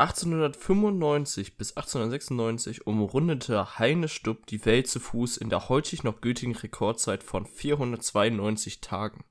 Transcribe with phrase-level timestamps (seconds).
[0.00, 6.56] 1895 bis 1896 umrundete Heine Stupp die Welt zu Fuß in der heutig noch gültigen
[6.56, 9.24] Rekordzeit von 492 Tagen.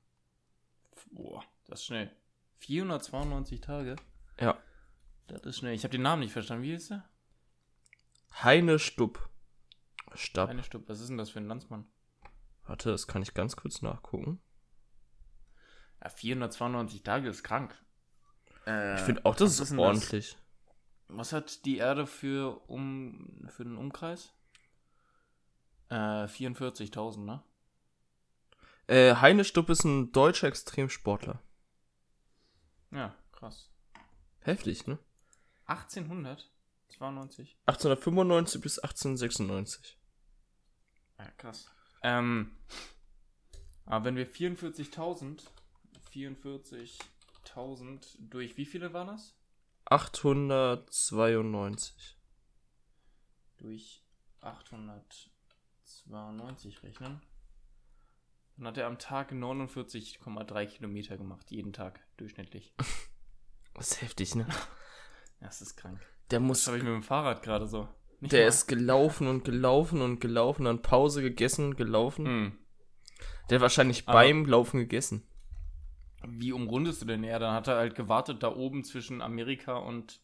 [1.10, 2.14] Boah, das ist schnell.
[2.58, 3.96] 492 Tage?
[4.38, 4.56] Ja.
[5.26, 5.74] Das ist schnell.
[5.74, 6.62] Ich habe den Namen nicht verstanden.
[6.62, 7.04] Wie ist der?
[8.42, 9.28] Heine Stupp.
[10.14, 10.50] Stab.
[10.50, 10.88] Eine Stupp.
[10.88, 11.86] Was ist denn das für ein Landsmann?
[12.66, 14.40] Warte, das kann ich ganz kurz nachgucken.
[16.00, 17.74] Ja, 492 Tage ist krank.
[18.66, 20.36] Äh, Ich finde auch, das ist ordentlich.
[21.12, 24.32] Was hat die Erde für, um, für den Umkreis?
[25.88, 27.42] Äh, 44.000, ne?
[28.86, 31.42] Äh, Heine Stupp ist ein deutscher Extremsportler.
[32.90, 33.70] Ja, krass.
[34.40, 34.98] Heftig, ne?
[35.66, 37.56] 1892?
[37.66, 39.98] 1895 bis 1896.
[41.18, 41.66] Ja, krass.
[42.02, 42.56] Ähm,
[43.86, 45.42] aber wenn wir 44.000,
[46.12, 49.34] 44.000 durch wie viele waren das?
[49.90, 52.16] 892.
[53.58, 54.02] Durch
[54.40, 57.20] 892 rechnen.
[58.56, 62.72] Dann hat er am Tag 49,3 Kilometer gemacht, jeden Tag, durchschnittlich.
[63.74, 64.46] Das ist heftig, ne?
[65.40, 66.00] Das ist krank.
[66.30, 66.66] Der Das muss.
[66.66, 67.88] habe ich mit dem Fahrrad gerade so.
[68.18, 68.48] Nicht Der mal.
[68.48, 72.26] ist gelaufen und gelaufen und gelaufen, dann Pause gegessen, gelaufen.
[72.26, 72.58] Hm.
[73.48, 75.22] Der hat wahrscheinlich Aber- beim Laufen gegessen.
[76.38, 77.38] Wie umrundest du denn er?
[77.38, 80.20] Dann hat er halt gewartet da oben zwischen Amerika und.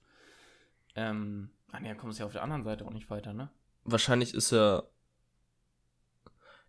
[0.94, 1.50] Ähm.
[1.72, 3.50] Ah, ne, kommst ja auf der anderen Seite auch nicht weiter, ne?
[3.84, 4.88] Wahrscheinlich ist er.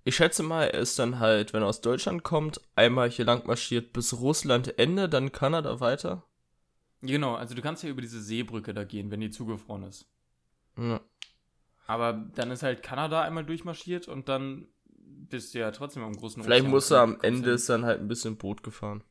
[0.04, 3.46] Ich schätze mal, er ist dann halt, wenn er aus Deutschland kommt, einmal hier lang
[3.46, 6.24] marschiert bis Russland Ende, dann Kanada weiter.
[7.02, 10.08] Genau, also du kannst ja über diese Seebrücke da gehen, wenn die zugefroren ist.
[10.78, 11.02] Ja.
[11.88, 14.68] Aber dann ist halt Kanada einmal durchmarschiert und dann
[15.30, 16.72] bist du ja trotzdem am großen Vielleicht Ozean.
[16.72, 19.04] muss er am Ende ist dann halt ein bisschen Boot gefahren.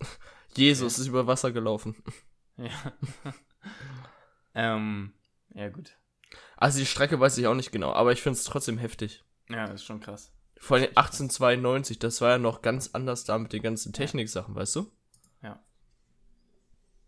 [0.56, 1.96] Jesus ist über Wasser gelaufen.
[2.56, 2.70] Ja.
[4.54, 5.12] ähm,
[5.54, 5.96] ja, gut.
[6.56, 9.24] Also die Strecke weiß ich auch nicht genau, aber ich finde es trotzdem heftig.
[9.48, 10.32] Ja, das ist schon krass.
[10.58, 14.76] Vor allem 1892, das war ja noch ganz anders da mit den ganzen Techniksachen, weißt
[14.76, 14.92] du?
[15.42, 15.58] Ja.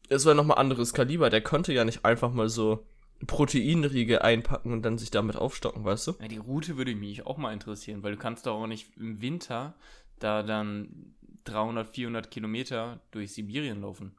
[0.08, 2.86] Es war nochmal anderes Kaliber, der konnte ja nicht einfach mal so
[3.26, 6.14] Proteinriege einpacken und dann sich damit aufstocken, weißt du?
[6.20, 9.20] Ja, die Route würde mich auch mal interessieren, weil du kannst doch auch nicht im
[9.20, 9.74] Winter
[10.18, 11.14] da dann
[11.44, 14.16] 300, 400 Kilometer durch Sibirien laufen.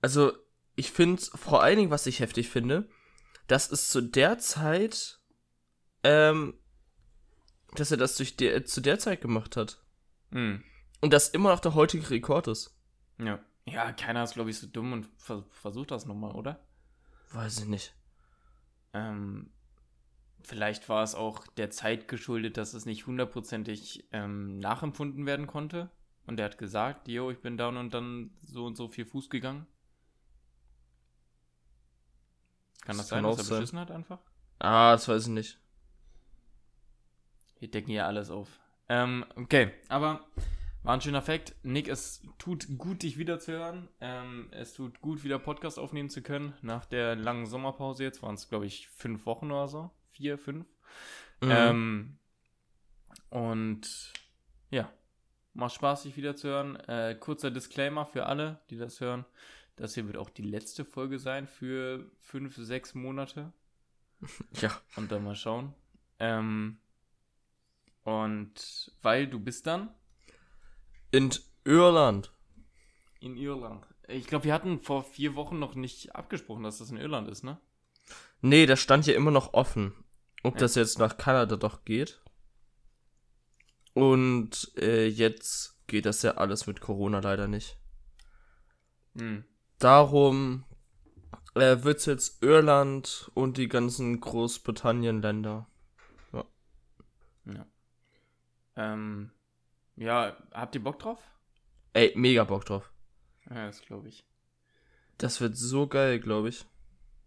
[0.00, 0.32] Also,
[0.76, 2.88] ich finde vor allen Dingen, was ich heftig finde,
[3.48, 5.20] dass es zu der Zeit,
[6.04, 6.54] ähm,
[7.74, 9.82] dass er das durch der, zu der Zeit gemacht hat.
[10.30, 10.62] Hm.
[11.00, 12.76] Und das immer noch der heutige Rekord ist.
[13.18, 13.40] Ja.
[13.66, 16.64] Ja, keiner ist, glaube ich, so dumm und ver versucht das nochmal, oder?
[17.32, 17.94] Weiß ich nicht.
[18.94, 19.50] Ähm,
[20.42, 25.90] vielleicht war es auch der Zeit geschuldet, dass es nicht hundertprozentig ähm, nachempfunden werden konnte.
[26.26, 29.30] Und er hat gesagt, yo, ich bin down und dann so und so viel Fuß
[29.30, 29.66] gegangen.
[32.84, 33.58] Kann das, Das sein, kann dass er sein.
[33.58, 34.18] beschissen hat einfach?
[34.58, 35.58] Ah, das weiß ich nicht.
[37.58, 38.48] Wir decken hier alles auf.
[38.88, 40.24] Ähm, okay, aber
[40.82, 41.54] war ein schöner Fakt.
[41.62, 43.88] Nick, es tut gut, dich wiederzuhören.
[44.00, 46.54] Ähm, es tut gut, wieder Podcast aufnehmen zu können.
[46.62, 49.90] Nach der langen Sommerpause jetzt waren es, glaube ich, fünf Wochen oder so.
[50.18, 50.66] Vier, fünf.
[51.40, 51.50] Mhm.
[51.50, 52.18] Ähm,
[53.30, 54.12] und
[54.70, 54.92] ja,
[55.54, 56.74] macht Spaß, dich wiederzuhören.
[56.74, 59.24] Äh, kurzer Disclaimer für alle, die das hören.
[59.76, 63.52] Das hier wird auch die letzte Folge sein für fünf, sechs Monate.
[64.60, 64.72] ja.
[64.96, 65.72] Und dann mal schauen.
[66.18, 66.78] Ähm,
[68.02, 69.94] und weil du bist dann
[71.12, 71.30] In
[71.62, 72.32] Irland.
[73.20, 73.86] in Irland.
[74.08, 77.44] Ich glaube, wir hatten vor vier Wochen noch nicht abgesprochen, dass das in Irland ist,
[77.44, 77.60] ne?
[78.40, 79.92] Nee, das stand ja immer noch offen,
[80.42, 80.60] ob Ja.
[80.60, 82.20] das jetzt nach Kanada doch geht.
[83.94, 87.78] Und äh, jetzt geht das ja alles mit Corona leider nicht.
[89.16, 89.44] Hm.
[89.78, 90.64] Darum
[91.54, 95.66] äh, wird's jetzt Irland und die ganzen Großbritannien-Länder.
[97.46, 97.66] Ja.
[98.76, 99.30] Ähm,
[99.96, 101.18] ja, habt ihr Bock drauf?
[101.94, 102.92] Ey, mega Bock drauf.
[103.48, 104.24] Ja, das glaube ich.
[105.16, 106.66] Das wird so geil, glaube ich.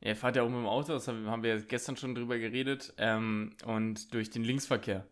[0.02, 2.38] Ja, ihr fahrt ja auch mit dem Auto, das haben wir ja gestern schon drüber
[2.38, 2.94] geredet.
[2.98, 5.06] Ähm, und durch den Linksverkehr.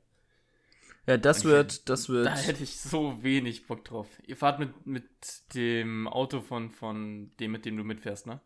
[1.07, 1.47] Ja, das Okay.
[1.49, 2.25] wird, das wird.
[2.27, 4.07] Da hätte ich so wenig Bock drauf.
[4.27, 5.05] Ihr fahrt mit, mit
[5.53, 8.41] dem Auto von, von dem, mit dem du mitfährst, ne?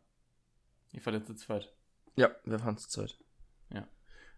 [0.94, 1.74] Ihr fahrt jetzt zu zweit.
[2.16, 3.18] Ja, wir fahren zur Zeit.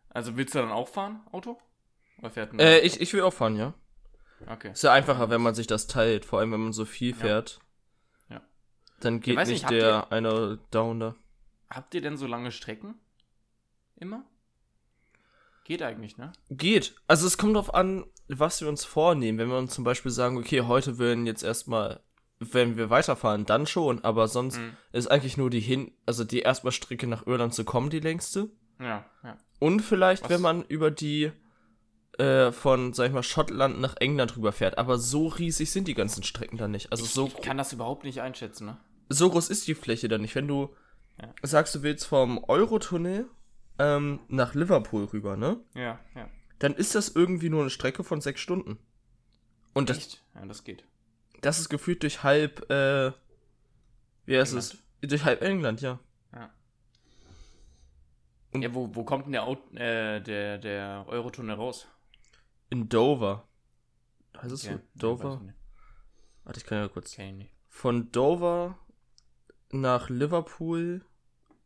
[0.10, 1.60] Also willst du dann auch fahren, Auto?
[2.19, 3.74] Oder fährt ein Äh, ich, ich will auch fahren, ja.
[4.48, 4.72] Okay.
[4.72, 7.16] Ist ja einfacher, wenn man sich das teilt, vor allem wenn man so viel Ja.
[7.18, 7.60] fährt.
[8.30, 8.42] Ja.
[9.01, 11.16] Dann geht nicht, nicht, der eine down da.
[11.69, 12.95] Habt ihr denn so lange Strecken?
[13.97, 14.23] Immer?
[15.63, 16.31] Geht eigentlich, ne?
[16.50, 16.95] Geht.
[17.07, 19.38] Also es kommt darauf an, was wir uns vornehmen.
[19.39, 22.01] Wenn wir uns zum Beispiel sagen, okay, heute würden jetzt erstmal
[22.39, 24.75] wenn wir weiterfahren, dann schon, aber sonst Mhm.
[24.91, 28.50] ist eigentlich nur die hin, also die erstmal Strecke nach Irland zu kommen, die längste.
[28.77, 29.38] Ja, ja.
[29.59, 31.31] Und vielleicht, Was- wenn man über die
[32.17, 34.77] äh, von, sag ich mal, Schottland nach England rüberfährt.
[34.77, 36.91] Aber so riesig sind die ganzen Strecken dann nicht.
[36.91, 38.77] Also so, Ich kann das überhaupt nicht einschätzen, ne?
[39.09, 40.35] so groß ist die Fläche dann nicht.
[40.35, 40.75] Wenn du
[41.21, 41.33] Ja.
[41.44, 43.29] sagst, du willst vom Eurotunnel
[43.79, 45.59] ähm, nach Liverpool rüber, ne?
[45.73, 46.29] Ja, ja.
[46.59, 48.77] Dann ist das irgendwie nur eine Strecke von sechs Stunden.
[49.73, 50.23] Und das, Echt?
[50.35, 50.85] Ja, das geht.
[51.41, 53.12] das ist gefühlt durch halb, äh,
[54.25, 54.77] wie heißt England.
[55.01, 55.09] es?
[55.09, 56.00] Durch halb England, ja.
[56.33, 56.50] Ja.
[58.53, 61.88] Und- ja, wo, wo kommt denn der, Aut äh, der, der Eurotunnel raus?
[62.69, 63.47] In Dover.
[64.41, 64.75] Heißt es Okay.
[64.95, 65.00] so?
[65.00, 65.41] Dover?
[65.45, 65.53] ich.
[66.45, 67.13] Warte, ich kann ja kurz.
[67.15, 67.51] Kenn ich nicht.
[67.69, 68.77] Von Dover
[69.81, 71.06] nach Liverpool,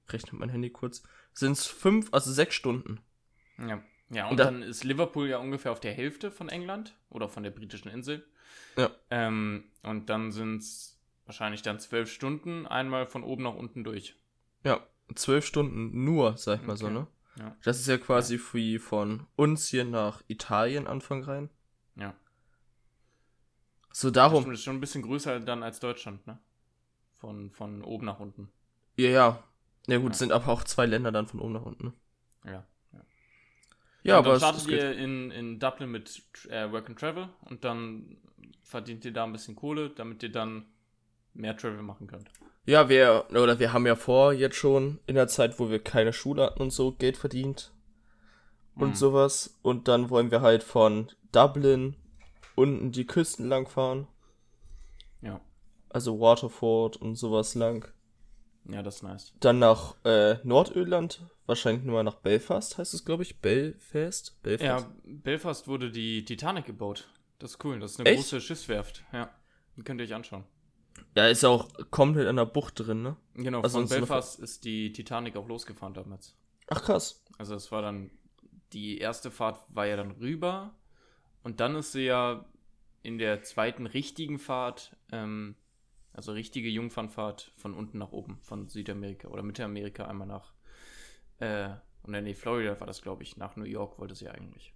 [0.10, 1.04] rechnet mein Handy kurz,
[1.34, 3.00] sind es fünf, also sechs Stunden.
[3.58, 3.84] Ja.
[4.12, 7.30] Ja, und, Und da- dann ist Liverpool ja ungefähr auf der Hälfte von England oder
[7.30, 8.26] von der britischen Insel.
[8.76, 8.90] Ja.
[9.12, 14.16] Ähm, und dann sind es wahrscheinlich dann zwölf Stunden einmal von oben nach unten durch.
[14.64, 14.84] Ja,
[15.14, 16.94] zwölf Stunden nur, sag ich mal so, Okay.
[16.96, 17.08] ne?
[17.38, 17.56] Ja.
[17.64, 21.52] Das ist ja quasi wie von uns hier nach Italien Anfang rein.
[21.96, 22.16] Ja.
[23.94, 24.34] So Darum.
[24.38, 24.50] darum.
[24.52, 26.40] Das ist schon ein bisschen größer dann als Deutschland, ne?
[27.20, 28.50] Von, von oben nach unten.
[28.96, 29.44] Ja, ja.
[29.88, 30.18] Ja gut, Ja.
[30.18, 31.88] sind aber auch zwei Länder dann von oben nach unten.
[31.88, 31.94] Ne?
[32.52, 32.66] Ja.
[34.04, 37.28] Ja, und aber dann startet es ihr in, in Dublin mit äh, Work and Travel
[37.42, 38.18] und dann
[38.64, 40.66] verdient ihr da ein bisschen Kohle, damit ihr dann
[41.34, 42.30] mehr Travel machen könnt.
[42.66, 46.14] Ja, wir, oder wir haben ja vor, jetzt schon in der Zeit, wo wir keine
[46.14, 47.74] Schule hatten und so, Geld verdient
[48.76, 48.96] und Mhm.
[48.96, 49.60] sowas.
[49.64, 51.96] Und dann wollen wir halt von Dublin
[52.56, 54.08] unten die Küsten lang fahren.
[55.22, 55.42] Ja.
[55.90, 57.92] Also Waterford und sowas lang.
[58.66, 59.34] Ja, das ist nice.
[59.40, 63.40] Dann nach äh, Nordirland, wahrscheinlich nur mal nach Belfast, heißt es, glaube ich.
[63.40, 64.42] Belfast?
[64.44, 64.88] Belfast?
[64.88, 67.10] Ja, Belfast wurde die Titanic gebaut.
[67.40, 67.80] Das ist cool.
[67.80, 68.20] Das ist eine Echt?
[68.20, 69.04] große Schiffswerft.
[69.12, 69.30] Ja.
[69.76, 70.44] Die könnt ihr euch anschauen.
[71.16, 73.16] Ja, ist ja auch komplett an der Bucht drin, ne?
[73.34, 76.36] Genau, Also von Belfast ist die Titanic auch losgefahren damals.
[76.68, 77.24] Ach krass.
[77.38, 78.12] Also es war dann,
[78.74, 80.74] die erste Fahrt war ja dann rüber
[81.44, 82.46] und dann ist sie ja
[83.02, 85.56] in der zweiten richtigen Fahrt, ähm,
[86.20, 90.52] also richtige Jungfernfahrt von unten nach oben, von Südamerika oder Mittelamerika einmal nach,
[91.40, 91.70] äh,
[92.04, 94.74] und nee, Florida war das, glaube ich, nach New York wollte sie eigentlich.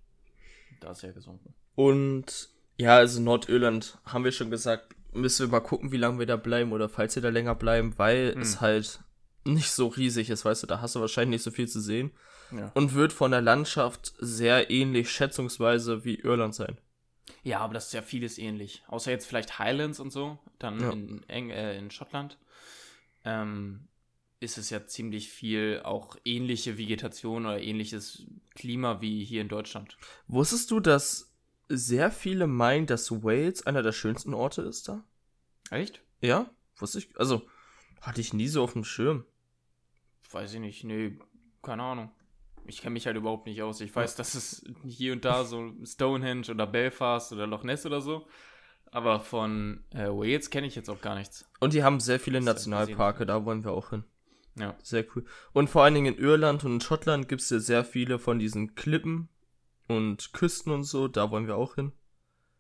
[0.79, 1.53] Da ist sie ja gesunken.
[1.75, 6.25] Und ja, also Nordirland, haben wir schon gesagt, müssen wir mal gucken, wie lange wir
[6.25, 8.41] da bleiben oder falls wir da länger bleiben, weil Hm.
[8.41, 9.01] es halt
[9.43, 12.11] nicht so riesig ist, weißt du, da hast du wahrscheinlich nicht so viel zu sehen
[12.51, 12.71] Ja.
[12.73, 16.77] und wird von der Landschaft sehr ähnlich schätzungsweise wie Irland sein.
[17.43, 18.83] Ja, aber das ist ja vieles ähnlich.
[18.87, 20.91] Außer jetzt vielleicht Highlands und so, dann Ja.
[20.91, 22.37] in, Eng äh, in Schottland.
[23.25, 23.87] Ähm,
[24.39, 28.25] ist es ja ziemlich viel auch ähnliche Vegetation oder ähnliches
[28.55, 29.97] Klima wie hier in Deutschland.
[30.27, 31.33] Wusstest du, dass
[31.69, 35.05] sehr viele meinen, dass Wales einer der schönsten Orte ist da?
[35.71, 36.01] Echt?
[36.19, 37.47] Ja, wusste ich, also
[38.01, 39.25] hatte ich nie so auf dem Schirm.
[40.31, 40.83] Weiß ich nicht.
[40.83, 41.17] Nee,
[41.61, 42.11] keine Ahnung.
[42.65, 43.81] Ich kenne mich halt überhaupt nicht aus.
[43.81, 48.01] Ich weiß, dass es hier und da so Stonehenge oder Belfast oder Loch Ness oder
[48.01, 48.27] so.
[48.91, 51.49] Aber von äh, Wales kenne ich jetzt auch gar nichts.
[51.59, 54.03] Und die haben sehr viele Das Nationalparke, da wollen wir auch hin.
[54.55, 54.75] Ja.
[54.83, 55.25] Sehr cool.
[55.51, 58.37] Und vor allen Dingen in Irland und in Schottland gibt es ja sehr viele von
[58.37, 59.29] diesen Klippen
[59.87, 61.91] und Küsten und so, da wollen wir auch hin.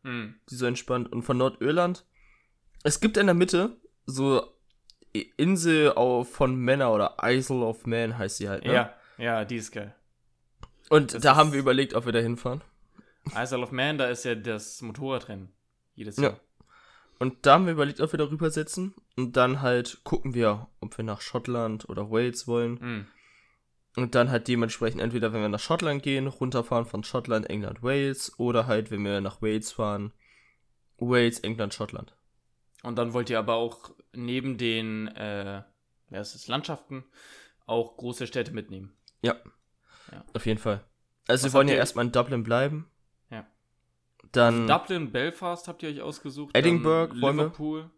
[0.03, 0.35] Hm.
[0.49, 1.11] Die so entspannt.
[1.11, 2.05] Und von Nordirland,
[2.83, 4.53] es gibt in der Mitte so
[5.37, 8.73] Insel auf, von Männer oder Isle of Man heißt sie halt, ne?
[8.73, 9.95] Ja, ja, die ist geil.
[10.89, 12.61] Und das da haben wir überlegt, ob wir da hinfahren.
[13.35, 15.49] Isle of Man, da ist ja das Motorradrennen.
[15.95, 16.23] Jedes Ja.
[16.23, 16.39] Jahr.
[17.19, 18.95] Und da haben wir überlegt, ob wir darüber setzen.
[19.15, 22.79] Und dann halt gucken wir, ob wir nach Schottland oder Wales wollen.
[22.79, 23.07] Hm.
[23.95, 28.37] Und dann halt dementsprechend entweder, wenn wir nach Schottland gehen, runterfahren von Schottland, England, Wales.
[28.39, 30.11] Oder halt, wenn wir nach Wales fahren,
[30.97, 32.15] Wales, England, Schottland.
[32.81, 35.61] Und dann wollt ihr aber auch neben den äh,
[36.09, 37.05] ja, Landschaften
[37.65, 38.93] auch große Städte mitnehmen.
[40.33, 40.83] Auf jeden Fall.
[41.27, 42.89] Also Was wir wollen ja erstmal in Dublin bleiben.
[43.29, 43.45] Ja.
[44.31, 46.55] Dann Dublin, Belfast habt ihr euch ausgesucht.
[46.57, 47.43] Edinburgh dann wollen wir.
[47.43, 47.89] Liverpool,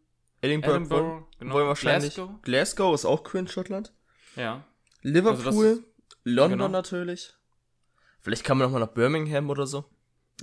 [0.42, 1.54] Edinburgh, wollen, Edinburgh, genau.
[1.54, 2.14] wollen wir wahrscheinlich.
[2.16, 2.42] Glasgow.
[2.44, 3.94] Glasgow ist auch cool in Schottland.
[4.36, 4.64] Ja.
[5.02, 5.84] Liverpool, Also das
[6.24, 6.70] London genau.
[6.70, 7.34] natürlich.
[8.22, 9.86] Vielleicht kann man noch mal nach Birmingham oder so.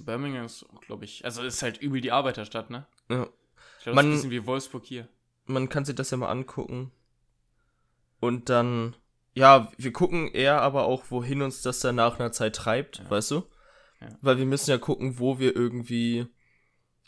[0.02, 2.87] Birmingham ist, glaube ich, also ist halt übel die Arbeiterstadt, ne?
[3.09, 3.26] Ja.
[3.79, 5.09] Ich glaube, das Man- ist ein bisschen wie Wolfsburg hier.
[5.47, 6.93] Man kann sich das ja mal angucken.
[8.21, 8.95] Und dann,
[9.35, 13.11] ja, wir gucken eher aber auch, wohin uns das dann nach einer Zeit treibt, Ja.
[13.11, 13.43] weißt du?
[14.01, 14.09] Ja.
[14.21, 16.27] Weil wir müssen ja gucken, wo wir irgendwie,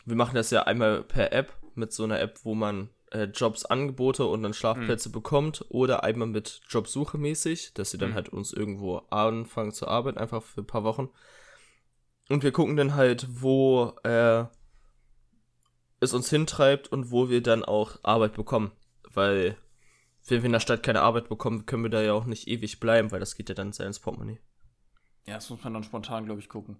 [0.05, 3.65] wir machen das ja einmal per App, mit so einer App, wo man äh, Jobs
[3.65, 8.15] Angebote und dann Schlafplätze bekommt oder einmal mit Jobsuche mäßig, dass sie dann Mhm.
[8.15, 11.09] halt uns irgendwo anfangen zu arbeiten, einfach für ein paar Wochen.
[12.29, 14.45] Und wir gucken dann halt, wo äh,
[16.01, 18.73] es uns hintreibt und wo wir dann auch Arbeit bekommen.
[19.13, 19.57] Weil,
[20.27, 22.81] wenn wir in der Stadt keine Arbeit bekommen, können wir da ja auch nicht ewig
[22.81, 24.41] bleiben, weil das geht ja dann sehr ins Portemonnaie.
[25.27, 26.77] Ja, das muss man dann spontan, glaube ich, gucken.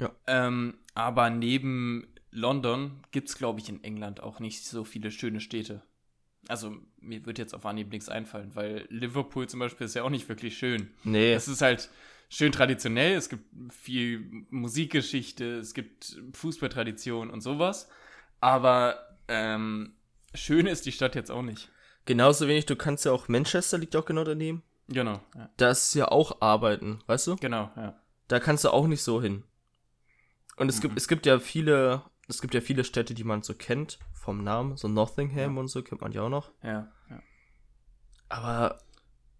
[0.00, 0.12] Ja.
[0.26, 5.40] Ähm, aber neben London gibt es, glaube ich, in England auch nicht so viele schöne
[5.40, 5.82] Städte.
[6.46, 10.10] Also, mir wird jetzt auf Anhieb nichts einfallen, weil Liverpool zum Beispiel ist ja auch
[10.10, 10.90] nicht wirklich schön.
[11.04, 11.32] Nee.
[11.32, 11.90] Es ist halt
[12.28, 17.88] schön traditionell, es gibt viel Musikgeschichte, es gibt Fußballtradition und sowas.
[18.40, 19.94] Aber ähm,
[20.34, 21.70] schön ist die Stadt jetzt auch nicht.
[22.08, 24.62] Genauso wenig, du kannst ja auch, Manchester liegt auch genau daneben.
[24.88, 25.50] Genau, ja.
[25.58, 27.36] Das ist ja auch Arbeiten, weißt du?
[27.36, 28.00] Genau, ja.
[28.28, 29.44] Da kannst du auch nicht so hin.
[30.56, 30.80] Und es Mhm.
[30.82, 34.42] gibt, es gibt ja viele, es gibt ja viele Städte, die man so kennt, vom
[34.42, 35.60] Namen, so Nottingham Ja.
[35.60, 36.50] und so kennt man ja auch noch.
[36.62, 37.20] Ja, ja.
[38.30, 38.78] Aber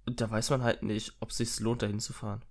[0.04, 2.44] da weiß man halt nicht, ob es sich lohnt, da hinzufahren.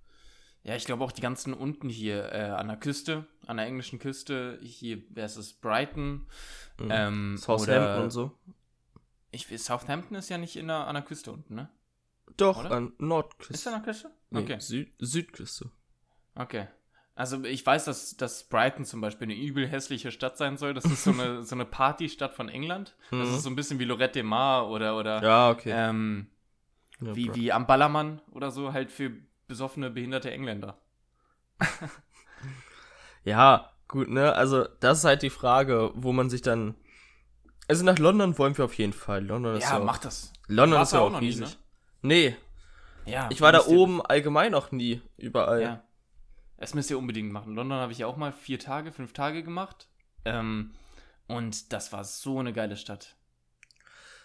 [0.64, 4.00] Ja, ich glaube auch die ganzen unten hier äh, an der Küste, an der englischen
[4.00, 6.26] Küste, hier, wer ist es, Brighton,
[6.78, 6.88] Mhm.
[6.90, 8.36] ähm, Southampton oder, und so.
[9.30, 11.68] Ich, Southampton ist ja nicht in der, an der Küste unten, ne?
[12.36, 12.70] Doch, Oder?
[12.72, 13.54] an Nordküste.
[13.54, 14.10] Ist an der Küste?
[14.30, 14.60] Nee, Okay.
[14.60, 15.70] Süd Südküste.
[16.34, 16.68] Okay.
[17.14, 20.72] Also ich weiß, dass, dass Brighton zum Beispiel eine übel hässliche Stadt sein soll.
[20.72, 22.94] Das ist so eine, so eine Partystadt von England.
[23.10, 23.34] Das Mhm.
[23.34, 25.72] ist so ein bisschen wie Lorette de Mar oder, oder Ja, okay.
[25.74, 26.28] ähm,
[27.00, 29.10] Ja, wie, wie am Ballermann oder so, halt für
[29.48, 30.78] besoffene, behinderte Engländer.
[33.24, 34.32] ja, gut, ne?
[34.34, 36.74] Also, das ist halt die Frage, wo man sich dann.
[37.68, 39.24] Also, nach London wollen wir auf jeden Fall.
[39.24, 40.32] London ist ja, Ja, auch, mach das.
[40.46, 41.48] London ist ja auch auch noch nie, riesig.
[41.50, 41.56] ne?
[42.02, 42.36] Nee,
[43.04, 45.60] Ja, ich war da ihr- oben allgemein noch nie überall.
[45.62, 45.84] Ja.
[46.56, 47.54] Das müsst ihr unbedingt machen.
[47.54, 49.86] London habe ich ja auch mal vier Tage, fünf Tage gemacht.
[50.24, 50.72] Ähm,
[51.28, 53.16] und das war so eine geile Stadt.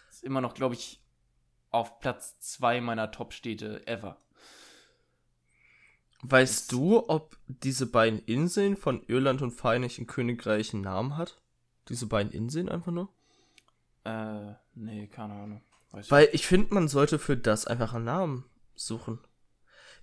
[0.09, 1.01] Ist immer noch, glaube ich,
[1.69, 4.17] auf Platz zwei meiner Top-Städte ever.
[6.21, 11.41] Weißt Ist- du, ob diese beiden Inseln von Irland und Vereinigten Königreich einen Namen hat?
[11.89, 13.09] Diese beiden Inseln einfach nur?
[14.03, 15.63] Äh, nee, keine Ahnung.
[15.91, 18.45] Weiß Weil ich finde, man sollte für das einfach einen Namen
[18.75, 19.19] suchen.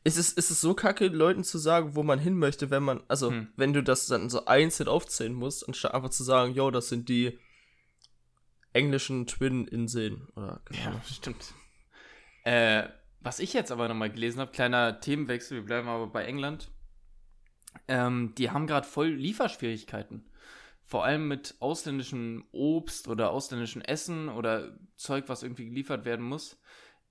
[0.02, 3.02] Ist es, ist es so kacke, Leuten zu sagen, wo man hin möchte, wenn man,
[3.09, 3.49] also, Hm.
[3.57, 7.09] wenn du das dann so einzeln aufzählen musst, anstatt einfach zu sagen, yo, das sind
[7.11, 7.38] die
[8.73, 11.52] englischen Twin-Inseln oder keine Ja, stimmt.
[12.45, 12.88] Äh,
[13.21, 16.71] was ich jetzt aber nochmal gelesen habe, kleiner Themenwechsel, wir bleiben aber bei England.
[17.87, 20.25] Ähm, die haben gerade voll Lieferschwierigkeiten.
[20.90, 26.61] Vor allem mit ausländischem Obst oder ausländischem Essen oder Zeug, was irgendwie geliefert werden muss.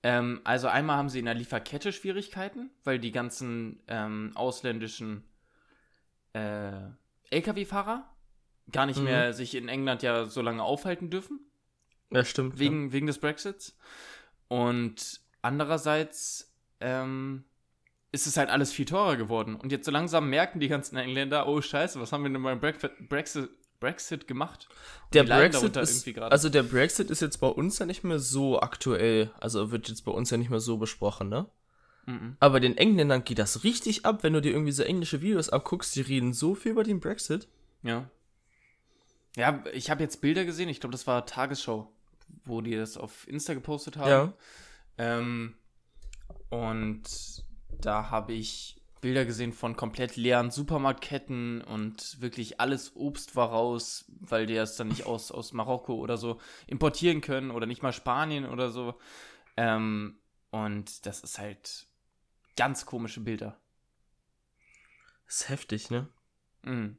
[0.02, 5.24] Ähm, also einmal haben sie in der Lieferkette Schwierigkeiten, weil die ganzen ähm, ausländischen
[6.34, 6.90] äh,
[7.30, 8.06] Lkw-Fahrer
[8.70, 9.04] gar nicht Mhm.
[9.04, 11.40] mehr sich in England ja so lange aufhalten dürfen
[12.12, 12.58] Ja, stimmt.
[12.58, 13.78] wegen, wegen des Brexits.
[14.48, 17.44] Und andererseits ähm,
[18.12, 19.54] ist es halt alles viel teurer geworden.
[19.54, 22.60] Und jetzt so langsam merken die ganzen Engländer, oh scheiße, was haben wir denn beim
[22.60, 24.68] Brexit, Brexit, gemacht?
[25.12, 29.30] Der Brexit ist, also der Brexit ist jetzt bei uns ja nicht mehr so aktuell,
[29.40, 31.46] also wird jetzt bei uns ja nicht mehr so besprochen, ne?
[32.06, 32.36] Mhm.
[32.40, 35.96] Aber den Engländern geht das richtig ab, wenn du dir irgendwie so englische Videos anguckst,
[35.96, 37.48] die reden so viel über den Brexit.
[37.82, 38.08] Ja.
[39.36, 41.90] Ja, ich habe jetzt Bilder gesehen, ich glaube, das war Tagesschau,
[42.44, 44.10] wo die das auf Insta gepostet haben.
[44.10, 44.32] Ja.
[44.98, 45.54] Ähm,
[46.50, 47.02] und
[47.80, 54.04] da habe ich Bilder gesehen von komplett leeren Supermarktketten und wirklich alles Obst war raus,
[54.20, 57.92] weil die das dann nicht aus, aus Marokko oder so importieren können oder nicht mal
[57.92, 58.98] Spanien oder so.
[59.56, 60.18] Ähm,
[60.50, 61.86] und das ist halt
[62.56, 63.58] ganz komische Bilder.
[65.26, 66.08] Das ist heftig, ne?
[66.62, 66.98] Mhm.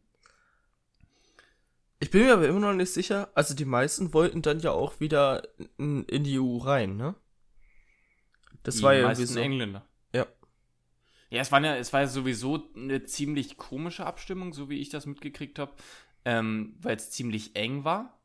[1.99, 4.99] Ich bin mir aber immer noch nicht sicher, also die meisten wollten dann ja auch
[4.99, 7.13] wieder in, in die EU rein, ne?
[8.63, 9.39] Das die war ja irgendwie meisten so.
[9.39, 9.85] Engländer.
[11.31, 11.41] Ja.
[11.41, 15.05] Es war ja, es war ja sowieso eine ziemlich komische Abstimmung, so wie ich das
[15.05, 15.73] mitgekriegt habe,
[16.25, 18.19] ähm, weil es ziemlich eng war.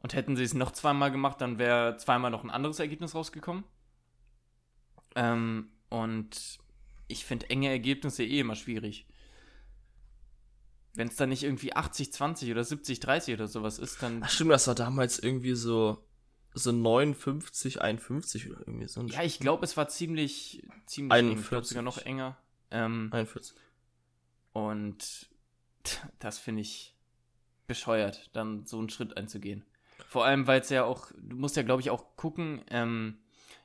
[0.00, 3.64] Und hätten sie es noch zweimal gemacht, dann wäre zweimal noch ein anderes Ergebnis rausgekommen.
[5.16, 6.60] Ähm, und
[7.08, 9.06] ich finde enge Ergebnisse eh immer schwierig.
[10.94, 14.22] Wenn es dann nicht irgendwie 80-20 oder 70-30 oder sowas ist, dann.
[14.22, 16.04] Ach stimmt, das war damals irgendwie so,
[16.54, 21.26] so 59, 51 oder irgendwie so Ja, ich glaube, es war ziemlich, ziemlich eng.
[21.38, 21.68] Ich glaube 41.
[21.68, 22.36] sogar noch enger.
[22.70, 23.54] Ähm, 41.
[24.52, 25.28] Und
[26.18, 26.94] das finde ich
[27.66, 29.64] bescheuert, dann so einen Schritt einzugehen.
[30.08, 33.18] Vor allem, weil es ja auch, du musst ja, glaube ich, auch gucken, ähm,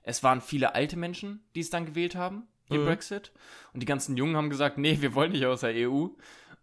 [0.04, 2.86] es waren viele alte Menschen, die es dann gewählt haben, den Mhm.
[2.86, 3.32] Brexit.
[3.74, 6.08] Und die ganzen Jungen haben gesagt, nee, wir wollen nicht aus der EU.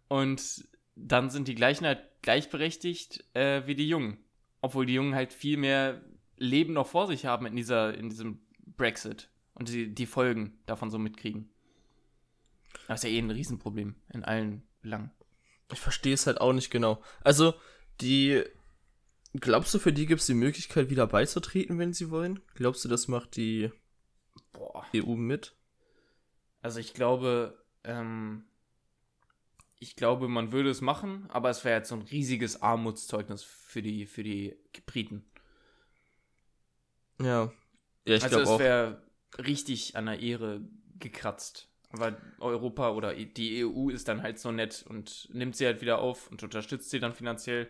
[0.07, 4.17] Und dann sind die Gleichen halt gleichberechtigt äh, wie die Jungen.
[4.61, 6.01] Obwohl die Jungen halt viel mehr
[6.41, 8.39] Leben noch vor sich haben in, dieser, in diesem
[8.77, 11.49] Brexit und die, die Folgen davon so mitkriegen.
[12.87, 15.11] Das ist ja eh ein Riesenproblem in allen Belangen.
[15.71, 17.01] Ich verstehe es halt auch nicht genau.
[17.23, 17.53] Also,
[18.01, 18.43] Die,
[19.33, 22.39] glaubst du, für die gibt es die Möglichkeit, wieder beizutreten, wenn sie wollen?
[22.55, 23.71] Glaubst du, das macht die
[24.53, 24.85] Boah.
[24.95, 25.55] EU mit?
[26.61, 28.45] Also ich glaube, ähm,
[29.79, 33.81] ich glaube, man würde es machen, aber es wäre jetzt so ein riesiges Armutszeugnis für
[33.81, 34.55] die, für die
[34.85, 35.25] Briten.
[37.21, 37.51] Ja.
[38.05, 39.01] Ja, ich also es wäre
[39.37, 40.61] richtig an der Ehre
[40.99, 41.67] gekratzt.
[41.91, 45.99] Aber Europa oder die EU ist dann halt so nett und nimmt sie halt wieder
[45.99, 47.69] auf und unterstützt sie dann finanziell.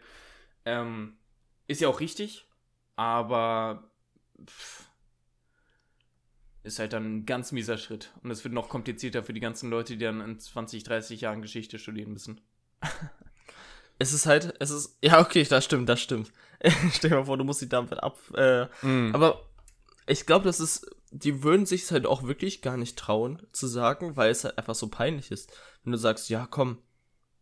[0.64, 1.18] Ähm,
[1.68, 2.46] ist ja auch richtig,
[2.96, 3.92] aber
[4.46, 4.92] pff,
[6.64, 8.14] ist halt dann ein ganz mieser Schritt.
[8.22, 11.42] Und es wird noch komplizierter für die ganzen Leute, die dann in 20, 30 Jahren
[11.42, 12.42] Geschichte studieren müssen.
[14.02, 16.32] es ist halt, es ist, ja, okay, das stimmt, das stimmt.
[16.94, 19.16] Stell dir mal vor, du musst die damit ab, äh, mm.
[19.16, 19.48] aber
[20.06, 24.16] ich glaube, das ist die würden sich halt auch wirklich gar nicht trauen zu sagen,
[24.16, 25.52] weil es halt einfach so peinlich ist.
[25.84, 26.78] Wenn du sagst, ja, komm,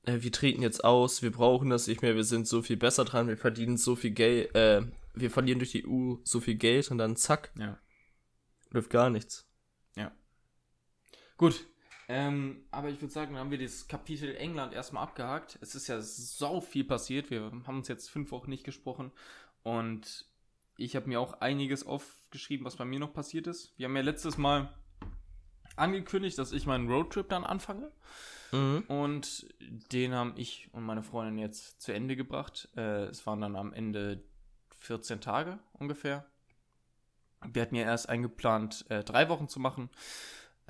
[0.05, 3.05] äh, wir treten jetzt aus, wir brauchen das nicht mehr, wir sind so viel besser
[3.05, 4.81] dran, wir verdienen so viel Geld, äh,
[5.13, 7.77] wir verlieren durch die EU so viel Geld und dann zack, ja.
[8.71, 9.47] läuft gar nichts.
[9.95, 10.11] Ja.
[11.37, 11.67] Gut.
[12.11, 15.59] Ähm, aber ich würde sagen, dann haben wir das Kapitel England erstmal abgehakt.
[15.61, 17.29] Es ist ja so viel passiert.
[17.29, 19.11] Wir haben uns jetzt fünf Wochen nicht gesprochen.
[19.61, 20.25] Und
[20.75, 23.77] ich habe mir auch einiges aufgeschrieben, was bei mir noch passiert ist.
[23.77, 24.73] Wir haben ja letztes Mal
[25.75, 27.91] angekündigt, dass ich meinen Roadtrip dann anfange.
[28.51, 28.85] Mhm.
[28.87, 32.69] Und den haben ich und meine Freundin jetzt zu Ende gebracht.
[32.75, 34.23] Äh, es waren dann am Ende
[34.79, 36.25] 14 Tage ungefähr.
[37.45, 39.91] Wir hatten ja erst eingeplant, äh, drei Wochen zu machen.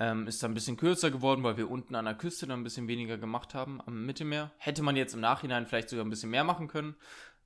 [0.02, 2.64] Ähm, ist dann ein bisschen kürzer geworden, weil wir unten an der Küste dann ein
[2.64, 4.50] bisschen weniger gemacht haben am Mittelmeer.
[4.56, 6.96] Hätte man jetzt im Nachhinein vielleicht sogar ein bisschen mehr machen können.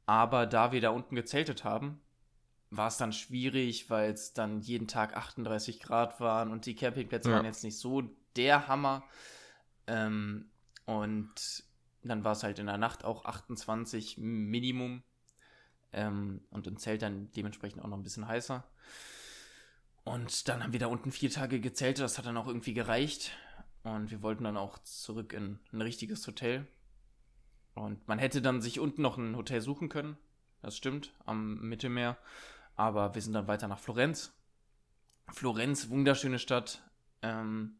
[0.07, 2.01] Aber da wir da unten gezeltet haben,
[2.71, 7.29] war es dann schwierig, weil es dann jeden Tag 38 Grad waren und die Campingplätze
[7.29, 7.37] ja.
[7.37, 8.03] waren jetzt nicht so
[8.37, 9.03] der Hammer.
[9.89, 10.47] Ähm,
[10.87, 11.65] und
[12.05, 15.03] dann war es halt in der Nacht auch 28 Minimum.
[15.93, 18.65] Ähm, und im Zelt dann dementsprechend auch noch ein bisschen heißer.
[20.05, 23.33] Und dann haben wir da unten vier Tage gezeltet, das hat dann auch irgendwie gereicht.
[23.83, 26.67] Und wir wollten dann auch zurück in ein richtiges Hotel.
[27.75, 30.17] Und man hätte dann sich unten noch ein Hotel suchen können.
[30.62, 32.17] Das stimmt, am Mittelmeer.
[32.77, 34.33] Aber wir sind dann weiter nach Florenz.
[35.33, 36.83] Florenz, wunderschöne Stadt.
[37.23, 37.79] Ähm,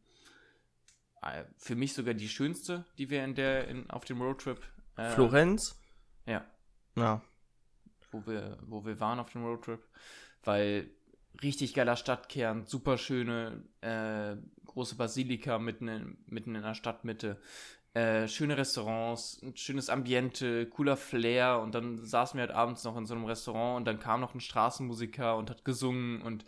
[1.23, 4.63] äh, für mich sogar die schönste, die wir in der in, auf dem Roadtrip.
[4.97, 5.81] Äh, Florenz?
[6.27, 6.45] Ja.
[6.97, 7.23] Ja.
[8.11, 9.83] Wo wir, wo wir waren auf dem Roadtrip.
[10.43, 10.91] Weil
[11.43, 17.41] richtig geiler Stadtkern, super schöne äh, große Basilika mitten in, mitten in der Stadtmitte.
[17.95, 22.97] Äh, schöne Restaurants, ein schönes Ambiente, cooler Flair und dann saßen wir halt abends noch
[22.97, 26.43] in so einem Restaurant und dann kam noch ein Straßenmusiker und hat gesungen und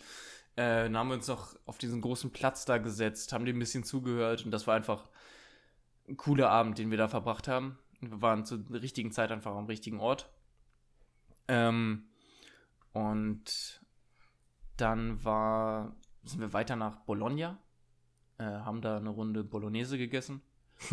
[0.57, 3.61] äh, dann haben wir uns noch auf diesen großen Platz da gesetzt, haben dem ein
[3.61, 5.09] bisschen zugehört und das war einfach
[6.09, 7.79] ein cooler Abend, den wir da verbracht haben.
[8.01, 10.29] Wir waren zur richtigen Zeit einfach am richtigen Ort.
[11.49, 12.09] Ähm,
[12.93, 13.81] und
[14.77, 17.59] dann war, sind wir weiter nach Bologna,
[18.39, 20.43] äh, haben da eine Runde Bolognese gegessen.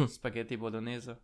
[0.09, 1.17] Spaghetti Bolognese.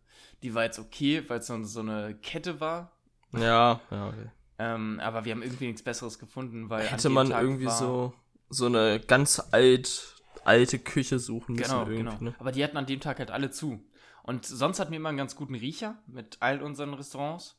[0.43, 2.91] Die war jetzt okay, weil es so, so eine Kette war.
[3.32, 4.30] Ja, ja, okay.
[4.58, 6.86] Ähm, aber wir haben irgendwie nichts Besseres gefunden, weil.
[6.86, 8.13] Hätte man Tag irgendwie so,
[8.50, 11.86] so eine ganz alt, alte Küche suchen müssen.
[11.86, 12.17] Genau, genau.
[12.19, 12.36] Ne?
[12.39, 13.82] Aber die hatten an dem Tag halt alle zu.
[14.24, 17.58] Und sonst hatten wir immer einen ganz guten Riecher mit all unseren Restaurants.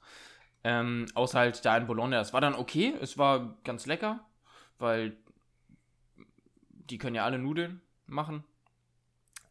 [0.63, 2.21] Ähm, außer halt da in Bologna.
[2.21, 4.21] Es war dann okay, es war ganz lecker,
[4.81, 5.17] weil
[6.69, 8.45] die können ja alle Nudeln machen.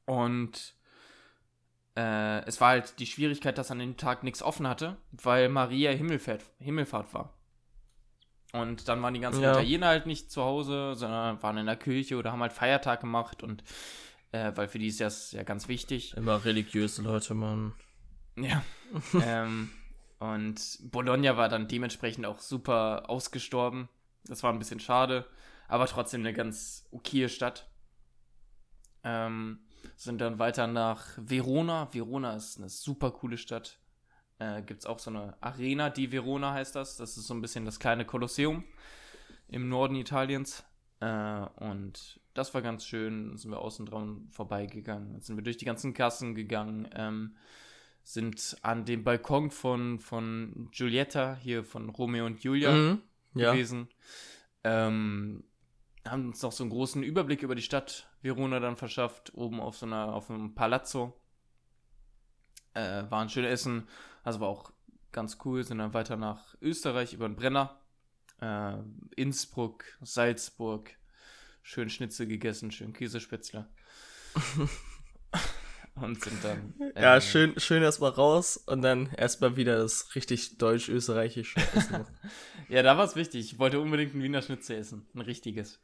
[0.06, 0.76] Und
[1.96, 5.92] äh, es war halt die Schwierigkeit, dass an dem Tag nichts offen hatte, weil Maria
[5.92, 7.34] Himmelfahrt, Himmelfahrt war.
[8.52, 9.52] Und dann waren die ganzen ja.
[9.52, 13.44] Italiener halt nicht zu Hause, sondern waren in der Kirche oder haben halt Feiertag gemacht
[13.44, 13.63] und
[14.32, 16.15] äh, weil für die ist das ja ganz wichtig.
[16.15, 17.74] Immer religiöse Leute, Mann.
[18.36, 18.63] Ja.
[19.24, 19.70] ähm,
[20.20, 23.88] und Bologna war dann dementsprechend auch super ausgestorben.
[24.26, 25.26] Das war ein bisschen schade,
[25.68, 27.70] aber trotzdem eine ganz okaye Stadt.
[29.04, 29.60] Ähm,
[29.96, 31.94] sind dann weiter nach Verona.
[31.94, 33.80] Verona ist eine super coole Stadt.
[34.40, 36.98] Äh, Gibt es auch so eine Arena di Verona heißt das.
[36.98, 38.64] Das ist so ein bisschen das kleine Kolosseum
[39.48, 40.64] im Norden Italiens.
[41.00, 43.30] Äh, und das war ganz schön.
[43.30, 45.14] Dann sind wir außen dran vorbeigegangen.
[45.14, 46.90] Dann sind wir durch die ganzen Kassen gegangen.
[46.94, 47.36] Ähm,
[48.04, 53.02] sind an dem Balkon von, von Giulietta, hier von Romeo und Julia, mhm,
[53.34, 53.89] gewesen.
[54.63, 54.88] Ja.
[54.88, 55.44] Ähm,
[56.08, 59.78] haben uns noch so einen großen Überblick über die Stadt Verona dann verschafft, oben auf
[59.78, 61.20] so einer, auf einem Palazzo.
[62.74, 63.88] Äh, war ein schönes Essen,
[64.24, 64.72] also war auch
[65.12, 67.80] ganz cool, sind dann weiter nach Österreich über den Brenner,
[68.42, 68.78] äh,
[69.15, 70.92] Innsbruck, Salzburg,
[71.62, 73.68] schön Schnitzel gegessen, schön Käsespätzle.
[76.02, 76.74] und sind dann.
[76.96, 82.06] Ja, äh, schön, schön erstmal raus und dann erstmal wieder das richtig deutsch-österreichische Essen.
[82.70, 83.54] Ja, da war es wichtig.
[83.54, 85.08] Ich wollte unbedingt ein Wiener Schnitzel essen.
[85.16, 85.80] Ein richtiges.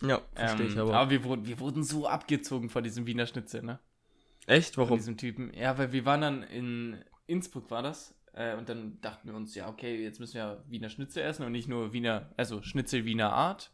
[0.00, 0.94] ja, verstehe Ähm, ich aber.
[0.94, 3.80] aber wir wurden, wir wurden so abgezogen von diesem Wiener Schnitzel, ne?
[4.46, 4.74] Echt?
[4.76, 4.98] Von Warum?
[4.98, 5.52] diesem Typen.
[5.54, 6.96] Ja, weil wir waren dann in
[7.26, 8.14] Innsbruck, war das.
[8.32, 11.50] Äh, und dann dachten wir uns, ja, okay, jetzt müssen wir Wiener Schnitzel essen und
[11.52, 13.70] nicht nur Wiener, also Schnitzel Wiener Art.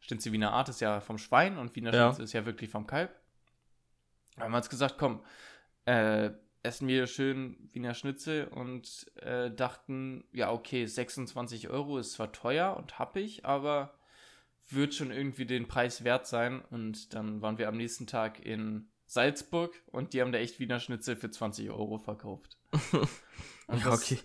[0.00, 2.08] Schnitzel Wiener Art ist ja vom Schwein und Wiener Ja.
[2.08, 3.14] Schnitzel ist ja wirklich vom Kalb.
[4.40, 5.22] Haben wir uns gesagt, komm,
[5.86, 6.30] äh,
[6.62, 12.76] essen wir schön Wiener Schnitzel und äh, dachten, ja, okay, 26 Euro ist zwar teuer
[12.76, 13.94] und happig, aber
[14.68, 16.62] wird schon irgendwie den Preis wert sein.
[16.70, 20.78] Und dann waren wir am nächsten Tag in Salzburg und die haben da echt Wiener
[20.80, 22.56] Schnitzel für 20 Euro verkauft.
[23.66, 24.18] Und Ja, das- okay.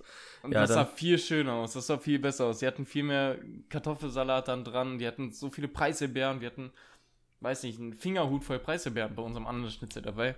[0.44, 2.60] Und Ja, das sah viel schöner aus, das sah viel besser aus.
[2.60, 6.72] Sie hatten viel mehr Kartoffelsalat dann dran, die hatten so viele Preiselbeeren, wir hatten,
[7.42, 10.36] weiß nicht, einen Fingerhut voll Preiselbeeren bei unserem anderen Schnitzel dabei.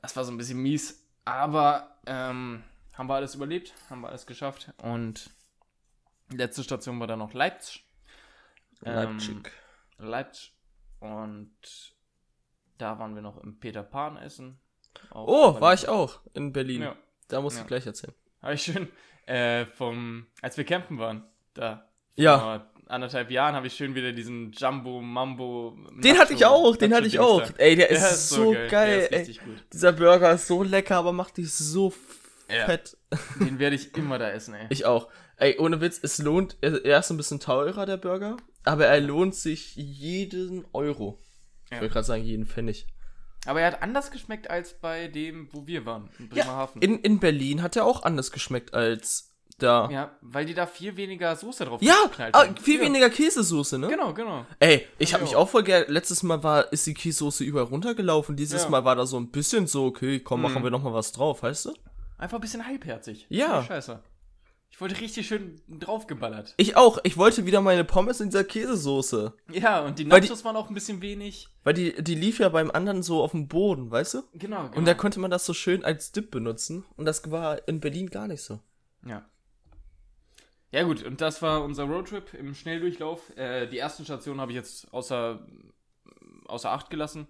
[0.00, 2.62] Das war so ein bisschen mies, aber ähm,
[2.94, 5.30] haben wir alles überlebt, haben wir alles geschafft und
[6.30, 7.84] letzte Station war dann noch Leipzig.
[8.84, 9.52] Ähm, Leipzig.
[9.98, 10.52] Leipzig
[11.00, 11.52] und
[12.78, 14.58] da waren wir noch im Peter Pan essen.
[15.12, 16.82] Oh, war ich auch in Berlin.
[16.82, 16.96] Ja.
[17.28, 17.62] Da musst Ja.
[17.62, 18.14] du gleich erzählen.
[18.42, 18.88] Habe ich schön
[19.26, 22.70] äh, vom, als wir campen waren, da Ja.
[22.90, 25.76] Anderthalb Jahren habe ich schön wieder diesen Jumbo Mambo.
[26.02, 27.42] Den hatte ich auch, den hatte ich auch.
[27.58, 29.00] Ey, der Der ist, so geil.
[29.00, 29.18] Ist ey.
[29.18, 29.56] richtig gut.
[29.72, 31.92] Dieser Burger ist so lecker, aber macht dich so
[32.50, 32.66] Ja.
[32.66, 32.96] fett.
[33.40, 34.66] Den werde ich immer da essen, ey.
[34.70, 35.08] Ich auch.
[35.36, 39.34] Ey, ohne Witz, es lohnt, er ist ein bisschen teurer, der Burger, aber er lohnt
[39.34, 41.18] sich jeden Euro.
[41.66, 41.80] Ich Ja.
[41.80, 42.86] wollte gerade sagen, jeden Pfennig.
[43.46, 46.82] Aber er hat anders geschmeckt als bei dem, wo wir waren, in Bremerhaven.
[46.82, 49.29] In, in Berlin hat er auch anders geschmeckt als
[49.62, 49.84] da.
[49.86, 52.56] Ja, ja, weil die da viel weniger Soße drauf ja geknallt ah, haben.
[52.56, 52.86] viel Ja.
[52.86, 53.88] weniger Käsesoße, ne?
[53.88, 54.44] Genau, genau.
[54.58, 55.14] Ey, ich Ja.
[55.14, 55.86] habe mich auch voll gerne.
[55.88, 58.36] Letztes Mal war, ist die Käsesoße überall runtergelaufen.
[58.36, 58.68] Dieses Ja.
[58.70, 60.64] Mal war da so ein bisschen so, okay, komm, machen Mhm.
[60.64, 61.74] wir noch mal was drauf, weißt du?
[62.18, 63.26] Einfach ein bisschen halbherzig.
[63.30, 63.62] Ja.
[63.62, 64.02] Scheiße.
[64.72, 66.54] Ich wollte richtig schön draufgeballert.
[66.56, 66.98] Ich auch.
[67.02, 69.32] Ich wollte wieder meine Pommes in dieser Käsesoße.
[69.52, 71.48] Ja, und die Weil die- Nachos waren auch ein bisschen wenig.
[71.64, 74.22] Weil die, die lief ja beim anderen so auf dem Boden, weißt du?
[74.34, 74.76] Genau, genau.
[74.76, 76.84] Und da konnte man das so schön als Dip benutzen.
[76.96, 78.60] Und das war in Berlin gar nicht so.
[79.04, 79.26] Ja.
[80.72, 83.36] Ja gut, und das war unser Roadtrip im Schnelldurchlauf.
[83.36, 85.44] Äh, die ersten Stationen habe ich jetzt außer,
[86.46, 87.26] außer Acht gelassen.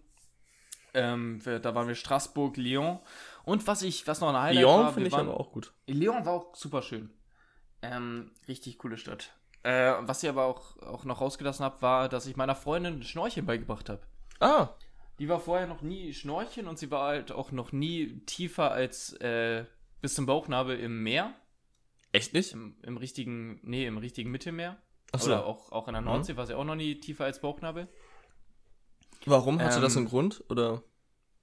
[0.93, 2.99] Ähm, wir, da waren wir Straßburg, Lyon.
[3.45, 5.53] Und was ich, was noch ein Highlight Lyon war, finde wir ich waren, aber auch
[5.53, 5.73] gut.
[5.87, 7.11] Lyon war auch super schön.
[7.83, 9.33] Ähm, richtig coole Stadt.
[9.63, 13.47] Äh, was ich aber auch, auch noch rausgelassen habe, war, dass ich meiner Freundin Schnorcheln
[13.47, 14.03] beigebracht habe.
[14.41, 14.69] Ah,
[15.19, 19.13] Die war vorher noch nie Schnorcheln und sie war halt auch noch nie tiefer als
[19.15, 19.65] äh,
[20.01, 21.35] bis zum Bauchnabel im Meer.
[22.13, 22.53] Echt nicht?
[22.53, 24.77] Im, im richtigen, nee, im richtigen Mittelmeer.
[25.13, 25.27] Achso.
[25.29, 26.07] Oder auch, auch in der Mhm.
[26.09, 27.89] Nordsee war sie auch noch nie tiefer als Bauchnabel.
[29.27, 29.61] Warum?
[29.61, 30.45] Hatte Ähm, das einen Grund?
[30.49, 30.83] Oder?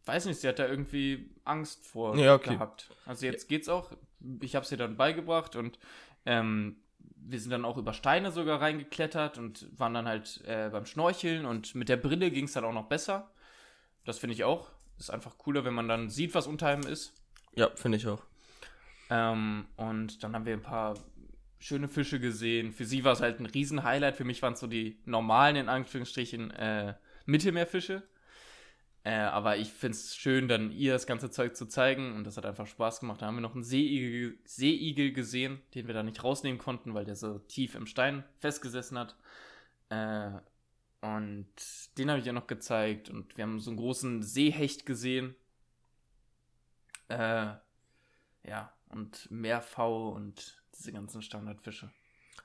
[0.06, 2.54] Weiß nicht, sie hat da irgendwie Angst vor Ja, okay.
[2.54, 2.90] gehabt.
[3.06, 3.92] Also jetzt geht's auch.
[4.42, 5.78] Ich habe sie dann beigebracht und
[6.26, 10.86] ähm, wir sind dann auch über Steine sogar reingeklettert und waren dann halt äh, beim
[10.86, 13.30] Schnorcheln und mit der Brille ging es dann auch noch besser.
[14.06, 14.70] Das finde ich auch.
[14.98, 17.14] Ist einfach cooler, wenn man dann sieht, was unter einem ist.
[17.56, 18.24] Ja, finde ich auch.
[19.10, 20.96] Ähm, und dann haben wir ein paar
[21.60, 22.72] schöne Fische gesehen.
[22.72, 24.16] Für sie war es halt ein Riesen-Highlight.
[24.16, 28.04] Für mich waren es so die normalen, in Anführungsstrichen, äh, Mittelmeerfische.
[29.04, 32.14] Äh, aber ich finde es schön, dann ihr das ganze Zeug zu zeigen.
[32.16, 33.22] Und das hat einfach Spaß gemacht.
[33.22, 37.06] Da haben wir noch einen Seeigel, Seeigel gesehen, den wir da nicht rausnehmen konnten, weil
[37.06, 39.16] der so tief im Stein festgesessen hat.
[39.90, 40.32] Äh,
[41.02, 41.48] und
[41.98, 43.10] den habe ich ja noch gezeigt.
[43.10, 45.36] Und wir haben so einen großen Seehecht gesehen.
[47.08, 47.54] Äh,
[48.44, 51.92] ja, und Meerfau und diese ganzen Standardfische.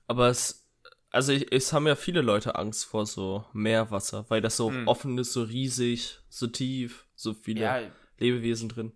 [0.06, 0.66] Aber es,
[1.10, 4.88] also ich, es haben ja viele Leute Angst vor so Meerwasser, weil das so Hm.
[4.88, 7.80] offen ist, so riesig, so tief, so viele Ja,
[8.18, 8.92] Lebewesen drin.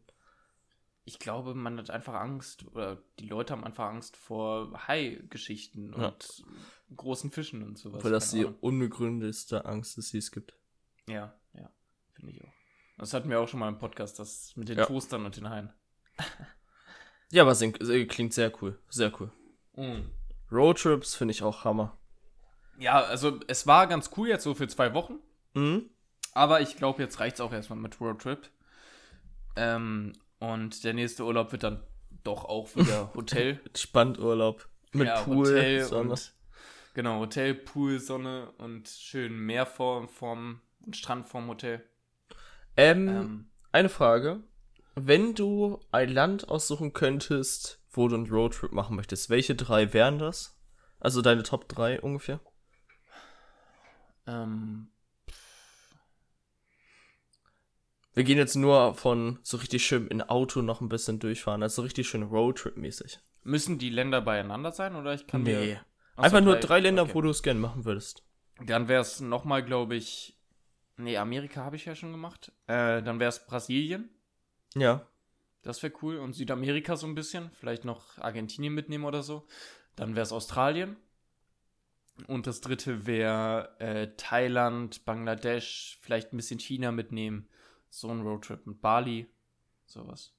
[1.05, 6.09] ich glaube, man hat einfach Angst, oder die Leute haben einfach Angst vor Hai-Geschichten Ja.
[6.09, 6.45] und
[6.97, 8.03] großen Fischen und sowas.
[8.05, 10.57] weil das die unbegründetste Angst ist, die es gibt.
[11.09, 11.71] Ja, ja,
[12.15, 12.53] finde ich auch.
[12.99, 14.87] Das hatten wir auch schon mal im Podcast, das mit den Ja.
[14.87, 15.73] Toastern und den Haien.
[17.33, 18.79] Ja, aber sing, äh, klingt sehr cool.
[18.89, 19.31] Sehr cool.
[20.51, 21.97] Roadtrips finde ich auch Hammer.
[22.79, 25.19] Ja, also es war ganz cool jetzt so für zwei Wochen.
[25.55, 25.91] Mhm.
[26.35, 28.49] Aber ich glaube, jetzt reicht es auch erstmal mit Roadtrip.
[29.57, 31.83] Ähm, und der nächste Urlaub wird dann
[32.25, 33.61] doch auch wieder Hotel.
[33.75, 34.69] Spannurlaub.
[34.93, 36.11] Mit ja, Pool, Hotel Sonne.
[36.11, 36.35] und
[36.95, 40.61] genau, Hotel, Pool, Sonne und schön Meer vorm, vorm
[40.93, 41.83] Strand vorm Hotel.
[42.77, 44.43] Ähm, Ähm, eine Frage.
[44.99, 50.19] Wenn du ein Land aussuchen könntest, wo du einen Roadtrip machen möchtest, welche drei wären
[50.19, 50.59] das?
[50.99, 52.41] Also deine Top 3 ungefähr?
[54.27, 54.89] ähm,
[58.15, 61.83] Wir gehen jetzt nur von so richtig schön in Auto noch ein bisschen durchfahren, also
[61.83, 63.19] richtig schön Roadtrip-mäßig.
[63.43, 65.61] Müssen die Länder beieinander sein oder ich kann mir.
[65.61, 65.79] Nee.
[66.13, 67.15] Ach so, Einfach nur drei Länder, okay.
[67.15, 68.25] wo du es gerne machen würdest.
[68.65, 70.39] Dann wäre es nochmal, glaube ich.
[70.97, 72.53] Nee, Amerika habe ich ja schon gemacht.
[72.69, 74.09] Äh, dann wäre es Brasilien.
[74.77, 75.07] Ja.
[75.62, 76.19] Das wäre cool.
[76.19, 77.51] Und Südamerika so ein bisschen.
[77.59, 79.47] Vielleicht noch Argentinien mitnehmen oder so.
[79.97, 80.97] Dann wäre es Australien.
[82.29, 87.49] Und das dritte wäre äh, Thailand, Bangladesch, vielleicht ein bisschen China mitnehmen.
[87.91, 89.27] So ein Roadtrip mit Bali.
[89.87, 90.33] Sowas.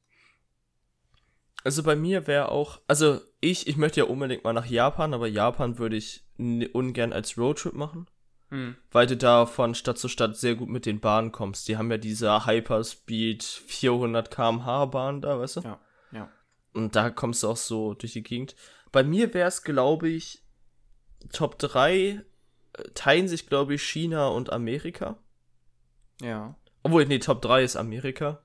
[1.64, 5.28] Also bei mir wäre auch, also ich, ich möchte ja unbedingt mal nach Japan, aber
[5.28, 8.08] Japan würde ich ungern als Roadtrip machen,
[8.50, 8.78] Hm.
[8.92, 11.68] weil du da von Stadt zu Stadt sehr gut mit den Bahnen kommst.
[11.68, 15.62] Die haben ja diese Hyperspeed 400 km/h Bahn da, weißt du?
[15.62, 15.80] Ja,
[16.14, 16.30] ja.
[16.74, 18.56] Und da kommst du auch so durch die Gegend.
[18.94, 20.44] Bei mir wäre es, glaube ich,
[21.34, 22.24] Top 3 äh,
[22.94, 25.18] teilen sich, glaube ich, China und Amerika.
[26.22, 26.56] Ja.
[26.84, 28.44] Obwohl, nee, Top 3 ist Amerika.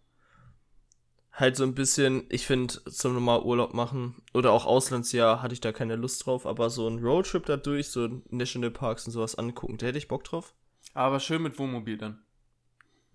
[1.32, 5.60] Halt so ein bisschen, ich finde, zum normal Urlaub machen oder auch Auslandsjahr hatte ich
[5.60, 9.78] da keine Lust drauf, aber so ein Roadtrip da durch, so Nationalparks und sowas angucken,
[9.78, 10.54] da hätte ich Bock drauf.
[10.92, 12.22] Aber schön mit Wohnmobil dann.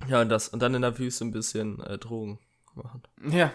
[0.07, 2.39] Ja, und das, und dann in der Wüste ein bisschen äh, Drogen
[2.77, 3.03] machen.
[3.29, 3.51] Ja.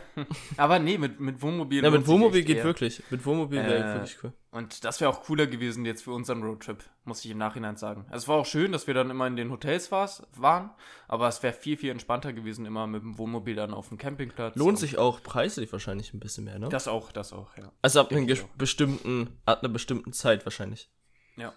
[0.56, 1.82] Aber nee, mit, mit Wohnmobil.
[1.82, 2.64] Ja, mit Wohnmobil geht eher.
[2.64, 3.02] wirklich.
[3.10, 4.32] Mit Wohnmobil wäre Äh, wirklich cool.
[4.50, 8.04] Und das wäre auch cooler gewesen jetzt für unseren Roadtrip, muss ich im Nachhinein sagen.
[8.10, 10.70] Es war auch schön, dass wir dann immer in den Hotels waren,
[11.08, 14.56] aber es wäre viel, viel entspannter gewesen, immer mit dem Wohnmobil dann auf dem Campingplatz.
[14.56, 16.68] Lohnt sich auch preislich wahrscheinlich ein bisschen mehr, ne?
[16.68, 17.72] Das auch, das auch, ja.
[17.80, 20.90] also ab, einem bestimmten, ab einer bestimmten Zeit wahrscheinlich.
[21.36, 21.54] Ja.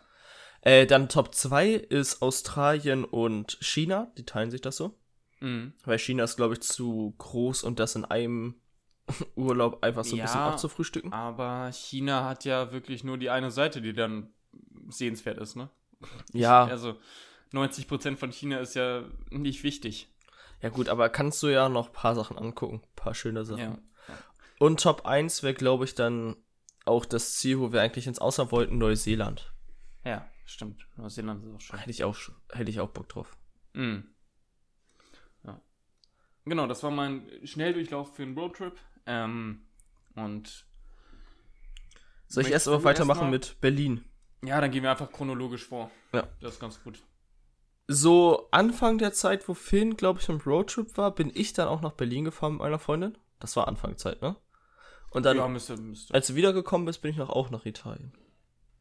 [0.62, 4.98] Äh, dann Top 2 ist Australien und China, die teilen sich das so.
[5.46, 5.74] Mhm.
[5.84, 8.56] Weil China ist, glaube ich, zu groß und das in einem
[9.36, 10.50] Urlaub einfach so ein bisschen Ja.
[10.50, 11.14] abzufrühstücken.
[11.14, 14.30] Aber China hat ja wirklich nur die eine Seite, die dann
[14.90, 15.70] sehenswert ist, ne?
[16.34, 16.98] Ja, Also
[17.54, 20.10] 90% von China ist ja nicht wichtig.
[20.62, 22.82] ja gut, aber kannst du ja noch ein paar Sachen angucken.
[22.84, 23.60] Ein paar schöne Sachen.
[23.60, 23.78] Ja.
[24.60, 26.36] Und Top 1 wäre, glaube ich, dann
[26.86, 29.52] auch das Ziel, wo wir eigentlich ins Ausland wollten, Neuseeland.
[30.04, 30.88] Ja, stimmt.
[30.98, 31.80] Neuseeland ist auch schön.
[31.80, 32.18] Hätte ich auch,
[32.52, 33.36] hätte ich auch Bock drauf.
[33.74, 34.06] Mhm.
[36.46, 38.78] Genau, das war mein Schnelldurchlauf für einen Roadtrip.
[39.06, 39.62] Ähm,
[40.16, 40.66] und
[42.28, 44.06] Soll ich erst aber weitermachen erst mit Berlin?
[44.44, 45.90] ja, dann gehen wir einfach chronologisch vor.
[46.14, 46.28] Ja.
[46.40, 47.00] Das ist ganz gut.
[47.88, 51.82] So Anfang der Zeit, wo Finn, glaube ich, im Roadtrip war, bin ich dann auch
[51.82, 53.18] nach Berlin gefahren mit meiner Freundin.
[53.40, 54.36] Das war Anfangszeit, ne?
[55.12, 56.14] Und dann, ja, müsste, müsste.
[56.14, 58.14] als du wiedergekommen bist, bin ich noch auch nach Italien.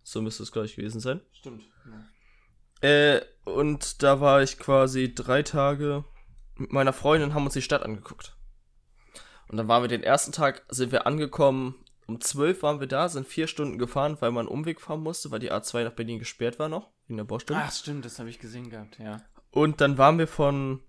[0.02, 1.20] So müsste es, glaube ich, gewesen sein.
[1.32, 1.64] Stimmt.
[2.82, 2.88] Ja.
[2.88, 6.04] Äh, und da war ich quasi drei Tage
[6.56, 8.36] mit meiner Freundin, haben uns die Stadt angeguckt.
[9.48, 11.74] Und dann waren wir den ersten Tag, sind wir angekommen,
[12.06, 15.30] um 12 waren wir da, sind vier Stunden gefahren, weil man einen Umweg fahren musste,
[15.30, 17.60] weil die A2 nach Berlin gesperrt war noch, wegen der Baustelle.
[17.62, 19.22] Ach, stimmt, das habe ich gesehen gehabt, ja.
[19.50, 20.80] Und dann waren wir von,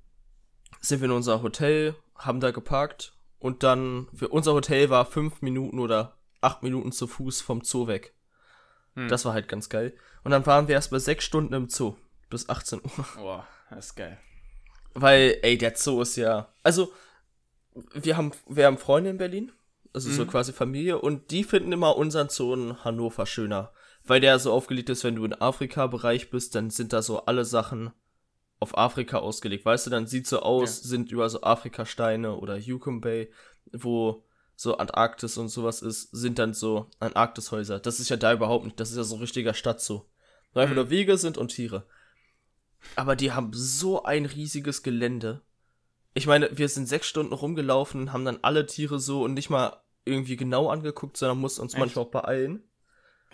[0.81, 5.41] sind wir in unser Hotel, haben da geparkt und dann, für unser Hotel war fünf
[5.41, 8.13] Minuten oder acht Minuten zu Fuß vom Zoo weg.
[8.95, 9.07] Hm.
[9.07, 9.95] Das war halt ganz geil.
[10.23, 11.95] Und dann waren wir erst mal sechs Stunden im Zoo,
[12.29, 13.05] bis 18 Uhr.
[13.15, 14.17] Boah, das ist geil.
[14.95, 16.91] Weil, ey, der Zoo ist ja, also,
[17.93, 19.51] wir haben, wir haben Freunde in Berlin,
[19.93, 20.27] also so Mhm.
[20.29, 23.71] quasi Familie, und die finden immer unseren Zoo in Hannover schöner.
[24.05, 27.43] Weil der so aufgelegt ist, wenn du in Afrika-Bereich bist, dann sind da so alle
[27.43, 27.91] Sachen
[28.59, 29.65] auf Afrika ausgelegt.
[29.65, 30.89] Weißt du, dann sieht so aus, Ja.
[30.89, 33.29] sind über so Afrika-Steine oder Yukon Bay,
[33.73, 34.23] wo
[34.55, 37.79] so Antarktis und sowas ist, sind dann so Antarktishäuser.
[37.79, 38.79] Das ist ja da überhaupt nicht.
[38.79, 40.05] Das ist ja so ein richtiger Stadtzoo.
[40.53, 40.75] Einfach Mhm.
[40.75, 41.85] nur Wege sind und Tiere.
[42.95, 45.41] Aber die haben so ein riesiges Gelände.
[46.13, 49.81] Ich meine, wir sind sechs Stunden rumgelaufen, haben dann alle Tiere so und nicht mal
[50.05, 51.79] irgendwie genau angeguckt, sondern mussten uns Echt?
[51.79, 52.63] manchmal auch beeilen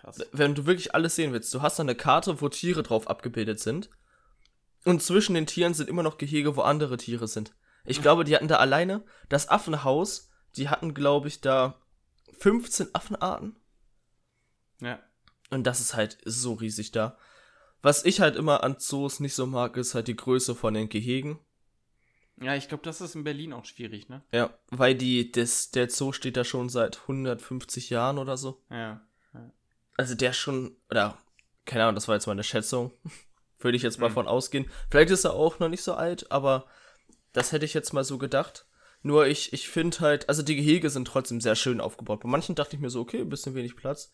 [0.02, 0.20] Krass.
[0.32, 3.60] wenn du wirklich alles sehen willst, du hast da eine Karte, wo Tiere drauf abgebildet
[3.60, 3.90] sind.
[4.84, 7.54] Und zwischen den Tieren sind immer noch Gehege, wo andere Tiere sind.
[7.86, 11.80] Ich glaube, die hatten da alleine das Affenhaus, die hatten, glaube ich, da
[12.40, 13.60] 15 Affenarten.
[14.80, 15.00] Ja.
[15.52, 17.18] Und das ist halt so riesig da.
[17.82, 20.89] Was ich halt immer an Zoos nicht so mag, ist halt die Größe von den
[20.89, 21.39] Gehegen.
[22.41, 24.24] Ja, ich glaube, das ist in Berlin auch schwierig, ne?
[24.32, 28.62] Ja, weil die, das, der Zoo steht da schon seit 150 Jahren oder so.
[28.70, 29.02] Ja.
[29.98, 31.17] Also der schon, oder,
[31.65, 32.91] keine Ahnung, das war jetzt mal eine Schätzung.
[33.60, 34.13] Würde ich jetzt mal Mhm.
[34.13, 34.65] von ausgehen.
[34.89, 36.65] Vielleicht ist er auch noch nicht so alt, aber
[37.34, 38.65] das hätte ich jetzt mal so gedacht.
[39.04, 42.22] Nur ich, ich finde halt, also die Gehege sind trotzdem sehr schön aufgebaut.
[42.22, 44.13] Bei manchen dachte ich mir so, okay, ein bisschen wenig Platz.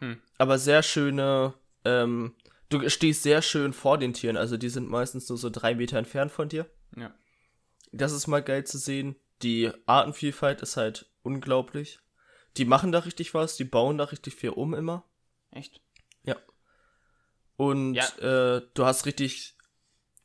[0.00, 0.20] Hm.
[0.36, 1.54] Aber sehr schöne,
[1.86, 2.34] ähm,
[2.78, 4.36] du stehst sehr schön vor den Tieren.
[4.36, 6.68] Also die sind meistens nur so drei Meter entfernt von dir.
[6.96, 7.14] Ja.
[7.92, 9.16] Das ist mal geil zu sehen.
[9.42, 11.98] Die Artenvielfalt ist halt unglaublich.
[12.56, 15.04] Die machen da richtig was, die bauen da richtig viel um immer.
[15.50, 15.80] Echt?
[17.56, 18.56] Und Ja.
[18.56, 19.56] äh, du hast richtig,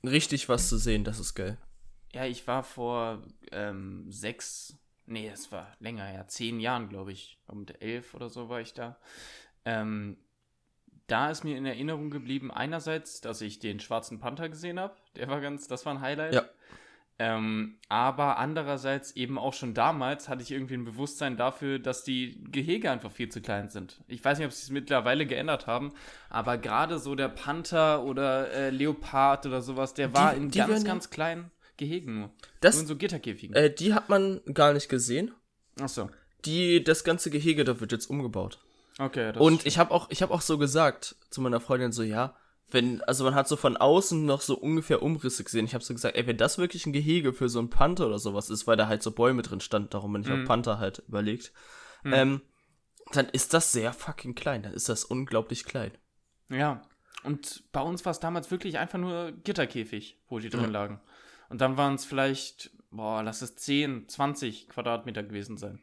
[0.04, 1.58] richtig was zu sehen, das ist geil.
[2.14, 7.38] Ja, ich war vor ähm, sechs, nee, es war länger, ja, zehn Jahren, glaube ich.
[7.46, 8.98] Um elf oder so war ich da.
[9.66, 10.18] Ähm,
[11.08, 14.94] da ist mir in Erinnerung geblieben, einerseits, dass ich den Schwarzen Panther gesehen habe.
[15.16, 16.34] Der war ganz, das war ein Highlight.
[16.36, 16.44] Ja.
[17.20, 22.44] Ähm, aber andererseits eben auch schon damals hatte ich irgendwie ein Bewusstsein dafür, dass die
[22.52, 24.04] Gehege einfach viel zu klein sind.
[24.08, 25.94] Ich weiß nicht, ob sie es mittlerweile geändert haben,
[26.30, 30.60] aber gerade so der Panther oder äh, Leopard oder sowas, der war Die- in die
[30.60, 32.30] ganz, ganz kleinen Gehegen nur.
[32.62, 33.56] Das- nur in so Gitterkäfigen.
[33.56, 35.32] Äh, die hat man gar nicht gesehen.
[35.82, 36.12] Achso.
[36.46, 38.60] Die, das ganze Gehege, da wird jetzt umgebaut.
[39.00, 42.04] Okay, das Und ich habe auch, ich habe auch so gesagt zu meiner Freundin so,
[42.04, 42.36] ja,
[42.70, 45.66] wenn, also man hat so von außen noch so ungefähr Umrisse gesehen.
[45.66, 48.20] Ich habe so gesagt, ey, wenn das wirklich ein Gehege für so einen Panther oder
[48.20, 50.42] sowas ist, weil da halt so Bäume drin standen, darum bin ich Mhm.
[50.42, 51.54] auf Panther halt überlegt,
[52.04, 52.42] ähm,
[53.14, 54.64] dann ist das sehr fucking klein.
[54.64, 55.92] Dann ist das unglaublich klein.
[56.50, 56.82] Ja,
[57.24, 60.70] und bei uns war es damals wirklich einfach nur Gitterkäfig, wo die drin Ja.
[60.70, 61.00] lagen.
[61.50, 65.80] Und dann waren es vielleicht, boah, lass es 10, 20 Quadratmeter gewesen sein.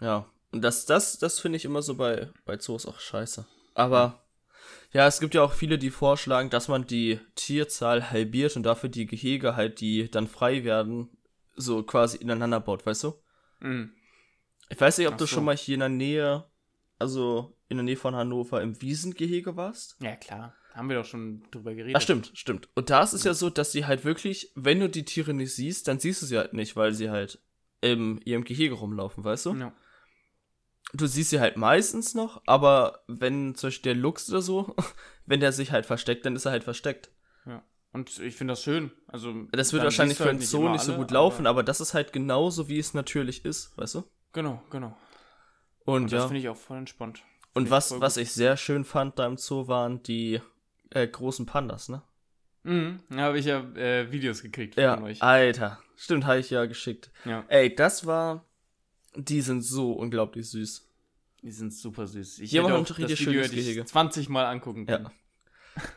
[0.00, 0.26] Ja.
[0.52, 3.46] Und das, das, das finde ich immer so bei, bei Zoos auch scheiße.
[3.74, 4.26] Aber
[4.92, 8.88] ja, es gibt ja auch viele, die vorschlagen, dass man die Tierzahl halbiert und dafür
[8.88, 11.10] die Gehege halt, die dann frei werden,
[11.54, 13.14] so quasi ineinander baut, weißt du?
[13.60, 13.92] Mhm.
[14.68, 15.34] Ich weiß nicht, ob Ach du so.
[15.34, 16.44] schon mal hier in der Nähe,
[16.98, 19.96] also in der Nähe von Hannover im Wiesengehege warst.
[20.00, 20.54] Ja, klar.
[20.72, 21.96] Haben wir doch schon drüber geredet.
[21.96, 22.68] Ah, stimmt, stimmt.
[22.74, 25.54] Und da ist es ja so, dass sie halt wirklich, wenn du die Tiere nicht
[25.54, 27.40] siehst, dann siehst du sie halt nicht, weil sie halt
[27.80, 29.54] in ihrem Gehege rumlaufen, weißt du?
[29.54, 29.72] Ja.
[30.96, 34.74] Du siehst sie halt meistens noch, aber wenn zum Beispiel der Luchs oder so,
[35.26, 37.10] wenn der sich halt versteckt, dann ist er halt versteckt.
[37.46, 37.62] ja.
[37.92, 38.90] Und ich finde das schön.
[39.08, 41.62] Also, Das wird wahrscheinlich für halt einen Zoo immer nicht so gut laufen, aber- aber
[41.62, 44.04] das ist halt genauso, wie es natürlich ist, weißt du?
[44.34, 44.96] Genau, genau.
[45.86, 46.26] Und, Und das ja.
[46.28, 47.22] finde ich auch voll entspannt.
[47.54, 48.22] Und Finde ich was, was gut.
[48.24, 50.42] ich sehr schön fand da im Zoo waren die
[50.90, 52.02] äh, großen Pandas, ne?
[52.64, 53.00] Mhm.
[53.08, 55.22] Da habe ich ja äh, Videos gekriegt Ja, von euch.
[55.22, 55.78] Alter.
[55.96, 57.10] Stimmt, habe ich ja geschickt.
[57.24, 57.44] Ja.
[57.48, 58.44] Ey, das war.
[59.14, 60.85] Die sind so unglaublich süß.
[61.42, 62.38] Die sind super süß.
[62.40, 63.84] Ich Die haben hätte auch richtig Video schönes ich Gehege.
[63.84, 65.04] 20 Mal angucken können.
[65.04, 65.12] Ja.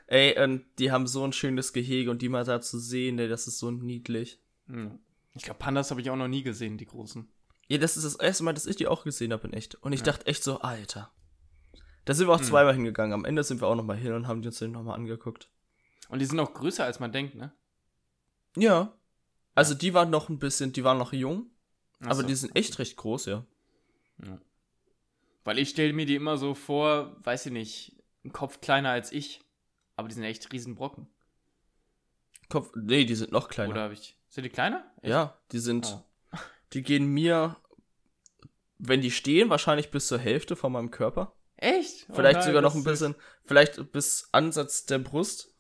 [0.08, 3.28] Ey, und die haben so ein schönes Gehege und die mal da zu sehen, ey,
[3.30, 4.42] das ist so niedlich.
[4.68, 5.00] Mhm.
[5.36, 7.30] Ich glaube, Pandas habe ich auch noch nie gesehen, die großen.
[7.68, 9.76] Ja, das ist das erste Mal, dass ich die auch gesehen habe in echt.
[9.76, 10.08] Und ich Ja.
[10.08, 11.12] dachte echt so, Alter.
[12.06, 12.46] Da sind wir auch Hm.
[12.48, 13.14] zweimal hingegangen.
[13.14, 15.50] Am Ende sind wir auch nochmal hin und haben die uns den nochmal angeguckt.
[16.10, 17.54] Und die sind auch größer, als man denkt, ne?
[18.58, 18.98] Ja.
[19.56, 21.52] Also die waren noch ein bisschen, die waren noch jung,
[22.02, 22.28] Ach aber so.
[22.28, 23.46] die sind echt recht groß, ja.
[25.50, 29.12] Weil ich stelle mir die immer so vor, weiß ich nicht, ein Kopf kleiner als
[29.12, 29.42] ich.
[29.96, 31.08] Aber die sind echt Riesenbrocken.
[32.50, 33.72] Kopf, nee, die sind noch kleiner.
[33.72, 34.16] Oder habe ich.
[34.28, 34.86] Sind die kleiner?
[35.02, 35.10] Echt?
[35.10, 35.88] Ja, die sind,
[36.32, 36.38] Oh.
[36.74, 37.58] die gehen mir,
[38.78, 41.34] wenn die stehen, wahrscheinlich bis zur Hälfte von meinem Körper.
[41.58, 42.06] Echt?
[42.10, 45.52] Oh Vielleicht nein, sogar noch ein bisschen, vielleicht bis Ansatz der Brust.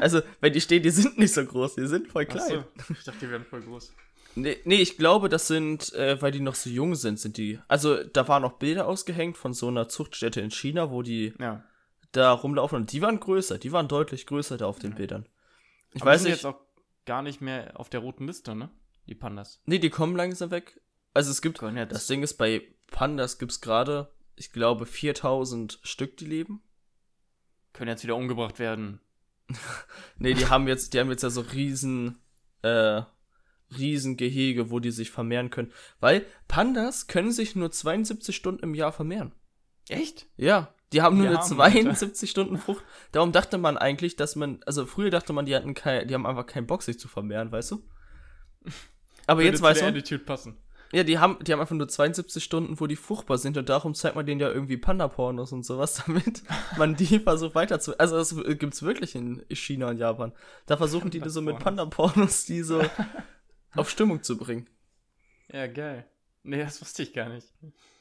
[0.00, 2.64] Also, wenn die stehen, die sind nicht so groß, die sind voll klein.
[2.88, 2.92] so.
[2.92, 3.94] Ich dachte, die wären voll groß.
[4.36, 7.58] Nee, nee, ich glaube, das sind, äh, weil die noch so jung sind, sind die.
[7.68, 11.64] Also, da waren noch Bilder ausgehängt von so einer Zuchtstätte in China, wo die Ja.
[12.12, 14.96] da rumlaufen und die waren größer, die waren deutlich größer da auf den Ja.
[14.96, 15.28] Bildern.
[15.92, 16.60] Ich Aber die weiß sind nicht, jetzt auch
[17.06, 18.70] gar nicht mehr auf der roten Liste, ne?
[19.06, 19.60] Die Pandas.
[19.66, 20.80] nee, die kommen langsam weg.
[21.12, 21.92] Also, es gibt, Können jetzt.
[21.92, 26.62] das Ding ist, bei Pandas gibt's gerade, ich glaube, 4000 Stück, die leben.
[27.72, 29.00] können jetzt wieder umgebracht werden.
[30.18, 32.20] Nee, die haben jetzt, die haben jetzt ja so riesen,
[32.62, 33.02] äh,
[33.78, 35.72] riesen Gehege, wo die sich vermehren können.
[36.00, 39.32] Weil Pandas können sich nur 72 Stunden im Jahr vermehren.
[39.88, 40.26] Echt?
[40.36, 42.84] Ja, die haben nur Wir eine haben, 72 Stunden Frucht.
[43.12, 46.26] Darum dachte man eigentlich, dass man, also früher dachte man, die hatten kein, die haben
[46.26, 47.82] einfach keinen Bock, sich zu vermehren, weißt du?
[49.26, 50.56] Aber jetzt Würde weißt du, der Attitude passen.
[50.92, 53.94] ja, die haben, die haben einfach nur 72 Stunden, wo die fruchtbar sind und darum
[53.94, 56.42] zeigt man denen ja irgendwie Panda-Pornos und sowas, damit
[56.76, 60.32] man die versucht weiter zu, also das gibt's wirklich in China und Japan.
[60.66, 62.82] Da versuchen die so mit Panda-Pornos die so
[63.76, 64.68] auf Stimmung zu bringen.
[65.52, 66.06] Ja, geil.
[66.42, 67.46] Nee, das wusste ich gar nicht.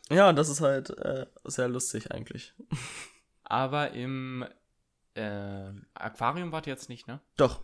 [0.09, 2.53] Ja, das ist halt äh, sehr lustig eigentlich.
[3.43, 4.45] Aber im
[5.15, 7.19] äh, Aquarium wart ihr jetzt nicht, ne?
[7.37, 7.63] Doch,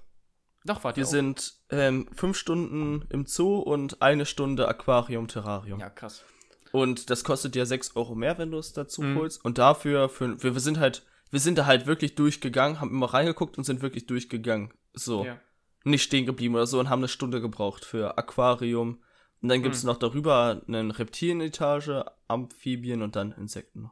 [0.65, 1.11] Doch, wart wir ihr auch.
[1.11, 5.79] sind ähm, fünf Stunden im Zoo und eine Stunde Aquarium, Terrarium.
[5.79, 6.23] Ja, krass.
[6.71, 9.17] Und das kostet ja 6 Euro mehr, wenn du es dazu Mhm.
[9.17, 9.45] holst.
[9.45, 13.13] Und dafür, für, wir, wir sind halt, wir sind da halt wirklich durchgegangen, haben immer
[13.13, 14.73] reingeguckt und sind wirklich durchgegangen.
[14.93, 15.23] So.
[15.25, 15.39] Ja.
[15.86, 19.01] Nicht stehen geblieben oder so und haben eine Stunde gebraucht für Aquarium.
[19.41, 19.88] Und dann gibt's Mhm.
[19.88, 23.91] noch darüber eine Reptilienetage, Amphibien und dann Insekten.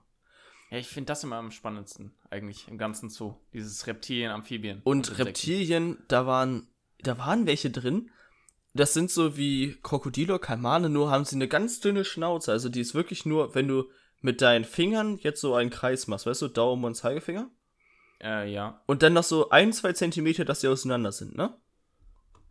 [0.71, 3.35] Ja, ich finde das immer am spannendsten, eigentlich, im ganzen Zoo.
[3.53, 4.81] Dieses Reptilien, Amphibien.
[4.83, 5.23] Und Insekten.
[5.27, 6.67] Reptilien, da waren,
[7.03, 8.09] da waren welche drin.
[8.73, 12.51] Das sind so wie Krokodile, Kalmane, nur haben sie eine ganz dünne Schnauze.
[12.51, 13.87] Also die ist wirklich nur, wenn du
[14.21, 17.51] mit deinen Fingern jetzt so einen Kreis machst, weißt du, Daumen und Zeigefinger.
[18.19, 18.81] Äh, ja.
[18.87, 21.55] Und dann noch so ein, zwei Zentimeter, dass sie auseinander sind, ne?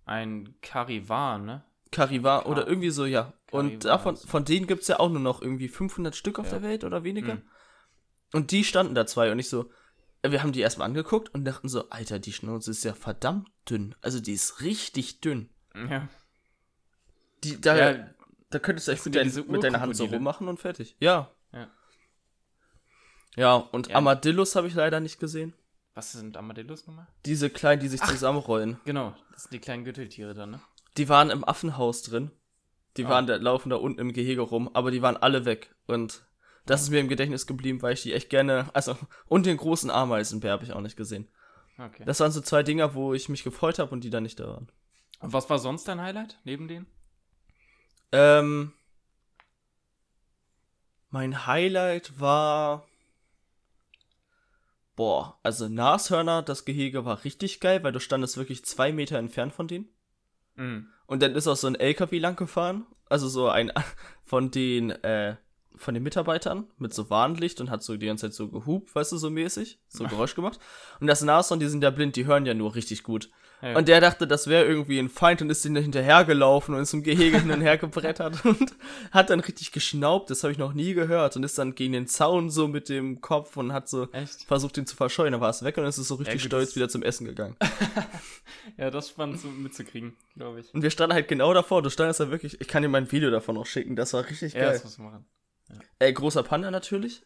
[0.05, 1.65] Ein Karivar, ne?
[1.91, 3.33] Karivar oder irgendwie so, ja.
[3.51, 6.47] Und Karivar davon, von denen gibt es ja auch nur noch irgendwie 500 Stück auf
[6.47, 6.53] Ja.
[6.59, 7.37] der Welt oder weniger.
[7.37, 7.43] Mhm.
[8.33, 9.71] Und die standen da zwei und ich so,
[10.23, 13.51] äh, wir haben die erstmal angeguckt und dachten so, Alter, die Schnauze ist ja verdammt
[13.69, 13.95] dünn.
[14.01, 15.51] Also die ist richtig dünn.
[15.75, 16.09] Ja.
[17.45, 18.07] Die, da, Ja,
[18.51, 20.97] da könntest du echt mit, dein, mit deiner Hand so rummachen und fertig.
[21.01, 21.31] Ja.
[21.53, 21.69] Ja.
[23.37, 23.97] Ja, und Ja.
[23.97, 25.55] Armadillos habe ich leider nicht gesehen.
[25.95, 27.07] Was sind Armadillos nochmal?
[27.27, 28.79] Diese kleinen, die sich zusammenrollen.
[28.85, 30.61] Genau, das sind die kleinen Gürteltiere dann, ne?
[30.97, 32.31] Die waren im Affenhaus drin.
[32.97, 33.09] Die Ah.
[33.11, 35.75] waren da, laufen da unten im Gehege rum, aber die waren alle weg.
[35.87, 36.25] Und
[36.67, 38.71] das ist mir im Gedächtnis geblieben, weil ich die echt gerne.
[38.75, 41.29] Also, und den großen Ameisenbär habe ich auch nicht gesehen.
[41.79, 42.05] Okay.
[42.05, 44.47] Das waren so zwei Dinger, wo ich mich gefreut habe und die dann nicht da
[44.49, 44.71] waren.
[45.21, 46.87] Und was war sonst dein Highlight neben denen?
[48.13, 48.73] Ähm,
[51.11, 52.87] mein Highlight war.
[54.95, 59.55] Boah, also Nashörner, das Gehege war richtig geil, weil du standest wirklich zwei Meter entfernt
[59.55, 59.89] von denen.
[60.57, 60.89] Mhm.
[61.07, 63.73] Und dann ist auch so ein LKW lang gefahren, also so ein
[64.25, 65.37] von den äh,
[65.75, 69.13] von den Mitarbeitern mit so Warnlicht und hat so die ganze Zeit so gehupt, weißt
[69.13, 70.61] du, so mäßig, so Geräusch gemacht.
[71.01, 73.31] Und das Nashorn, die sind ja blind, die hören ja nur richtig gut.
[73.63, 73.77] Ja.
[73.77, 77.05] Und der dachte, das wäre irgendwie ein Feind und ist den hinterhergelaufen und ist im
[77.05, 78.75] Gehege hin und her gebrettert und
[79.13, 82.09] hat dann richtig geschnaubt, das habe ich noch nie gehört und ist dann gegen den
[82.09, 84.43] Zaun so mit dem Kopf und hat so Echt?
[84.45, 85.31] versucht, ihn zu verscheuen.
[85.31, 87.57] Dann war es weg und ist es so richtig gut, stolz wieder zum Essen gegangen.
[88.77, 90.73] Ja, das spannend so mitzukriegen, glaube ich.
[90.75, 91.83] Und wir standen halt genau davor.
[91.83, 92.61] Du standest da wirklich.
[92.61, 93.97] Ich kann dir mal ein Video davon noch schicken.
[93.97, 94.73] Das war richtig Ja, geil.
[94.75, 95.27] das muss man machen.
[95.99, 97.23] Äh, großer Panda natürlich.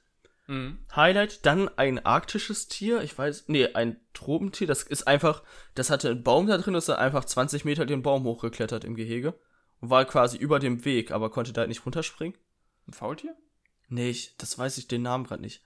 [0.46, 0.78] Mhm.
[0.94, 1.44] Highlight.
[1.44, 3.02] Dann ein arktisches Tier.
[3.02, 3.44] Ich weiß.
[3.48, 4.66] Nee, ein Tropentier.
[4.66, 5.42] Das ist einfach.
[5.74, 6.74] Das hatte einen Baum da drin.
[6.74, 9.34] Das ist einfach 20 Meter den Baum hochgeklettert im Gehege.
[9.80, 12.38] Und war quasi über dem Weg, aber konnte da halt nicht runterspringen.
[12.88, 13.34] Ein Faultier?
[13.88, 15.62] Nee, ich, das weiß ich den Namen gerade nicht.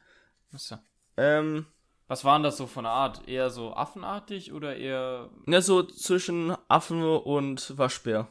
[0.52, 0.78] Achso.
[1.16, 1.66] Ähm.
[2.08, 3.28] Was waren das so von der Art?
[3.28, 5.30] Eher so affenartig oder eher.
[5.46, 8.28] Ja, so zwischen Affen und Waschbär.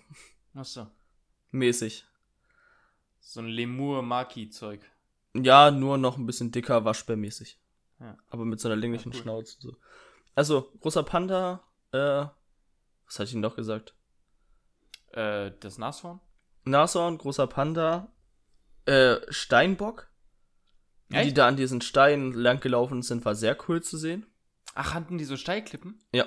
[0.54, 0.88] Achso.
[1.52, 2.06] Mäßig.
[3.22, 4.82] So ein Lemur-Maki-Zeug.
[5.44, 7.60] Ja, nur noch ein bisschen dicker, Waschbärmäßig.
[8.00, 8.18] Ja.
[8.30, 9.22] Aber mit so einer länglichen Ja, cool.
[9.24, 9.56] Schnauze.
[9.58, 9.76] und So.
[10.36, 11.98] Also, großer Panda, äh,
[13.06, 13.94] was hatte ich denn noch gesagt?
[15.12, 16.20] Äh, das Nashorn?
[16.66, 18.12] Nashorn, großer Panda,
[18.86, 20.08] äh, Steinbock.
[21.08, 21.38] Wie die Echt?
[21.38, 24.28] da an diesen Steinen langgelaufen sind, war sehr cool zu sehen.
[24.76, 26.00] Ach, hatten die so Steilklippen?
[26.14, 26.26] Ja.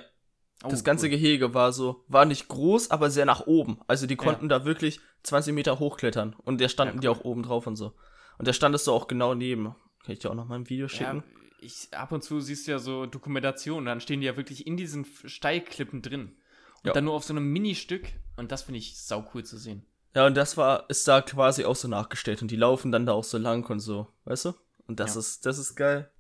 [0.65, 1.11] Oh, das ganze cool.
[1.11, 3.81] Gehege war so, war nicht groß, aber sehr nach oben.
[3.87, 6.35] Also die konnten da wirklich 20 Meter hochklettern.
[6.35, 7.15] Und der standen Ja, die cool.
[7.15, 7.95] auch oben drauf und so.
[8.39, 9.75] Und der standest du auch genau neben.
[10.05, 11.25] Kann ich dir auch noch mal ein Video Ja, schicken?
[11.61, 14.77] ich, ab und zu siehst du ja so Dokumentationen, dann stehen die ja wirklich in
[14.77, 16.37] diesen Steilklippen drin.
[16.83, 16.93] Und Ja.
[16.93, 18.05] dann nur auf so einem Ministück.
[18.37, 19.87] Und das finde ich sau cool zu sehen.
[20.15, 23.13] Ja, und das war, ist da quasi auch so nachgestellt und die laufen dann da
[23.13, 24.55] auch so lang und so, weißt du?
[24.89, 25.21] Und das Ja.
[25.21, 26.11] ist, das ist geil.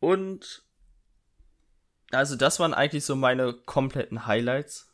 [0.00, 0.64] Und,
[2.10, 4.92] also das waren eigentlich so meine kompletten Highlights.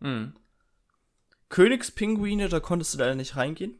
[0.00, 0.34] Mhm.
[1.48, 3.78] Königspinguine, da konntest du leider nicht reingehen.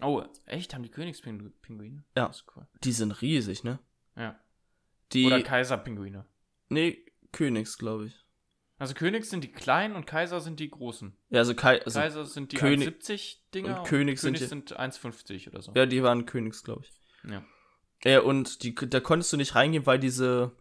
[0.00, 0.74] Oh, echt?
[0.74, 2.04] Haben die Königspinguine?
[2.16, 2.26] Ja.
[2.28, 2.66] Das ist cool.
[2.82, 3.78] Die sind riesig, ne?
[4.16, 4.38] Ja.
[5.12, 6.24] Die, Oder Kaiserpinguine.
[6.70, 8.14] nee, Königs, glaube ich.
[8.78, 11.16] Also Königs sind die kleinen und Kaiser sind die großen.
[11.30, 14.48] Ja, also, Kai, also Kaiser sind die König- 1,70 Dinger und Königs sind Königs die-
[14.48, 15.72] sind 1,50 oder so.
[15.74, 17.30] ja, die waren Königs, glaube ich.
[17.30, 17.44] Ja.
[18.04, 20.56] Ja, und die, da konntest du nicht reingehen, weil diese,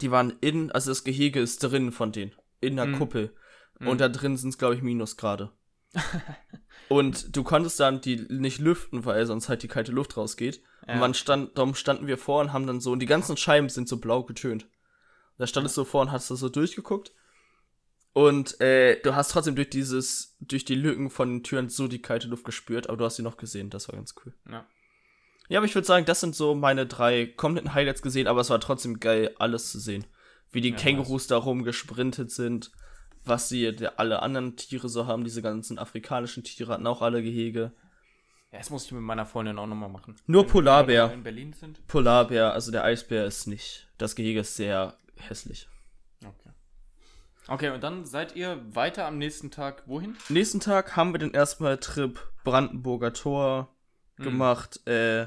[0.00, 2.98] die waren in, also das Gehege ist drin von denen, in der Mhm.
[2.98, 3.34] Kuppel.
[3.80, 3.88] Mhm.
[3.88, 5.50] Und da drin sind es, glaube ich, Minusgrade.
[6.88, 10.62] und du konntest dann die nicht lüften, weil sonst halt die kalte Luft rausgeht.
[10.86, 10.94] Ja.
[10.94, 13.68] Und man stand, darum standen wir vor und haben dann so, und die ganzen Scheiben
[13.68, 14.66] sind so blau getönt.
[15.38, 17.12] Da standest du vor und hast das so durchgeguckt.
[18.12, 22.02] Und äh, du hast trotzdem durch dieses, durch die Lücken von den Türen so die
[22.02, 24.34] kalte Luft gespürt, aber du hast sie noch gesehen, das war ganz cool.
[24.50, 24.66] Ja.
[25.48, 28.50] Ja, aber ich würde sagen, das sind so meine drei kompletten Highlights gesehen, aber es
[28.50, 30.06] war trotzdem geil, alles zu sehen.
[30.50, 32.70] Wie die Ja, Kängurus da rumgesprintet sind,
[33.24, 37.72] was sie alle anderen Tiere so haben, diese ganzen afrikanischen Tiere hatten auch alle Gehege.
[38.50, 40.16] Ja, das muss ich mit meiner Freundin auch nochmal machen.
[40.26, 41.12] Nur Wenn Polarbär.
[41.12, 41.86] in Berlin sind.
[41.86, 43.88] Polarbär, also der Eisbär ist nicht.
[43.98, 45.68] Das Gehege ist sehr hässlich.
[46.24, 46.50] Okay.
[47.48, 50.16] Okay, und dann seid ihr weiter am nächsten Tag wohin?
[50.28, 53.74] Nächsten Tag haben wir den erstmal Trip Brandenburger Tor
[54.16, 54.24] Hm.
[54.24, 55.26] gemacht, äh,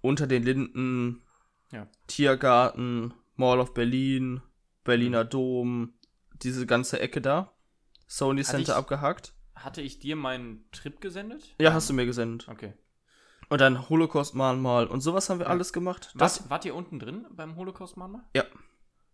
[0.00, 1.22] unter den Linden,
[1.70, 1.86] Ja.
[2.06, 4.40] Tiergarten, Mall of Berlin,
[4.84, 5.28] Berliner Hm.
[5.30, 5.94] Dom,
[6.42, 7.52] diese ganze Ecke da.
[8.06, 9.32] Sony Hatte Center ich- abgehakt.
[9.54, 11.54] Hatte ich dir meinen Trip gesendet?
[11.60, 12.48] Ja, hast du mir gesendet.
[12.48, 12.74] Okay.
[13.48, 15.50] Und dann Holocaust-Mahnmal und sowas haben wir Ja.
[15.52, 16.12] alles gemacht.
[16.16, 18.22] Das, Was, wart ihr unten drin beim Holocaust-Mahnmal?
[18.34, 18.44] Ja.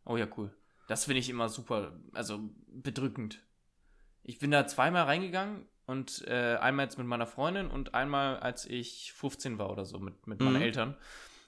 [0.05, 0.51] Oh ja, cool.
[0.89, 3.41] Das finde ich immer super, also bedrückend.
[4.23, 8.65] Ich bin da zweimal reingegangen und äh, einmal jetzt mit meiner Freundin und einmal, als
[8.67, 10.63] ich 15 war oder so, mit, mit meinen Mhm.
[10.63, 10.97] Eltern.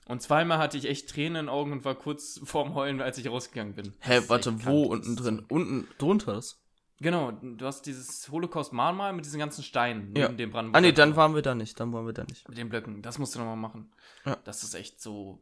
[0.07, 3.19] Und zweimal hatte ich echt Tränen in den Augen und war kurz vorm Heulen, als
[3.19, 3.93] ich rausgegangen bin.
[4.01, 5.45] Hä, ist warte, wo unten drin?
[5.49, 6.59] Unten drunter ist.
[7.01, 10.27] Genau, du hast dieses Holocaust-Mahnmal mit diesen ganzen Steinen Ja.
[10.27, 11.81] neben dem Brandenburger Ah, nee, dann waren wir da nicht.
[11.81, 12.49] Dann waren wir da nicht.
[12.49, 13.91] Mit den Blöcken, das musst du nochmal machen.
[14.25, 14.37] Ja.
[14.45, 15.41] Das ist echt so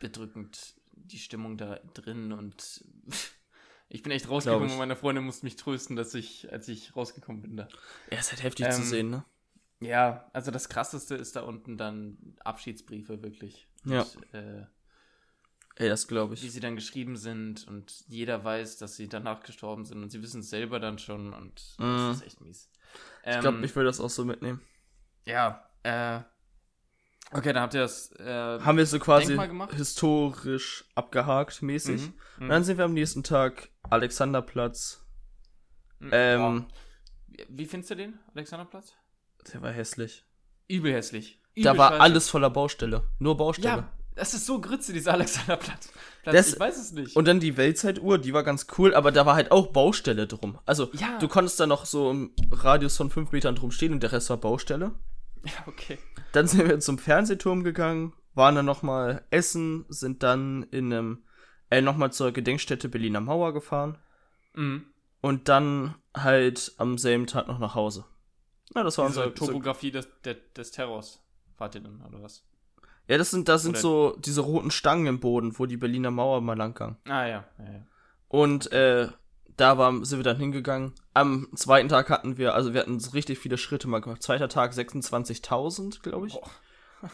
[0.00, 2.84] bedrückend, die Stimmung da drin und
[3.88, 7.40] ich bin echt rausgekommen und meine Freundin musste mich trösten, dass ich, als ich rausgekommen
[7.42, 7.68] bin da.
[8.10, 9.24] Ja, ist halt heftig zu Ähm, sehen, ne?
[9.78, 13.68] Ja, also das krasseste ist da unten dann Abschiedsbriefe wirklich.
[13.86, 14.02] Ja.
[14.02, 14.66] Und, äh,
[15.78, 16.52] Ey, das glaube wie ich.
[16.52, 20.40] sie dann geschrieben sind und jeder weiß, dass sie danach gestorben sind und sie wissen
[20.40, 22.08] es selber dann schon und Mhm.
[22.08, 22.70] das ist echt mies.
[23.24, 24.60] Ich Ähm, glaube, ich will das auch so mitnehmen.
[25.26, 26.20] Ja, äh.
[27.32, 28.12] Okay, dann habt ihr das.
[28.12, 28.24] Äh,
[28.60, 29.36] Haben wir so quasi
[29.72, 32.00] historisch abgehakt mäßig.
[32.00, 32.48] mhm, Und mhm.
[32.48, 35.04] dann sind wir am nächsten Tag Alexanderplatz.
[35.98, 36.10] Mhm.
[36.12, 37.46] Ähm, Boah.
[37.48, 38.94] Wie findest du den, Alexanderplatz?
[39.52, 40.24] der war hässlich.
[40.68, 41.40] Übel hässlich.
[41.56, 42.00] Da war scheiße.
[42.00, 43.02] alles voller Baustelle.
[43.18, 43.68] Nur Baustelle.
[43.76, 45.88] Ja, das ist so Grütze, dieser Alexanderplatz.
[46.22, 47.16] Platz, Das- ich weiß es nicht.
[47.16, 50.58] Und dann die Weltzeituhr, die war ganz cool, aber da war halt auch Baustelle drum.
[50.66, 51.18] Also, Ja.
[51.18, 54.28] du konntest da noch so im Radius von fünf Metern drum stehen und der Rest
[54.30, 54.92] war Baustelle.
[55.44, 55.98] ja, okay.
[56.32, 61.24] Dann sind wir zum Fernsehturm gegangen, waren dann nochmal essen, sind dann in einem,
[61.70, 63.96] äh, nochmal zur Gedenkstätte Berliner Mauer gefahren
[64.54, 64.84] Mhm.
[65.22, 68.04] und dann halt am selben Tag noch nach Hause.
[68.74, 71.22] Na, das war Diese unser so, Topografie des, des, des Terrors.
[71.56, 72.44] Fahrt ihr dann, oder was?
[73.08, 76.10] Ja, das sind, das sind Oder- so diese roten Stangen im Boden, wo die Berliner
[76.10, 76.96] Mauer mal lang ging.
[77.04, 77.44] Ah, ja.
[77.58, 77.86] ja, ja.
[78.28, 79.08] Und äh,
[79.56, 80.92] da war, sind wir dann hingegangen.
[81.14, 84.22] Am zweiten Tag hatten wir, also wir hatten so richtig viele Schritte mal gemacht.
[84.22, 86.34] Zweiter Tag 26.000, glaube ich.
[86.34, 86.50] Boah.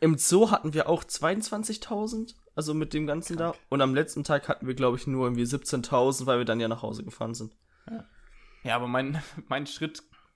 [0.00, 3.54] Im Zoo hatten wir auch 22.000, also mit dem Ganzen Krank.
[3.54, 3.60] da.
[3.68, 6.68] Und am letzten Tag hatten wir, glaube ich, nur irgendwie 17.000, weil wir dann ja
[6.68, 7.54] nach Hause gefahren sind.
[8.64, 9.66] Ja, aber mein, mein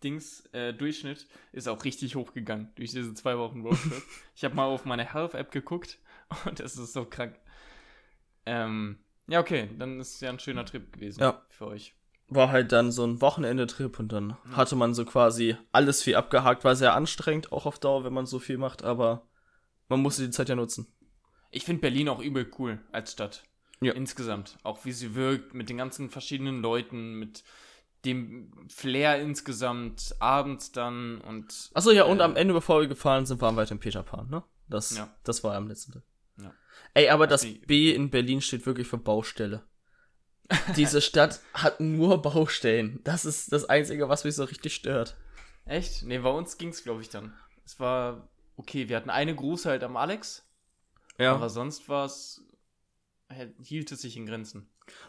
[0.00, 4.02] Schritt-Dings, äh, Durchschnitt ist auch richtig hochgegangen durch diese zwei Wochen Roadtrip.
[4.34, 5.98] ich habe mal auf meine Health-App geguckt
[6.46, 7.38] und es ist so krank.
[8.46, 8.98] Ähm,
[9.28, 11.42] ja, okay, dann ist es ja ein schöner Trip gewesen Ja.
[11.50, 11.94] für euch.
[12.28, 16.64] War halt dann so ein Wochenende-Trip und dann hatte man so quasi alles viel abgehakt.
[16.64, 19.28] War sehr anstrengend, auch auf Dauer, wenn man so viel macht, aber
[19.88, 20.86] man musste die Zeit ja nutzen.
[21.50, 23.42] Ich finde Berlin auch übel cool als Stadt.
[23.80, 23.92] Ja.
[23.94, 24.58] Insgesamt.
[24.62, 27.42] Auch wie sie wirkt, mit den ganzen verschiedenen Leuten, mit
[28.04, 31.70] dem Flair insgesamt, abends dann und.
[31.74, 34.02] Achso, ja, und Äh, am Ende, bevor wir gefahren sind, waren wir halt im Peter
[34.02, 34.42] Pan, ne?
[34.68, 35.14] Das, Ja.
[35.24, 36.02] das war am letzten Tag.
[36.40, 36.54] Ja.
[36.94, 39.62] Ey, aber das die- B in Berlin steht wirklich für Baustelle.
[40.76, 43.00] Diese Stadt hat nur Baustellen.
[43.04, 45.16] Das ist das Einzige, was mich so richtig stört.
[45.64, 46.02] Echt?
[46.02, 47.32] Nee, bei uns ging's, glaube ich, dann.
[47.64, 50.48] Es war okay, wir hatten eine große halt am Alex,
[51.18, 52.42] aber sonst war es.
[53.62, 54.68] hielt es sich in Grenzen.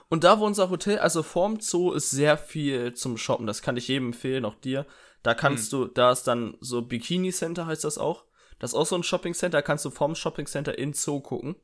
[0.09, 3.47] Und da, wo unser Hotel, also vorm Zoo ist sehr viel zum Shoppen.
[3.47, 4.85] Das kann ich jedem empfehlen, auch dir.
[5.23, 8.25] Da kannst du, da ist dann so Bikini Center heißt das auch.
[8.59, 9.59] Das ist auch so ein Shopping Center.
[9.59, 11.55] Da kannst du vorm Shopping Center in Zoo gucken.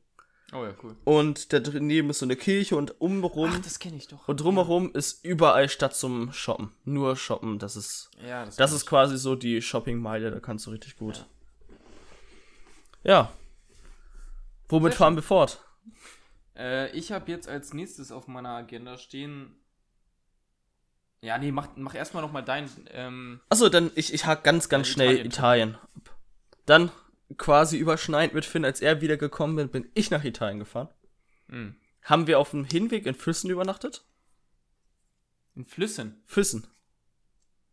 [0.52, 0.96] Oh ja, cool.
[1.04, 4.26] Und da daneben ist so eine Kirche und umherum Ach, das kenne ich doch.
[4.26, 6.72] Und drumherum ist überall Stadt zum Shoppen.
[6.84, 8.10] Nur Shoppen, das ist.
[8.26, 11.26] Ja, das, Das ist quasi so die Shoppingmeile, da kannst du richtig gut.
[13.04, 13.30] Ja.
[14.68, 15.62] Womit Sehr fahren wir fort?
[16.58, 19.54] Äh, ich habe jetzt als nächstes auf meiner Agenda stehen.
[21.20, 22.68] Ja, nee, mach, mach erstmal nochmal dein.
[22.90, 25.70] Ähm, Achso, dann ich, ich hake ganz, ganz schnell Italien.
[25.70, 26.18] Italien ab.
[26.66, 26.92] Dann
[27.36, 30.88] quasi überschneidend mit Finn, als er wieder gekommen bin, bin ich nach Italien gefahren.
[31.48, 31.74] mh.
[32.02, 34.04] Haben wir auf dem Hinweg in Füssen übernachtet?
[35.54, 36.22] in Flüssen.
[36.24, 36.68] Füssen.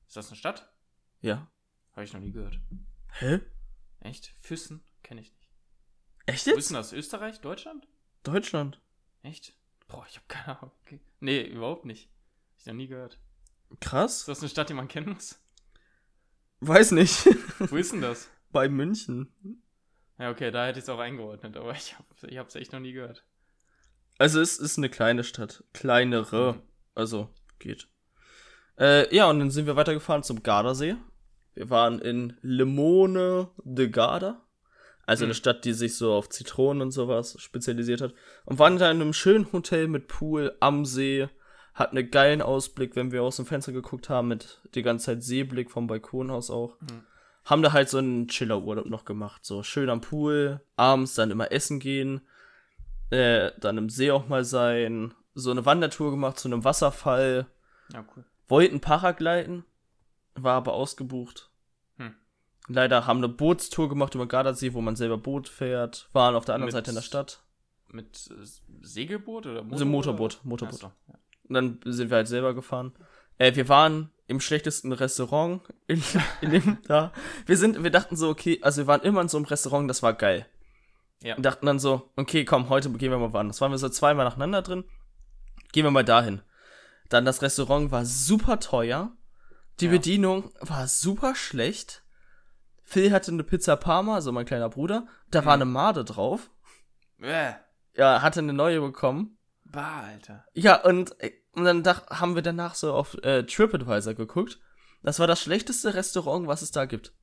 [0.07, 0.73] Ist das eine Stadt?
[1.21, 1.47] Ja.
[1.91, 2.59] Habe ich noch nie gehört.
[3.11, 3.41] Hä?
[3.99, 4.33] Echt?
[4.41, 4.83] Füssen?
[5.03, 5.49] Kenne ich nicht.
[6.25, 6.59] Echt Wo jetzt?
[6.59, 6.93] ist denn das?
[6.93, 7.41] Österreich?
[7.41, 7.87] Deutschland?
[8.27, 8.79] Deutschland.
[9.23, 9.53] Echt?
[9.87, 10.71] Boah, ich habe keine Ahnung.
[11.19, 12.09] Nee, überhaupt nicht.
[12.53, 13.19] Hab ich noch nie gehört.
[13.69, 14.25] Ist Krass.
[14.25, 15.39] das eine Stadt, die man kennen muss?
[16.59, 17.25] Weiß nicht.
[17.59, 18.29] Wo ist denn das?
[18.51, 19.33] Bei München.
[20.17, 22.79] Ja, okay, da hätte ich es auch eingeordnet, aber ich habe ich hab's echt noch
[22.79, 23.25] nie gehört.
[24.17, 25.63] Also es ist eine kleine Stadt.
[25.73, 26.53] Kleinere.
[26.53, 26.61] Mhm.
[26.95, 27.89] Also, geht.
[28.79, 30.95] Äh, ja, und dann sind wir weitergefahren zum Gardasee.
[31.53, 34.44] Wir waren in Limone de Garda.
[35.05, 35.27] Also Mhm.
[35.27, 38.13] eine Stadt, die sich so auf Zitronen und sowas spezialisiert hat.
[38.45, 41.27] Und waren da in einem schönen Hotel mit Pool am See.
[41.73, 45.23] Hatten einen geilen Ausblick, wenn wir aus dem Fenster geguckt haben, mit die ganze Zeit
[45.23, 46.79] Seeblick vom Balkonhaus auch.
[46.81, 47.03] Mhm.
[47.43, 49.45] Haben da halt so einen Chiller-Urlaub noch gemacht.
[49.45, 52.21] So schön am Pool, abends dann immer essen gehen,
[53.11, 57.45] äh, dann im See auch mal sein, so eine Wandertour gemacht zu einem Wasserfall,
[57.93, 58.23] Ja, cool.
[58.47, 59.65] wollten Paragliden,
[60.33, 61.51] war aber ausgebucht.
[62.67, 66.55] Leider haben eine Bootstour gemacht über Gardasee, wo man selber Boot fährt, waren auf der
[66.55, 67.41] anderen Mit- Seite in der Stadt.
[67.91, 68.45] Mit äh,
[68.81, 70.41] Segelboot oder Also Motorboot, oder?
[70.49, 70.79] Motorboot.
[70.79, 71.13] So, ja.
[71.47, 72.93] Und dann sind wir halt selber gefahren.
[73.37, 76.01] Äh, wir waren im schlechtesten Restaurant in,
[76.41, 77.11] in dem da.
[77.45, 80.01] Wir sind, wir dachten so, okay, also wir waren immer in so einem Restaurant, das
[80.01, 80.47] war geil.
[81.21, 81.35] Ja.
[81.35, 83.61] Und dachten dann so, okay, komm, heute gehen wir mal woanders.
[83.61, 84.83] Waren wir so zweimal nacheinander drin.
[85.71, 86.41] Gehen wir mal dahin.
[87.09, 89.11] Dann das Restaurant war super teuer.
[89.79, 89.91] Die Ja.
[89.91, 92.01] Bedienung war super schlecht.
[92.85, 95.07] Phil hatte eine Pizza Parma, so mein kleiner Bruder.
[95.31, 95.61] Da war Mhm.
[95.63, 96.49] eine Made drauf.
[97.21, 97.53] Äh,
[97.97, 99.37] Ja, hatte eine neue bekommen.
[99.63, 100.45] bah, Alter.
[100.53, 104.59] Ja, und, äh, und dann dach, haben wir danach so auf äh, TripAdvisor geguckt.
[105.03, 107.13] Das war das schlechteste Restaurant, was es da gibt.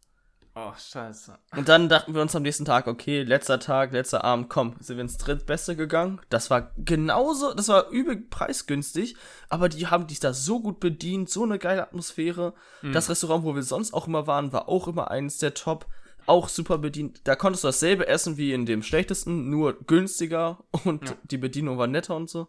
[0.55, 1.39] Oh, scheiße.
[1.57, 4.99] Und dann dachten wir uns am nächsten Tag, okay, letzter Tag, letzter Abend, komm, sind
[4.99, 6.21] wir ins drittbeste gegangen.
[6.29, 9.17] Das war genauso, das war übel preisgünstig,
[9.49, 12.53] aber die haben dich da so gut bedient, so eine geile Atmosphäre.
[12.83, 12.93] Mhm.
[12.93, 15.87] Das Restaurant, wo wir sonst auch immer waren, war auch immer eines der Top,
[16.27, 17.23] auch super bedient.
[17.25, 21.17] Da konntest du dasselbe essen wie in dem schlechtesten, nur günstiger und Ja.
[21.25, 22.49] die Bedienung war netter und so.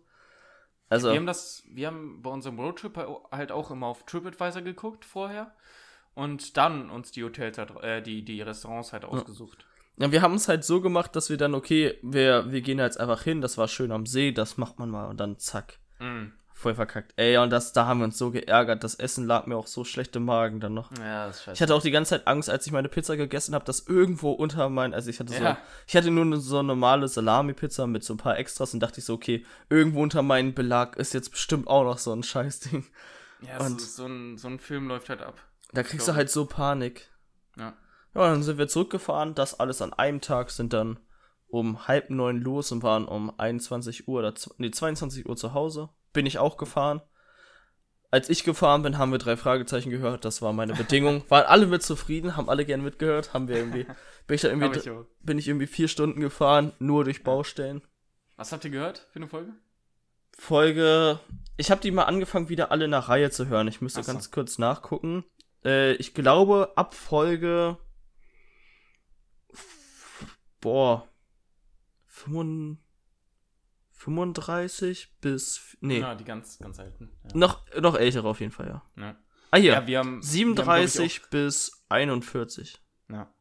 [0.90, 2.98] Also, Wir haben das, wir haben bei unserem Roadtrip
[3.32, 5.54] halt auch immer auf TripAdvisor geguckt vorher
[6.16, 9.66] und dann uns die Hotels halt, äh, die, die Restaurants halt ausgesucht.
[9.98, 13.00] Ja, wir haben es halt so gemacht, dass wir dann, okay, wir, wir gehen jetzt
[13.00, 16.34] einfach hin, das war schön am See, das macht man mal und dann zack, Mhm.
[16.52, 17.14] voll verkackt.
[17.16, 19.84] Ey, und das, da haben wir uns so geärgert, das Essen lag mir auch so
[19.84, 20.90] schlecht im Magen dann noch.
[20.98, 21.54] Ja, das ist scheiße.
[21.56, 24.32] Ich hatte auch die ganze Zeit Angst, als ich meine Pizza gegessen habe, dass irgendwo
[24.32, 25.58] unter mein, also ich hatte so, Ja.
[25.86, 29.06] ich hatte nur so eine normale Salami-Pizza mit so ein paar Extras und dachte ich
[29.06, 32.84] so, okay, irgendwo unter meinem Belag ist jetzt bestimmt auch noch so ein Scheißding.
[33.42, 35.40] ja, so, und- so, ein, so ein Film läuft halt ab.
[35.74, 37.12] Da kriegst du halt so Panik.
[37.58, 37.74] Ja.
[38.16, 41.00] Ja, dann sind wir zurückgefahren, das alles an einem Tag, sind dann
[41.48, 45.90] um halb neun los und waren um 21 Uhr oder nee, 22 Uhr zu Hause.
[46.12, 47.02] Bin ich auch gefahren.
[48.12, 50.26] Als ich gefahren bin, haben wir drei Fragezeichen gehört.
[50.26, 51.24] Das war meine Bedingung.
[51.30, 53.34] Waren alle mit zufrieden, haben alle gern mitgehört.
[53.34, 53.88] Haben wir irgendwie,
[54.28, 57.82] bin ich irgendwie, ich bin ich irgendwie vier Stunden gefahren, nur durch Baustellen.
[58.36, 59.54] Was habt ihr gehört für eine Folge?
[60.38, 61.20] Folge,
[61.58, 63.68] ich habe die mal angefangen, wieder alle nach Reihe zu hören.
[63.68, 64.12] Ich müsste so.
[64.12, 65.24] ganz kurz nachgucken.
[65.66, 67.78] Äh, ich glaube, ab Folge.
[70.62, 71.08] Boah.
[72.06, 72.80] 35
[73.92, 75.78] 35 bis.
[75.82, 77.12] Nee, Ja, die ganz, ganz alten.
[77.24, 77.30] Ja.
[77.38, 78.84] noch, noch ältere auf jeden Fall, ja.
[79.02, 79.16] Ja.
[79.52, 79.74] Ah, hier.
[79.74, 80.22] Ja, wir haben.
[80.22, 82.74] 37 Wir haben, bis 41.
[82.74, 83.34] glaub ich, auch, ja.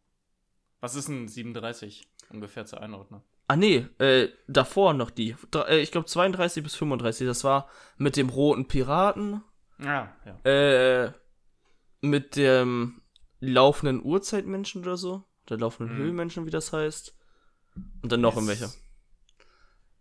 [0.80, 3.22] Was ist ein 37 ungefähr zur Einordnung?
[3.48, 5.36] Ah, nee, äh, davor noch die.
[5.50, 7.26] Dr- äh, ich glaube 32 bis 35.
[7.26, 7.68] Das war
[7.98, 9.42] mit dem roten Piraten.
[9.78, 10.50] Ja, ja.
[10.50, 11.12] Äh,
[12.02, 13.00] mit dem
[13.40, 15.24] laufenden Urzeitmenschen oder so.
[15.48, 16.00] Der laufenden Mhm.
[16.00, 17.16] Höhlenmenschen, wie das heißt.
[18.02, 18.44] Und dann noch Yes.
[18.48, 18.74] irgendwelche.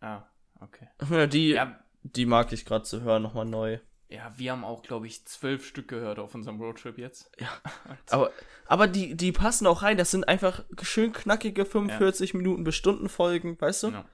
[0.02, 0.24] Ah,
[0.60, 0.88] okay.
[1.10, 3.80] Ja, die, Ja, die mag ich gerade zu hören, nochmal neu.
[4.10, 7.32] ja, wir haben auch, glaube ich, zwölf Stück gehört auf unserem Roadtrip jetzt.
[8.10, 8.32] Aber,
[8.68, 9.98] aber die, die passen auch rein.
[9.98, 13.88] Das sind einfach schön knackige 45 Minuten bis Stunden Folgen, weißt du?
[13.90, 14.06] Ja.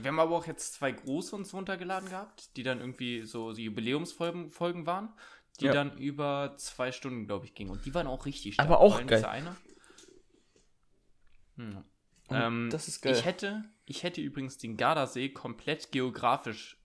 [0.00, 3.64] Wir haben aber auch jetzt zwei große uns runtergeladen gehabt, die dann irgendwie so die
[3.64, 5.08] Jubiläumsfolgen Folgen waren,
[5.60, 5.72] die Ja.
[5.72, 7.70] dann über zwei Stunden, glaube ich, gingen.
[7.70, 8.66] Und die waren auch richtig stark.
[8.68, 9.24] Aber auch geil.
[9.24, 9.56] Eine.
[11.56, 11.76] Hm.
[12.28, 13.12] Und Ähm, das ist geil.
[13.14, 16.76] Ich hätte, ich hätte übrigens den Gardasee komplett geografisch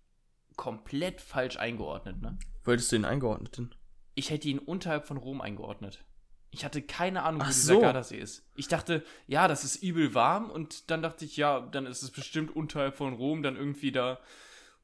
[0.55, 2.22] komplett falsch eingeordnet.
[2.22, 2.38] Ne?
[2.65, 3.74] Wolltest du ihn eingeordnet denn?
[4.13, 6.03] Ich hätte ihn unterhalb von Rom eingeordnet.
[6.51, 7.80] Ich hatte keine Ahnung, wo Ach dieser so.
[7.82, 8.45] Gardasee ist.
[8.55, 12.11] Ich dachte, ja, das ist übel warm und dann dachte ich, ja, dann ist es
[12.11, 14.19] bestimmt unterhalb von Rom, dann irgendwie da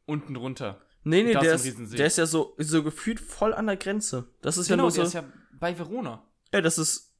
[0.06, 0.82] unten drunter.
[1.08, 4.28] Nee, nee, der ist der ist ja so, so gefühlt voll an der Grenze.
[4.42, 5.08] Das ist ja genau, nur der so.
[5.08, 6.24] ist ja bei Verona.
[6.54, 7.14] ja, das ist.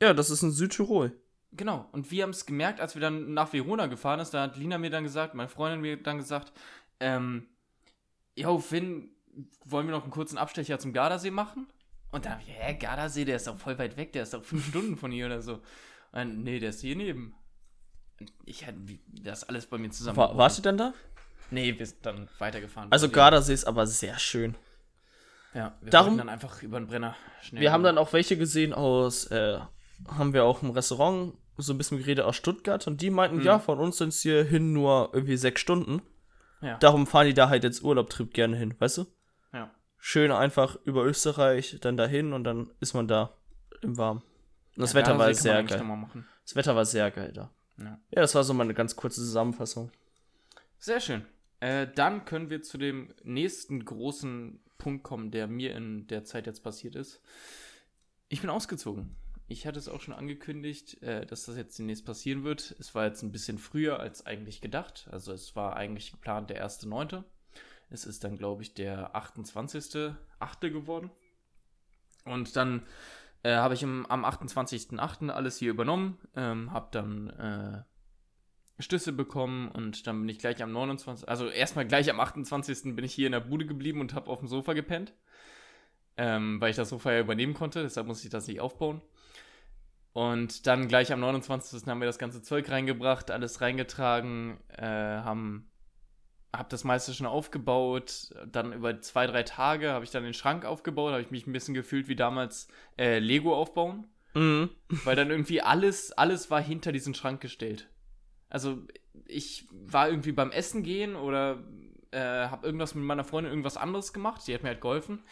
[0.00, 1.20] Ja, das ist in Südtirol.
[1.52, 1.88] Genau.
[1.90, 4.78] Und wir haben es gemerkt, als wir dann nach Verona gefahren ist, da hat Lina
[4.78, 6.52] mir dann gesagt, meine Freundin mir dann gesagt,
[7.00, 7.48] ähm,
[8.36, 9.10] yo, Finn,
[9.64, 11.66] wollen wir noch einen kurzen Abstecher zum Gardasee machen?
[12.12, 14.44] Und dann hab ich, hä, Gardasee, der ist doch voll weit weg, der ist doch
[14.44, 15.60] fünf Stunden von hier oder so.
[16.12, 17.34] Und, nee, der ist hier neben.
[18.44, 20.16] Ich hatte das alles bei mir zusammen.
[20.16, 20.94] War, warst du denn da?
[21.50, 22.90] Nee, wir sind dann weitergefahren.
[22.92, 24.54] Also Gardasee ist aber sehr schön.
[25.54, 27.62] Ja, wir Darum- dann einfach über den Brenner schnell.
[27.62, 29.58] Wir haben dann auch welche gesehen aus, äh,
[30.08, 33.42] haben wir auch im Restaurant so ein bisschen geredet aus Stuttgart und die meinten, Mhm.
[33.44, 36.02] ja, von uns sind es hier hin nur irgendwie sechs Stunden.
[36.60, 36.76] Ja.
[36.78, 39.06] Darum fahren die da halt jetzt Urlaubtrip gerne hin, weißt du?
[39.52, 39.70] ja.
[40.00, 43.34] Schön einfach über Österreich, dann dahin und dann ist man da
[43.82, 44.20] im Warmen.
[44.76, 45.82] Und das Ja, Wetter war sehr geil.
[46.44, 47.50] Das Wetter war sehr geil da.
[47.78, 47.84] Ja.
[48.10, 49.90] Ja, das war so meine ganz kurze Zusammenfassung.
[50.78, 51.26] Sehr schön.
[51.60, 56.46] Äh, dann können wir zu dem nächsten großen Punkt kommen, der mir in der Zeit
[56.46, 57.20] jetzt passiert ist.
[58.28, 59.16] Ich bin ausgezogen.
[59.48, 62.76] Ich hatte es auch schon angekündigt, äh, dass das jetzt demnächst passieren wird.
[62.78, 65.08] Es war jetzt ein bisschen früher als eigentlich gedacht.
[65.10, 67.24] Also es war eigentlich geplant der 1.9.
[67.90, 70.16] Es ist dann, glaube ich, der 28.8.
[70.70, 71.10] geworden.
[72.24, 72.82] Und dann
[73.42, 75.30] äh, habe ich im, am 28.8.
[75.30, 77.82] alles hier übernommen, ähm, habe dann äh,
[78.78, 81.28] Schlüssel bekommen und dann bin ich gleich am 29.
[81.28, 82.94] Also erstmal gleich am 28.
[82.94, 85.12] bin ich hier in der Bude geblieben und habe auf dem Sofa gepennt.
[86.16, 89.00] Ähm, weil ich das Sofa ja übernehmen konnte, deshalb musste ich das nicht aufbauen.
[90.12, 91.86] Und dann gleich am 29.
[91.86, 95.70] haben wir das ganze Zeug reingebracht, alles reingetragen, äh, haben
[96.52, 98.30] hab das meiste schon aufgebaut.
[98.50, 101.52] Dann über zwei, drei Tage habe ich dann den Schrank aufgebaut, habe ich mich ein
[101.52, 104.06] bisschen gefühlt wie damals äh, Lego aufbauen.
[104.34, 104.70] Mhm.
[105.04, 107.88] Weil dann irgendwie alles, alles war hinter diesen Schrank gestellt.
[108.48, 108.82] Also
[109.26, 111.62] ich war irgendwie beim Essen gehen oder
[112.10, 114.42] äh, habe irgendwas mit meiner Freundin irgendwas anderes gemacht.
[114.42, 115.22] Sie hat mir halt geholfen.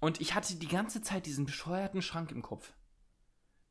[0.00, 2.72] Und ich hatte die ganze Zeit diesen bescheuerten Schrank im Kopf.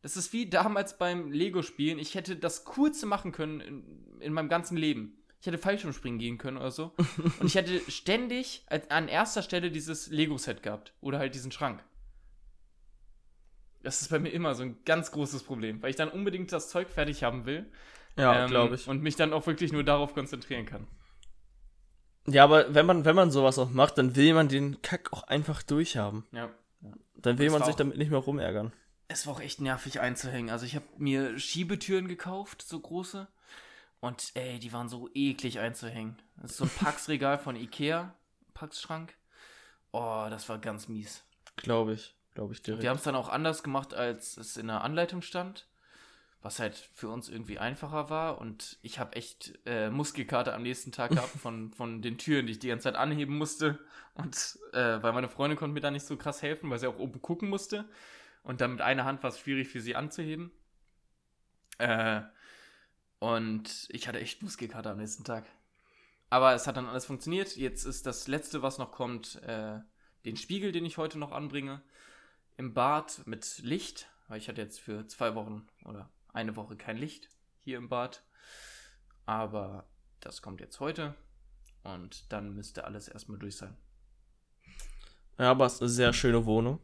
[0.01, 1.99] Das ist wie damals beim Lego-Spielen.
[1.99, 5.17] Ich hätte das Coolste machen können in, in meinem ganzen Leben.
[5.39, 6.93] Ich hätte Fallschirmspringen gehen können oder so.
[7.39, 10.93] Und ich hätte ständig an erster Stelle dieses Lego-Set gehabt.
[11.01, 11.83] Oder halt diesen Schrank.
[13.83, 16.69] Das ist bei mir immer so ein ganz großes Problem, weil ich dann unbedingt das
[16.69, 17.69] Zeug fertig haben will.
[18.17, 18.87] Ja, ähm, glaube ich.
[18.87, 20.87] Und mich dann auch wirklich nur darauf konzentrieren kann.
[22.27, 25.23] Ja, aber wenn man, wenn man sowas auch macht, dann will man den Kack auch
[25.23, 26.25] einfach durchhaben.
[26.31, 26.49] Ja.
[27.15, 28.71] Dann will Das man sich auch- damit nicht mehr rumärgern.
[29.09, 30.49] Es war auch echt nervig einzuhängen.
[30.49, 33.27] Also ich habe mir Schiebetüren gekauft, so große.
[33.99, 36.21] Und ey, die waren so eklig einzuhängen.
[36.37, 38.13] Das ist so ein Packsregal von Ikea,
[38.53, 39.15] Packsschrank.
[39.91, 41.23] Oh, das war ganz mies.
[41.57, 42.15] Glaube ich.
[42.33, 42.81] Glaube ich direkt.
[42.83, 45.67] Wir haben es dann auch anders gemacht, als es in der Anleitung stand.
[46.43, 48.37] Was halt für uns irgendwie einfacher war.
[48.37, 52.53] Und ich habe echt äh, Muskelkater am nächsten Tag gehabt von, von den Türen, die
[52.53, 53.79] ich die ganze Zeit anheben musste.
[54.13, 56.99] Und äh, weil meine Freundin konnte mir da nicht so krass helfen, weil sie auch
[56.99, 57.85] oben gucken musste.
[58.43, 60.51] Und dann mit einer Hand war es schwierig für sie anzuheben.
[61.79, 62.21] Äh,
[63.19, 65.45] und ich hatte echt Muskelkater am nächsten Tag.
[66.29, 67.55] Aber es hat dann alles funktioniert.
[67.55, 69.79] Jetzt ist das letzte, was noch kommt, äh,
[70.25, 71.81] den Spiegel, den ich heute noch anbringe.
[72.57, 76.97] Im Bad mit Licht, weil ich hatte jetzt für zwei Wochen oder eine Woche kein
[76.97, 77.29] Licht
[77.63, 78.23] hier im Bad.
[79.25, 79.87] Aber
[80.19, 81.15] das kommt jetzt heute.
[81.83, 83.75] Und dann müsste alles erstmal durch sein.
[85.37, 86.79] Ja, aber es ist eine sehr schöne Wohnung.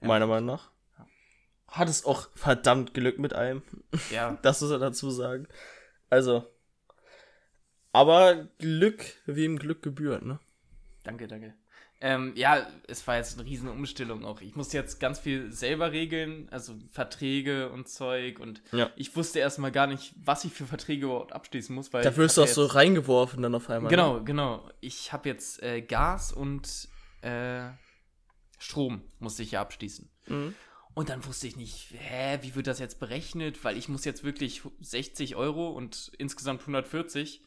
[0.00, 0.08] Ja.
[0.08, 0.70] Meiner Meinung nach.
[0.98, 1.06] Ja.
[1.68, 3.62] Hat es auch verdammt Glück mit einem.
[4.10, 5.48] Ja, Das muss er dazu sagen.
[6.10, 6.46] Also.
[7.92, 10.38] Aber Glück, wie ihm Glück gebührt, ne?
[11.02, 11.54] Danke, danke.
[12.00, 14.42] Ähm, ja, es war jetzt eine riesen Umstellung auch.
[14.42, 18.90] Ich musste jetzt ganz viel selber regeln, also Verträge und Zeug und Ja.
[18.96, 22.36] ich wusste erstmal gar nicht, was ich für Verträge überhaupt abschließen muss, weil Da wirst
[22.36, 23.90] du auch so reingeworfen dann auf einmal.
[23.90, 23.96] Ne?
[23.96, 24.70] Genau, genau.
[24.80, 26.88] Ich habe jetzt äh, Gas und
[27.22, 27.70] äh,
[28.58, 30.10] Strom musste ich ja abschließen.
[30.26, 30.54] Mhm.
[30.92, 33.64] Und dann wusste ich nicht, hä, wie wird das jetzt berechnet?
[33.64, 37.42] Weil ich muss jetzt wirklich 60 Euro und insgesamt 140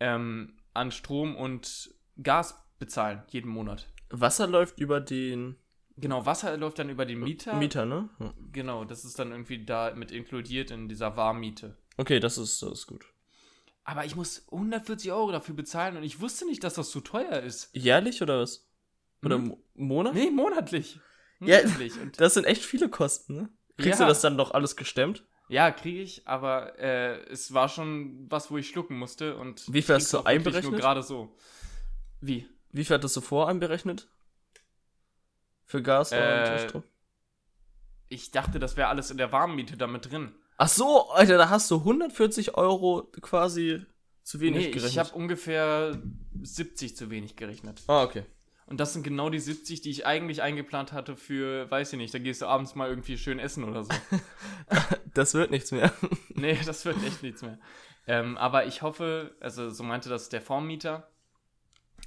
[0.00, 1.90] ähm, an Strom und
[2.22, 3.88] Gas bezahlen jeden Monat.
[4.10, 5.56] Wasser läuft über den
[6.00, 7.54] Genau, Wasser läuft dann über den Mieter.
[7.56, 8.08] Mieter, ne?
[8.20, 8.32] Ja.
[8.52, 11.76] Genau, das ist dann irgendwie da mit inkludiert in dieser Warmmiete.
[11.96, 13.04] Okay, das ist, das ist gut.
[13.82, 17.40] Aber ich muss 140 Euro dafür bezahlen und ich wusste nicht, dass das so teuer
[17.40, 17.70] ist.
[17.72, 18.68] Jährlich oder was?
[19.24, 19.48] Oder Mhm.
[19.48, 20.14] Mo Monat?
[20.14, 21.00] Nee, monatlich.
[21.40, 21.62] Ja.
[21.62, 21.98] Monatlich.
[22.00, 23.48] Und Das sind echt viele Kosten, ne?
[23.76, 24.06] Kriegst Ja.
[24.06, 25.24] du das dann doch alles gestemmt?
[25.48, 29.82] Ja, kriege ich, aber äh, es war schon was, wo ich schlucken musste und Wie
[29.82, 30.70] viel hast du einberechnet?
[30.70, 31.34] Nur gerade so.
[32.20, 32.46] Wie?
[32.70, 34.08] Wie viel hattest du vor anberechnet?
[35.64, 36.82] Für Gas Äh, und Strom?
[38.08, 40.34] Ich dachte, das wäre alles in der Warmmiete damit drin.
[40.56, 43.84] Ach so, Alter, da hast du 140 Euro quasi
[44.22, 44.92] zu wenig nee, gerechnet.
[44.92, 46.00] ich habe ungefähr
[46.42, 47.82] 70 zu wenig gerechnet.
[47.86, 48.24] ah, okay.
[48.66, 52.12] Und das sind genau die 70, die ich eigentlich eingeplant hatte für, weiß ich nicht,
[52.12, 53.90] da gehst du abends mal irgendwie schön essen oder so.
[55.14, 55.90] Das wird nichts mehr.
[56.34, 57.58] nee, das wird echt nichts mehr.
[58.06, 61.10] Ähm, aber ich hoffe, also so meinte das der Vormieter,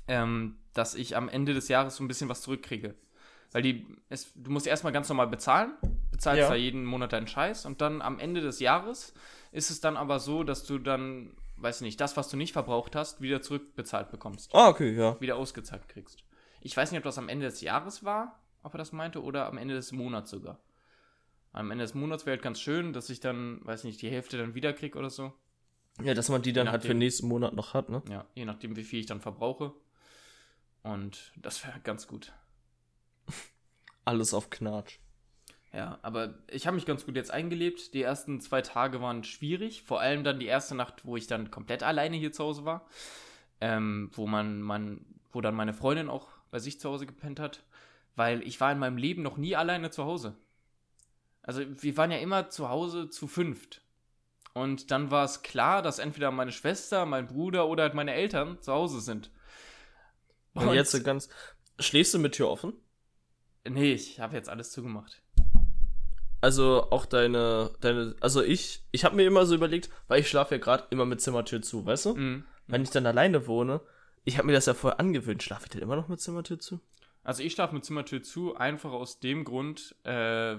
[0.08, 2.95] ähm, dass ich am Ende des Jahres so ein bisschen was zurückkriege.
[3.52, 5.74] Weil die, es, du musst erstmal ganz normal bezahlen,
[6.12, 6.49] bezahlst Ja.
[6.49, 9.14] da jeden Monat deinen Scheiß und dann am Ende des Jahres
[9.52, 12.54] ist es dann aber so, dass du dann, weiß ich nicht, das, was du nicht
[12.54, 14.56] verbraucht hast, wieder zurückbezahlt bekommst.
[14.56, 15.20] Ah, okay, ja.
[15.20, 16.24] Wieder ausgezahlt kriegst.
[16.62, 19.47] Ich weiß nicht, ob das am Ende des Jahres war, ob er das meinte, oder
[19.47, 20.60] am Ende des Monats sogar.
[21.52, 24.38] Am Ende des Monats wäre halt ganz schön, dass ich dann, weiß nicht, die Hälfte
[24.38, 25.34] dann wieder krieg oder so.
[26.02, 28.02] Ja, dass man die dann halt für den nächsten Monat noch hat, ne?
[28.10, 29.74] Ja, je nachdem, wie viel ich dann verbrauche.
[30.84, 32.34] Und das wäre ganz gut.
[34.05, 34.97] Alles auf Knatsch.
[35.73, 37.93] Ja, aber ich habe mich ganz gut jetzt eingelebt.
[37.93, 39.84] Die ersten zwei Tage waren schwierig.
[39.84, 42.88] Vor allem dann die erste Nacht, wo ich dann komplett alleine hier zu Hause war.
[43.61, 47.63] Ähm, wo man, man, wo dann meine Freundin auch bei sich zu Hause gepennt hat.
[48.15, 50.36] Weil ich war in meinem Leben noch nie alleine zu Hause.
[51.43, 53.82] Also wir waren ja immer zu Hause zu fünft.
[54.53, 58.61] Und dann war es klar, dass entweder meine Schwester, mein Bruder oder halt meine Eltern
[58.61, 59.32] zu Hause sind.
[60.54, 61.30] Und jetzt so ganz.
[61.80, 62.74] Schläfst du mit Tür offen?
[63.68, 65.22] Nee, ich habe jetzt alles zugemacht.
[66.41, 70.56] Also auch deine, deine, also ich, ich habe mir immer so überlegt, weil ich schlafe
[70.56, 72.16] ja gerade immer mit Zimmertür zu, weißt du?
[72.16, 72.45] Mhm.
[72.68, 73.82] Wenn ich dann alleine wohne,
[74.24, 76.80] ich habe mir das ja vorher angewöhnt, schlafe ich denn immer noch mit Zimmertür zu?
[77.24, 80.12] Also ich schlafe mit Zimmertür zu, einfach aus dem Grund, äh,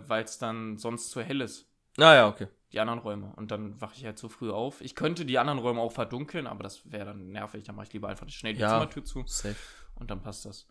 [0.09, 1.67] weil es dann sonst zu hell ist.
[1.99, 2.47] Ah ja, okay.
[2.73, 3.33] Die anderen Räume.
[3.37, 4.81] Und dann wache ich halt so früh auf.
[4.81, 7.65] Ich könnte die anderen Räume auch verdunkeln, aber das wäre dann nervig.
[7.65, 8.69] Dann mache ich lieber einfach schnell die Ja.
[8.71, 9.57] Zimmertür zu Safe.
[9.95, 10.67] Und dann passt das.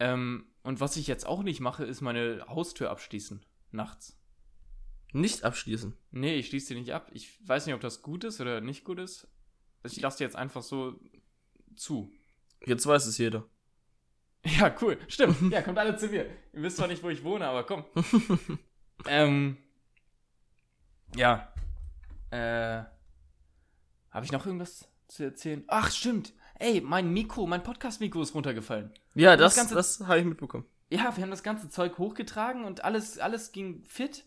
[0.00, 3.44] Ähm, und was ich jetzt auch nicht mache, ist meine Haustür abschließen.
[3.70, 4.18] Nachts.
[5.12, 5.96] Nicht abschließen.
[6.10, 7.10] Nee, ich schließe die nicht ab.
[7.12, 9.28] Ich weiß nicht, ob das gut ist oder nicht gut ist.
[9.82, 11.00] Ich lasse die jetzt einfach so
[11.76, 12.12] zu.
[12.64, 13.44] Jetzt weiß es jeder.
[14.44, 14.98] Ja, cool.
[15.08, 15.36] Stimmt.
[15.52, 16.24] Ja, kommt alle zu mir.
[16.52, 17.84] Ihr wisst zwar nicht, wo ich wohne, aber komm.
[19.06, 19.56] ähm.
[21.16, 21.52] Ja.
[22.30, 22.84] Äh.
[24.10, 25.64] Habe ich noch irgendwas zu erzählen?
[25.66, 26.32] Ach, stimmt.
[26.60, 28.92] Ey, mein Mikro, mein Podcast-Mikro ist runtergefallen.
[29.14, 30.64] Ja, das das, das, habe ich mitbekommen.
[30.90, 34.24] Ja, wir haben das ganze Zeug hochgetragen und alles, alles ging fit.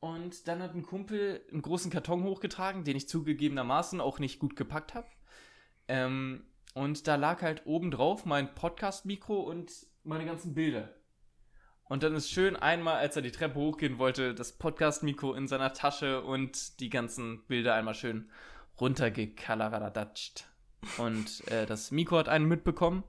[0.00, 4.56] Und dann hat ein Kumpel einen großen Karton hochgetragen, den ich zugegebenermaßen auch nicht gut
[4.56, 5.06] gepackt habe.
[5.86, 6.44] Ähm,
[6.74, 9.70] und da lag halt oben drauf mein Podcast-Mikro und
[10.02, 10.92] meine ganzen Bilder.
[11.84, 15.72] Und dann ist schön einmal, als er die Treppe hochgehen wollte, das Podcast-Mikro in seiner
[15.72, 18.28] Tasche und die ganzen Bilder einmal schön
[18.80, 20.46] runtergekalaradadatscht.
[20.98, 23.04] Und äh, das Mikro hat einen mitbekommen,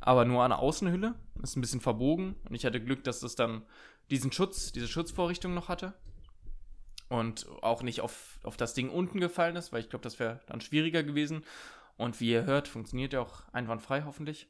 [0.00, 1.14] aber nur an der Außenhülle.
[1.42, 2.36] Ist ein bisschen verbogen.
[2.48, 3.62] Und ich hatte Glück, dass es dann
[4.10, 5.94] diesen Schutz, diese Schutzvorrichtung noch hatte.
[7.08, 10.40] Und auch nicht auf, auf das Ding unten gefallen ist, weil ich glaube, das wäre
[10.46, 11.44] dann schwieriger gewesen.
[11.96, 14.48] Und wie ihr hört, funktioniert ja auch einwandfrei, hoffentlich.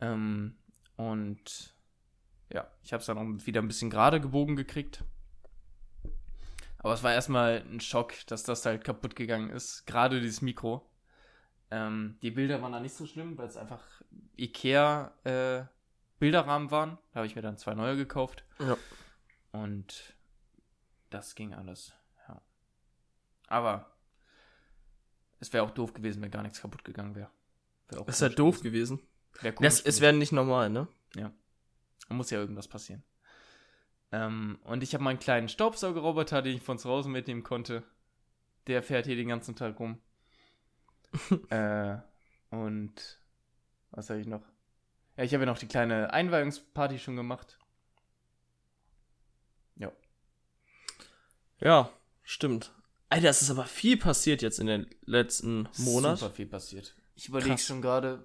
[0.00, 0.56] Ähm,
[0.96, 1.74] und
[2.52, 5.04] ja, ich habe es dann auch wieder ein bisschen gerade gebogen gekriegt.
[6.78, 9.86] Aber es war erstmal ein Schock, dass das halt kaputt gegangen ist.
[9.86, 10.84] Gerade dieses Mikro.
[11.72, 13.80] Ähm, die Bilder waren da nicht so schlimm, weil es einfach
[14.36, 15.64] Ikea äh,
[16.18, 16.98] Bilderrahmen waren.
[17.12, 18.44] Da habe ich mir dann zwei neue gekauft.
[18.58, 18.76] Ja.
[19.52, 20.14] Und
[21.08, 21.94] das ging alles.
[22.28, 22.42] Ja.
[23.46, 23.90] Aber
[25.40, 27.30] es wäre auch doof gewesen, wenn gar nichts kaputt gegangen wäre.
[27.88, 29.00] Wär ist halt doof gewesen.
[29.40, 30.88] Wär Das, es wäre nicht normal, ne?
[32.06, 33.02] Da muss ja irgendwas passieren.
[34.12, 37.82] Ähm, und ich habe meinen kleinen Staubsaugerroboter, den ich von zu Hause mitnehmen konnte.
[38.66, 39.98] Der fährt hier den ganzen Tag rum.
[41.50, 41.96] äh,
[42.50, 43.20] und
[43.90, 44.42] was habe ich noch?
[45.16, 47.58] Ja, ich habe ja noch die kleine Einweihungsparty schon gemacht.
[49.76, 49.92] Ja.
[51.60, 51.90] Ja,
[52.22, 52.72] stimmt.
[53.10, 56.18] Alter, es ist aber viel passiert jetzt in den letzten Monat.
[56.18, 56.96] Super viel passiert.
[57.14, 58.24] Ich überlege schon gerade,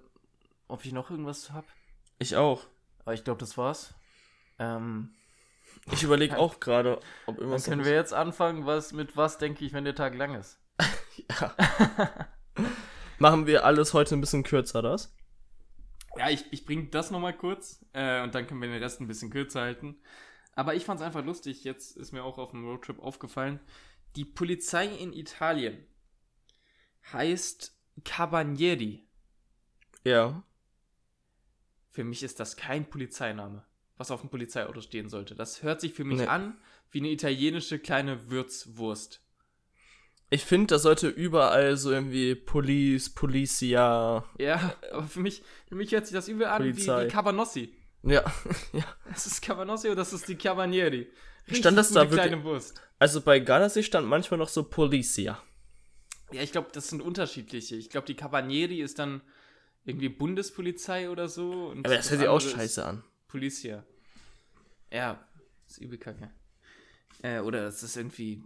[0.66, 1.66] ob ich noch irgendwas habe.
[2.18, 2.66] Ich auch.
[3.00, 3.94] Aber ich glaube, das war's.
[4.58, 5.10] Ähm,
[5.92, 7.64] Ich überlege auch gerade, ob dann irgendwas.
[7.64, 10.58] können wir jetzt anfangen, was mit was denke ich, wenn der Tag lang ist.
[11.40, 11.54] Ja.
[13.18, 15.14] Machen wir alles heute ein bisschen kürzer, das?
[16.16, 19.06] Ja, ich, ich bringe das nochmal kurz äh, und dann können wir den Rest ein
[19.08, 19.96] bisschen kürzer halten.
[20.54, 23.60] Aber ich fand es einfach lustig, jetzt ist mir auch auf dem Roadtrip aufgefallen.
[24.16, 25.84] Die Polizei in Italien
[27.12, 29.06] heißt Cabanieri.
[30.04, 30.42] Ja.
[31.90, 33.64] Für mich ist das kein Polizeiname,
[33.96, 35.34] was auf dem Polizeiauto stehen sollte.
[35.34, 36.26] Das hört sich für mich Nee.
[36.26, 36.58] an
[36.90, 39.22] wie eine italienische kleine Würzwurst.
[40.30, 44.24] Ich finde, das sollte überall so irgendwie Police, Policia.
[44.38, 47.72] Ja, aber für mich, für mich hört sich das übel an wie, wie Cabanossi.
[48.02, 48.24] Ja,
[48.72, 48.84] ja.
[49.10, 51.08] Das ist Cabanossi und das ist die Cabanieri.
[51.46, 52.80] Richtig Stand das da wirklich- Wurst.
[52.98, 55.40] Also bei Gardasee stand manchmal noch so Policia.
[56.30, 57.76] Ja, ich glaube, das sind unterschiedliche.
[57.76, 59.22] Ich glaube, die Cabanieri ist dann
[59.86, 61.70] irgendwie Bundespolizei oder so.
[61.70, 63.02] Aber das hört sich auch scheiße an.
[63.28, 63.84] Policia.
[64.92, 65.26] Ja,
[65.66, 66.30] ist übel kacke.
[67.22, 68.42] Äh, oder das ist irgendwie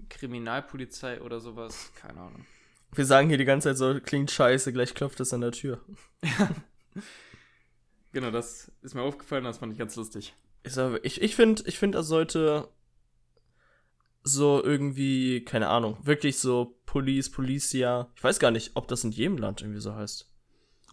[0.00, 1.92] Landeskriminalpolizei oder sowas.
[1.94, 2.46] Keine Ahnung.
[2.92, 5.80] Wir sagen hier die ganze Zeit so, klingt scheiße, gleich klopft es an der Tür.
[8.12, 10.34] Genau, das ist mir aufgefallen, das fand ich ganz lustig.
[10.64, 12.68] Ich, sag, ich, ich finde, ich find, das sollte
[14.24, 18.10] so irgendwie, keine Ahnung, wirklich so Police, Policia.
[18.16, 20.28] Ich weiß gar nicht, ob das in jedem Land irgendwie so heißt.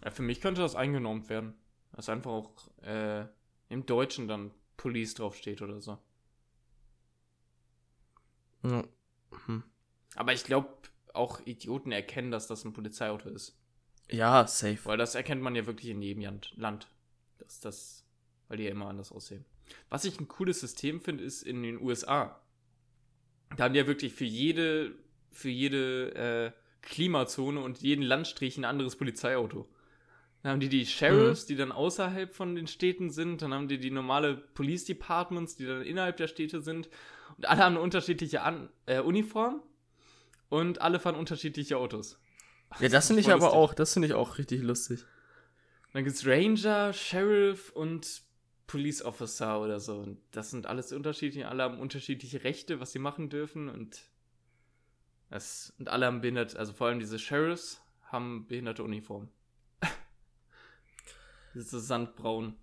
[0.03, 1.55] Ja, für mich könnte das eingenormt werden.
[1.91, 2.51] Dass einfach auch
[2.84, 3.26] äh,
[3.70, 5.97] im Deutschen dann Police draufsteht oder so.
[8.64, 8.84] Ja.
[9.45, 9.63] Hm.
[10.15, 10.69] Aber ich glaube,
[11.13, 13.57] auch Idioten erkennen, dass das ein Polizeiauto ist.
[14.09, 14.80] ja, safe.
[14.84, 16.88] Weil das erkennt man ja wirklich in jedem Land.
[17.39, 18.05] Dass das,
[18.47, 19.45] weil die ja immer anders aussehen.
[19.89, 22.41] Was ich ein cooles System finde, ist in den USA.
[23.55, 24.95] Da haben die ja wirklich für jede,
[25.32, 26.51] für jede äh,
[26.82, 29.67] Klimazone und jeden Landstrich ein anderes Polizeiauto.
[30.43, 33.41] Dann haben die die Sheriffs, die dann außerhalb von den Städten sind.
[33.41, 36.89] Dann haben die die normale Police Departments, die dann innerhalb der Städte sind.
[37.38, 39.62] Und alle haben eine unterschiedliche An äh, Uniform.
[40.50, 42.20] Und alle fahren unterschiedliche Autos.
[42.80, 43.58] Ja, das finde ich aber lustig.
[43.58, 45.06] auch, das finde ich auch richtig lustig.
[45.94, 48.22] Dann gibt's Ranger, Sheriff und
[48.68, 49.98] Police Officer oder so.
[49.98, 54.02] Und das sind alles unterschiedliche, alle haben unterschiedliche Rechte, was sie machen dürfen und
[55.30, 59.30] das, und alle haben behindert, also vor allem diese Sheriffs haben behinderte Uniformen.
[61.54, 62.56] Diese Sandbraun.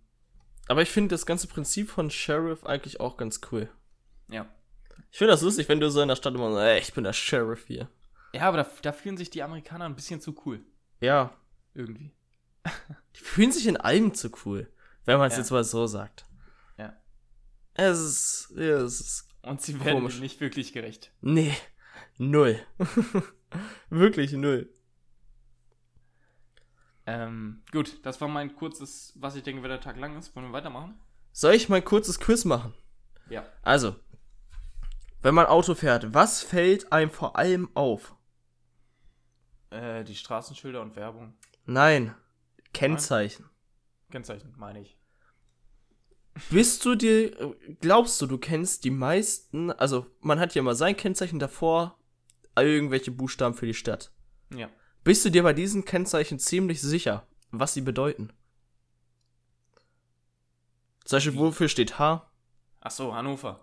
[0.68, 3.68] Aber ich finde das ganze Prinzip von Sheriff eigentlich auch ganz cool.
[4.28, 4.48] Ja.
[5.10, 7.04] Ich finde das lustig, wenn du so in der Stadt immer so, ey, ich bin
[7.04, 7.88] der Sheriff hier.
[8.32, 10.60] Ja, aber da, da fühlen sich die Amerikaner ein bisschen zu cool.
[11.00, 11.32] Ja.
[11.74, 12.12] Irgendwie.
[13.16, 14.72] Die fühlen sich in allem zu cool,
[15.04, 15.40] wenn man es Ja.
[15.40, 16.24] jetzt mal so sagt.
[16.78, 16.94] Ja.
[17.74, 20.18] Es ist, es ist, Und sie werden Komisch.
[20.18, 21.12] nicht wirklich gerecht.
[21.20, 21.54] nee,
[22.18, 22.58] null.
[23.90, 24.68] Wirklich null.
[27.06, 30.34] Ähm, gut, das war mein kurzes, was ich denke, wenn der Tag lang ist.
[30.34, 30.98] Wollen wir weitermachen?
[31.32, 32.74] Soll ich mal ein kurzes Quiz machen?
[33.28, 33.44] Ja.
[33.62, 33.96] Also,
[35.24, 38.14] wenn man Auto fährt, was fällt einem vor allem auf?
[39.70, 41.32] Äh, die Straßenschilder und Werbung.
[41.64, 42.14] Nein,
[42.74, 43.48] Kennzeichen.
[44.10, 44.98] Kennzeichen, meine ich.
[46.50, 50.94] Bist du dir, glaubst du, du kennst die meisten, also man hat ja immer sein
[50.94, 51.98] Kennzeichen davor,
[52.54, 54.12] irgendwelche Buchstaben für die Stadt.
[54.54, 54.68] Ja.
[55.04, 58.30] Bist du dir bei diesen Kennzeichen ziemlich sicher, was sie bedeuten?
[61.06, 62.30] Zum Beispiel, wofür steht H?
[62.82, 63.60] Ach so, Hannover.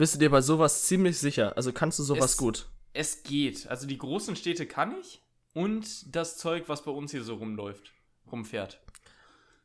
[0.00, 1.54] Bist du dir bei sowas ziemlich sicher?
[1.58, 2.66] Also kannst du sowas Es- gut?
[2.94, 3.66] Es geht.
[3.68, 5.20] Also die großen Städte kann ich.
[5.52, 7.92] Und das Zeug, was bei uns hier so rumläuft,
[8.32, 8.80] rumfährt.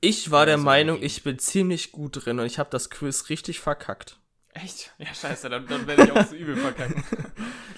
[0.01, 2.89] Ich war Ja, der so Meinung, ich bin ziemlich gut drin und ich habe das
[2.89, 4.19] Quiz richtig verkackt.
[4.53, 4.93] Echt?
[4.97, 7.01] Ja, scheiße, dann, dann werde ich auch so übel verkacken.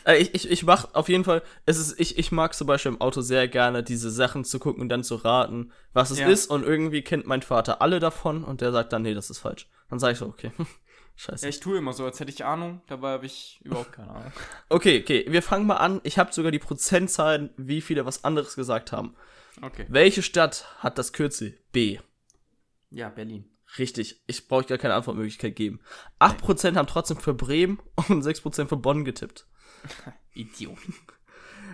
[0.05, 2.93] Äh, ich, ich, ich mach auf jeden Fall, es ist, ich, ich mag zum Beispiel
[2.93, 6.29] im Auto sehr gerne, diese Sachen zu gucken und dann zu raten, was es Ja.
[6.29, 6.47] ist.
[6.49, 9.67] Und irgendwie kennt mein Vater alle davon und der sagt dann, nee, das ist falsch.
[9.89, 10.51] Dann sage ich so, okay,
[11.17, 11.43] scheiße.
[11.45, 12.81] Ja, ich tue immer so, als hätte ich Ahnung.
[12.87, 14.31] Dabei habe ich überhaupt keine Ahnung.
[14.69, 15.99] Okay, okay, wir fangen mal an.
[16.03, 19.15] Ich habe sogar die Prozentzahlen, wie viele was anderes gesagt haben.
[19.61, 19.85] Okay.
[19.89, 21.99] Welche Stadt hat das Kürzel B?
[22.89, 23.49] Ja, Berlin.
[23.77, 25.81] Richtig, ich brauche gar keine Antwortmöglichkeit geben.
[26.19, 29.45] 8% haben trotzdem für Bremen und 6% für Bonn getippt.
[30.33, 30.77] Idiot.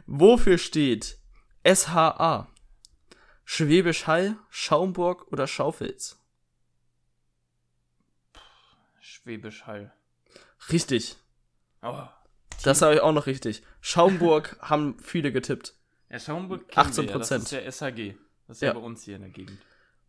[0.08, 1.20] Wofür steht
[1.66, 2.50] SHA?
[3.46, 6.23] Schwäbisch Hall, Schaumburg oder Schaufels?
[9.06, 9.92] Schwäbisch Hall.
[10.72, 11.18] Richtig,
[11.82, 12.08] Oh.
[12.64, 13.62] das habe ich auch noch richtig.
[13.82, 15.76] Schaumburg haben viele getippt.
[16.10, 16.98] Ja, Schaumburg kennen 18%.
[16.98, 18.16] wir ja, Das ist ja SHG.
[18.48, 18.68] Das ist ja.
[18.70, 18.74] Ja.
[18.76, 19.58] bei uns hier in der Gegend.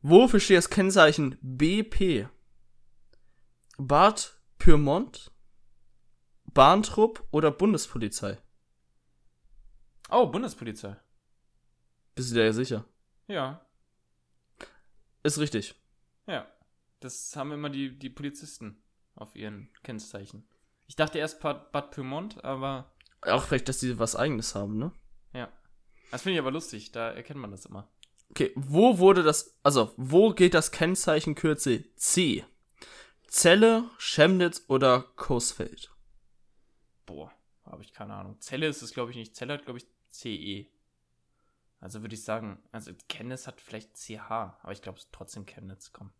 [0.03, 2.29] Wofür steht das Kennzeichen BP?
[3.79, 5.33] Bad Pyrmont,
[6.45, 8.39] Bahntrupp oder Bundespolizei?
[10.09, 10.97] Oh, Bundespolizei.
[12.15, 12.85] Bist du dir sicher?
[13.27, 13.67] Ja.
[15.25, 15.75] Ist richtig.
[16.29, 16.47] Ja.
[17.01, 18.81] Das haben immer die, die Polizisten
[19.15, 20.49] auf ihren Kennzeichen.
[20.87, 22.93] Ich dachte erst Bad, Pyrmont, aber
[23.23, 24.93] Auch vielleicht, dass die was eigenes haben, ne?
[25.33, 25.49] ja.
[26.11, 27.89] Das finde ich aber lustig, da erkennt man das immer.
[28.31, 32.45] Okay, wo wurde das, also, wo geht das Kennzeichen Kürzel C?
[33.29, 35.91] Celle, Chemnitz oder Coesfeld?
[37.05, 37.33] Boah,
[37.65, 38.41] habe ich keine Ahnung.
[38.41, 39.35] Zelle ist es, glaube ich, nicht.
[39.35, 40.67] Zelle hat, glaube ich, CE.
[41.81, 45.47] Also würde ich sagen, also Chemnitz hat vielleicht CH, aber ich glaube, es ist trotzdem
[45.47, 46.12] Chemnitz, komm.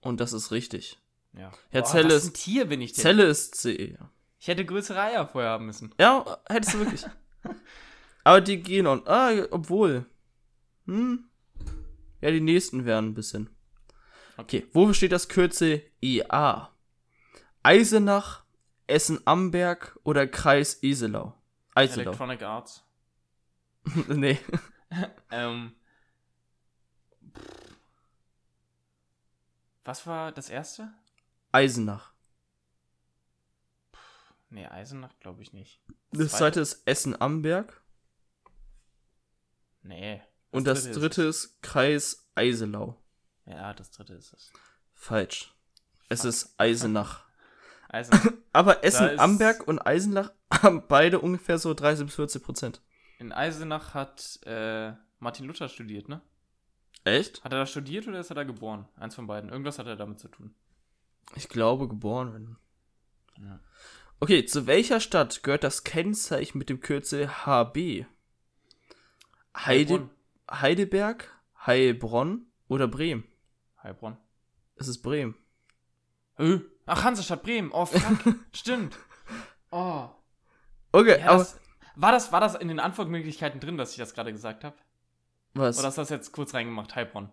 [0.00, 0.98] Und das ist richtig.
[1.34, 3.02] Ja, Ja, Boah, Zelle was ist- ein Tier bin ich denn.
[3.02, 3.92] Celle ist CE.
[3.98, 4.10] ja.
[4.40, 5.92] Ich hätte größere Eier vorher haben müssen.
[5.98, 7.04] Ja, hättest du wirklich.
[8.24, 9.06] Aber die gehen on.
[9.06, 10.06] Ah, obwohl.
[10.86, 11.24] Hm.
[12.20, 13.50] Ja, die nächsten wären ein bisschen.
[14.36, 16.70] Okay, wofür steht das Kürzel IA?
[17.62, 18.44] Eisenach,
[18.86, 21.34] Essen-Amberg oder Kreis Iselau?
[21.74, 22.02] Eiselau.
[22.02, 22.84] Electronic Arts.
[24.08, 24.38] nee.
[25.30, 25.72] Ähm.
[29.84, 30.92] Was war das erste?
[31.52, 32.12] Eisenach.
[34.50, 35.80] Nee, Eisenach glaube ich nicht.
[36.12, 37.82] Das zweite ist Essen-Amberg.
[39.82, 40.22] Nee.
[40.50, 41.44] Und das ist dritte es.
[41.44, 42.96] ist Kreis Eiselau.
[43.44, 44.50] Ja, das dritte ist es.
[44.94, 45.54] Falsch.
[46.08, 47.26] Es ist Eisenach.
[47.88, 48.26] Eisenach.
[48.52, 52.82] Aber ist- Essen-Amberg und Eisenach haben beide ungefähr so 30 bis 40 Prozent.
[53.18, 56.20] In Eisenach hat äh, Martin Luther studiert, ne?
[57.04, 57.44] Echt?
[57.44, 58.88] Hat er da studiert oder ist er da geboren?
[58.96, 59.50] Eins von beiden.
[59.50, 60.54] Irgendwas hat er damit zu tun.
[61.34, 62.56] Ich glaube, geboren werden.
[63.40, 63.60] Ja.
[64.20, 67.76] Okay, zu welcher Stadt gehört das Kennzeichen mit dem Kürzel HB?
[67.76, 68.06] Heide,
[69.54, 70.10] Heilbronn.
[70.50, 73.24] Heidelberg, Heilbronn oder Bremen?
[73.82, 74.16] Heilbronn.
[74.76, 75.34] Es ist Bremen.
[76.38, 77.70] Äh, Ach, Hansestadt Bremen.
[77.72, 78.34] Oh, fuck.
[78.52, 78.96] Stimmt.
[79.70, 80.08] Oh.
[80.92, 81.60] Okay, Ja, aber das,
[81.96, 84.76] war, das, war das in den Antwortmöglichkeiten drin, dass ich das gerade gesagt habe?
[85.54, 85.78] was?
[85.78, 86.94] Oder hast du das jetzt kurz reingemacht?
[86.96, 87.30] Heilbronn.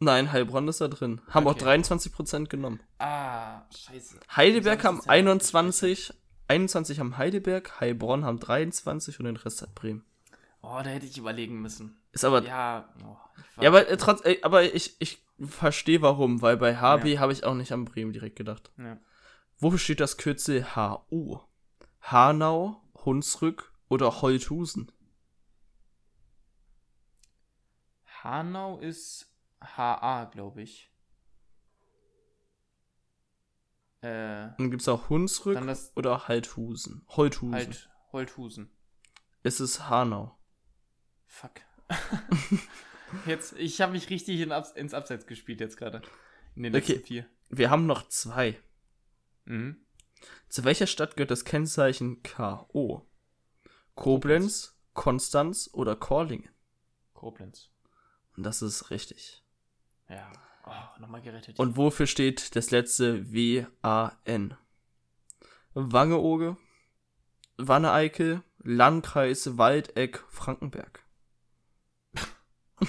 [0.00, 1.20] Nein, Heilbronn ist da drin.
[1.28, 1.64] Haben auch Okay.
[1.64, 2.80] 23% genommen.
[2.98, 4.20] Ah, scheiße.
[4.36, 6.14] Heidelberg haben ich das denn 21,
[6.46, 10.04] 21 haben Heidelberg, Heilbronn haben 23 und den Rest hat Bremen.
[10.62, 12.00] Oh, da hätte ich überlegen müssen.
[12.12, 13.16] Ist aber ja, Ja, oh,
[13.56, 17.44] war- aber äh, trotz äh, aber ich ich verstehe warum, weil bei HB habe ich
[17.44, 18.70] auch nicht an Bremen direkt gedacht.
[18.78, 18.98] ja.
[19.60, 21.40] Wofür steht das Kürzel HU?
[22.02, 24.92] Hanau, Hunsrück oder Holthusen?
[28.22, 29.27] Hanau ist
[29.60, 30.90] HA, glaube ich.
[34.00, 37.04] Äh, Dann gibt es auch Hunsrück das oder Halthusen.
[37.08, 37.52] Holthusen.
[37.54, 38.70] halt Holthusen.
[39.42, 40.38] Es ist Hanau.
[41.26, 41.52] Fuck.
[43.26, 46.02] jetzt, ich habe mich richtig in ins Abseits gespielt jetzt gerade.
[46.54, 46.92] In den Okay.
[46.92, 47.26] letzten vier.
[47.50, 48.60] Wir haben noch zwei.
[49.46, 49.84] Mhm.
[50.48, 53.08] Zu welcher Stadt gehört das Kennzeichen KO?
[53.94, 56.50] Koblenz, Konstanz oder Korlingen?
[57.14, 57.70] Koblenz.
[58.36, 59.44] Und das ist richtig.
[60.08, 60.30] Ja.
[60.66, 61.58] Oh, nochmal gerettet.
[61.58, 64.56] Und wofür steht das letzte W-A-N?
[65.74, 66.56] Wangeoge,
[67.56, 71.04] Wanne-Eickel, Landkreis Waldeck, Frankenberg.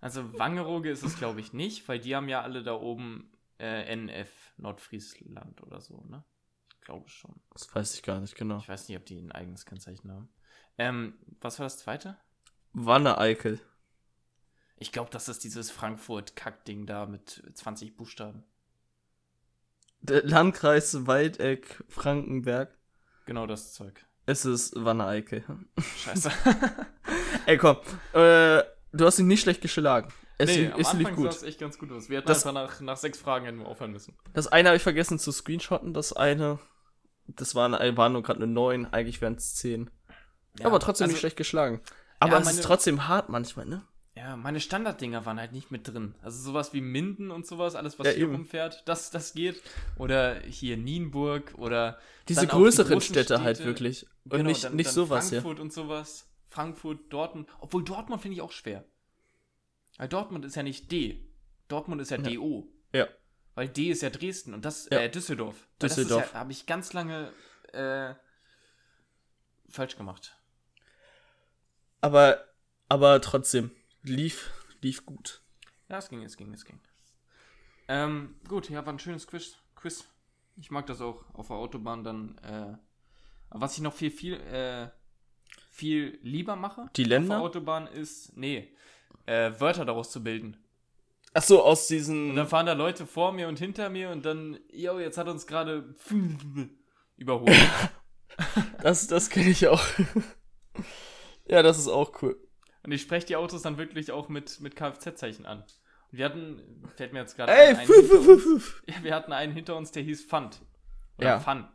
[0.00, 3.92] Also Wangerooge ist es, glaube ich, nicht, weil die haben ja alle da oben äh,
[3.96, 6.24] NF Nordfriesland oder so, ne?
[6.72, 7.40] Ich glaube schon.
[7.50, 8.58] Das weiß ich gar nicht genau.
[8.58, 10.28] Ich weiß nicht, ob die ein eigenes Kennzeichen haben.
[10.78, 12.16] Ähm, was war das zweite?
[12.74, 13.60] Wanne-Eickel.
[14.78, 18.44] Ich glaube, das ist dieses Frankfurt-Kack-Ding da mit 20 Buchstaben.
[20.00, 22.76] Der Landkreis Waldeck, Frankenberg.
[23.26, 24.06] Genau das Zeug.
[24.26, 25.44] Es ist Wanne-Eickel.
[25.96, 26.30] Scheiße.
[27.46, 27.78] Ey, komm.
[28.12, 28.62] Äh,
[28.92, 30.12] du hast ihn nicht schlecht geschlagen.
[30.36, 31.36] Es, nee, es am lief Anfang sah gut.
[31.36, 32.08] es echt ganz gut aus.
[32.08, 34.16] Wir hätten Das- einfach nach, nach sechs Fragen hätten wir aufhören müssen.
[34.34, 35.94] Das eine habe ich vergessen zu screenshotten.
[35.94, 36.60] Das eine,
[37.26, 38.86] das waren, waren nur gerade eine 9.
[38.86, 39.90] Eigentlich wären es 10.
[40.62, 41.80] Aber trotzdem also, nicht schlecht geschlagen.
[42.20, 43.82] Aber Ja, es ist trotzdem hart manchmal, ne?
[44.18, 46.14] Ja, meine Standarddinger waren halt nicht mit drin.
[46.22, 48.34] Also sowas wie Minden und sowas, alles, was Ja, hier eben.
[48.34, 49.62] rumfährt, das, das geht.
[49.96, 51.98] Oder hier Nienburg oder
[52.28, 53.68] Diese auch die größeren großen Städte, halt Städte.
[53.70, 54.06] wirklich.
[54.24, 55.40] Und Genau, nicht, dann, nicht dann sowas hier.
[55.40, 56.28] Frankfurt und sowas.
[56.48, 57.48] Frankfurt, Dortmund.
[57.60, 58.84] Obwohl Dortmund finde ich auch schwer.
[59.98, 61.24] Weil Dortmund ist ja nicht D.
[61.68, 62.22] Dortmund ist ja, Ja.
[62.30, 62.66] DO.
[62.92, 63.06] Ja.
[63.54, 64.98] Weil D ist ja Dresden und das Ja.
[64.98, 65.68] äh, Düsseldorf.
[65.78, 66.22] Weil Düsseldorf.
[66.24, 67.32] Das ja, habe ich ganz lange
[67.72, 68.14] äh,
[69.68, 70.36] falsch gemacht.
[72.00, 72.44] Aber,
[72.88, 73.70] aber trotzdem,
[74.02, 74.50] lief,
[74.82, 75.42] lief gut.
[75.88, 76.80] Ja, es ging, es ging, es ging.
[77.88, 79.56] Ähm, gut, ja, war ein schönes Quiz.
[79.74, 80.04] Quiz.
[80.56, 82.38] Ich mag das auch auf der Autobahn dann.
[82.38, 82.76] Äh,
[83.50, 84.88] was ich noch viel, viel, äh,
[85.70, 87.40] viel lieber mache Die auf der Länder?
[87.40, 88.74] Autobahn ist, nee,
[89.26, 90.56] äh, Wörter daraus zu bilden.
[91.34, 92.36] Ach so, aus Und diesen.
[92.36, 95.46] dann fahren da Leute vor mir und hinter mir und dann, yo, jetzt hat uns
[95.46, 95.94] gerade
[97.16, 97.56] überholt.
[98.82, 99.82] Das, das kenne ich auch.
[101.48, 102.40] ja, das ist auch cool.
[102.82, 105.60] Und ich spreche die Autos dann wirklich auch mit, mit Kfz-Zeichen an.
[106.10, 106.62] Und wir hatten,
[106.96, 108.82] fällt mir jetzt gerade Ey, ein, fü, hinter fü, fü, uns- fü.
[108.86, 110.60] Ja, wir hatten einen hinter uns, der hieß Pfand.
[111.18, 111.40] Oder Ja.
[111.40, 111.66] Fun.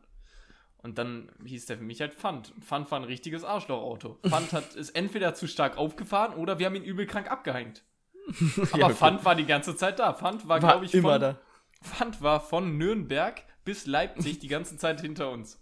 [0.77, 2.53] Und dann hieß der für mich halt Pfand.
[2.59, 4.19] Pfand war ein richtiges Arschlochauto.
[4.27, 7.83] Pfand hat, ist entweder zu stark aufgefahren oder wir haben ihn übel krank abgehängt.
[8.71, 8.95] Aber Ja, okay.
[8.95, 10.13] Pfand war die ganze Zeit da.
[10.13, 11.39] Pfand war, War glaube ich, immer von, da.
[11.83, 15.61] Pfand war von Nürnberg bis Leipzig die ganze Zeit hinter uns.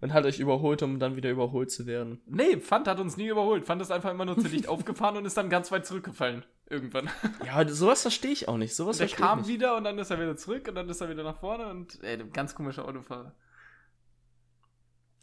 [0.00, 2.22] Und hat euch überholt, um dann wieder überholt zu werden.
[2.24, 3.66] Nee, Pfand hat uns nie überholt.
[3.66, 6.44] Pfand ist einfach immer nur zu dicht aufgefahren und ist dann ganz weit zurückgefallen.
[6.66, 7.10] Irgendwann.
[7.44, 8.74] Ja, sowas verstehe ich auch nicht.
[8.74, 9.48] Sowas der kam nicht.
[9.48, 12.02] wieder und dann ist er wieder zurück und dann ist er wieder nach vorne und
[12.02, 13.34] ey, ganz komischer Autofahrer.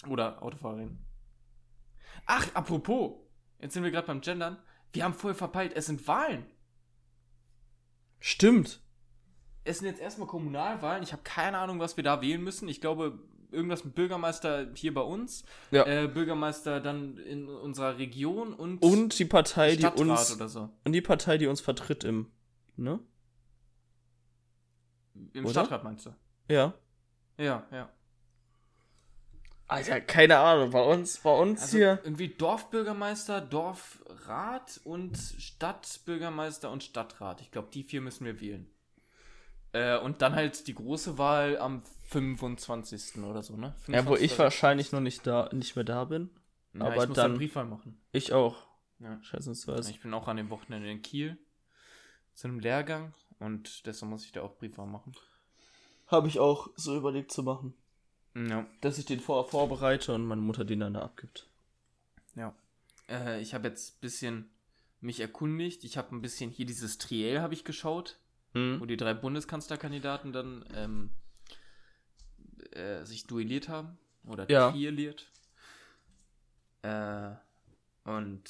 [0.07, 0.99] Oder Autofahrerin.
[2.25, 3.13] Ach, apropos,
[3.59, 4.57] jetzt sind wir gerade beim Gendern.
[4.93, 6.45] Wir haben voll verpeilt, es sind Wahlen.
[8.19, 8.81] Stimmt.
[9.63, 11.03] Es sind jetzt erstmal Kommunalwahlen.
[11.03, 12.67] Ich habe keine Ahnung, was wir da wählen müssen.
[12.67, 13.19] Ich glaube,
[13.51, 15.43] irgendwas mit Bürgermeister hier bei uns.
[15.71, 15.85] Ja.
[15.85, 20.35] Äh, Bürgermeister dann in unserer Region und, Und die Partei, die Stadtrat uns.
[20.35, 20.69] oder so.
[20.83, 22.31] Und die Partei, die uns vertritt im.
[22.75, 22.99] Ne?
[25.33, 25.51] Im Oder?
[25.51, 26.13] Stadtrat meinst du?
[26.49, 26.73] Ja.
[27.37, 27.89] Ja, ja.
[29.67, 30.69] Alter, keine Ahnung.
[30.71, 31.99] Bei uns, bei uns Also hier.
[32.03, 37.41] irgendwie Dorfbürgermeister, Dorfrat und Stadtbürgermeister und Stadtrat.
[37.41, 38.69] Ich glaube, die vier müssen wir wählen.
[39.73, 43.17] Äh, und dann halt die große Wahl am 25.
[43.23, 43.75] oder so, ne?
[43.87, 44.23] Ja, wo 25.
[44.31, 46.29] ich wahrscheinlich noch nicht da, nicht mehr da bin.
[46.73, 47.99] Ja, aber ich muss dann- Briefwahl machen.
[48.11, 48.65] Ich auch.
[48.99, 49.21] Ja.
[49.21, 49.91] Scheißensweise.
[49.91, 51.37] Ich bin auch an dem Wochenende in Kiel
[52.33, 55.13] zu einem Lehrgang und deshalb muss ich da auch Briefwahl machen.
[56.07, 57.73] Habe ich auch so überlegt zu machen.
[58.35, 58.65] Ja.
[58.81, 61.47] Dass ich den vor vorbereite und meine Mutter den dann da abgibt.
[62.35, 62.55] Ja.
[63.09, 64.49] Äh, ich habe jetzt ein bisschen
[65.01, 65.83] mich erkundigt.
[65.83, 68.17] Ich habe ein bisschen hier dieses Triell habe ich geschaut.
[68.77, 68.87] Wo Hm?
[68.87, 71.09] die drei Bundeskanzlerkandidaten dann ähm,
[72.71, 74.71] äh, sich duelliert haben oder Ja.
[74.71, 75.31] trielliert.
[76.83, 77.31] Äh,
[78.03, 78.43] und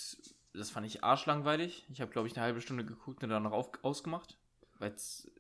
[0.54, 1.86] das fand ich arschlangweilig.
[1.90, 4.38] Ich habe, glaube ich, eine halbe Stunde geguckt und dann noch auf, ausgemacht,
[4.80, 5.32] weil es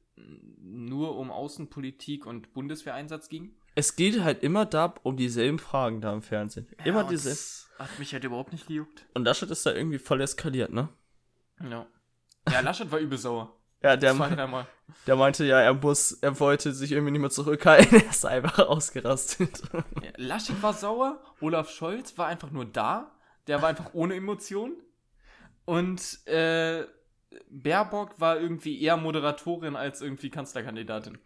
[0.59, 3.55] nur um Außenpolitik und Bundeswehreinsatz ging.
[3.75, 6.67] Es geht halt immer da um dieselben Fragen da im Fernsehen.
[6.83, 7.29] Immer und diese.
[7.29, 9.05] das Hat mich halt überhaupt nicht gejuckt.
[9.13, 10.89] Und Laschet ist da irgendwie voll eskaliert, ne?
[11.61, 11.85] Ja.
[12.49, 13.55] Ja, Laschet war übel sauer.
[13.83, 14.67] Ja, der, Zwei, me- dreimal.
[15.05, 17.99] der meinte ja, er muss, er wollte sich irgendwie nicht mehr zurückhalten.
[18.01, 19.61] Er ist einfach ausgerastet.
[20.03, 23.11] Ja, Laschet war sauer, Olaf Scholz war einfach nur da,
[23.47, 24.75] der war einfach ohne Emotionen.
[25.65, 26.85] Und äh,
[27.49, 31.19] Baerbock war irgendwie eher Moderatorin als irgendwie Kanzlerkandidatin.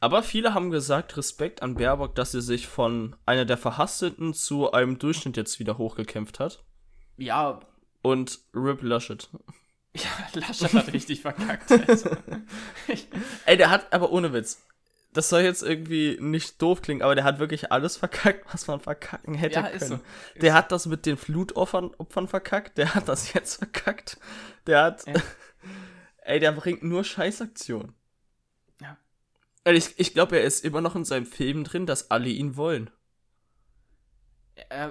[0.00, 4.72] Aber viele haben gesagt, Respekt an Baerbock, dass sie sich von einer der Verhassteten zu
[4.72, 6.64] einem Durchschnitt jetzt wieder hochgekämpft hat.
[7.16, 7.60] Ja.
[8.02, 9.30] Und Rip Laschet.
[9.94, 11.70] Ja, Laschet hat richtig verkackt.
[11.88, 12.10] Also.
[13.46, 14.62] Ey, der hat, aber ohne Witz.
[15.12, 18.80] Das soll jetzt irgendwie nicht doof klingen, aber der hat wirklich alles verkackt, was man
[18.80, 20.00] verkacken hätte Ja, ist können.
[20.34, 20.40] so.
[20.40, 24.16] Der hat das mit den Flutopfern Opfern verkackt, der hat das jetzt verkackt.
[24.66, 25.06] Der hat.
[25.06, 25.14] Ja.
[26.22, 27.94] Ey, der bringt nur Scheißaktionen.
[28.80, 28.96] Ja.
[29.64, 32.56] Ey, Ich, ich glaube, er ist immer noch in seinem Film drin, dass alle ihn
[32.56, 32.88] wollen.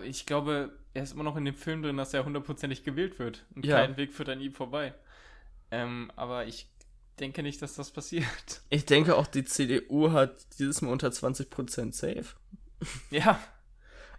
[0.03, 3.45] Ich glaube, er ist immer noch in dem Film drin, dass er hundertprozentig gewählt wird.
[3.55, 3.77] Und Ja.
[3.85, 4.93] kein Weg führt an ihm vorbei.
[5.71, 6.67] Ähm, aber ich
[7.19, 8.25] denke nicht, dass das passiert.
[8.69, 12.35] Ich denke auch, die CDU hat dieses Mal unter 20% safe.
[13.09, 13.39] Ja,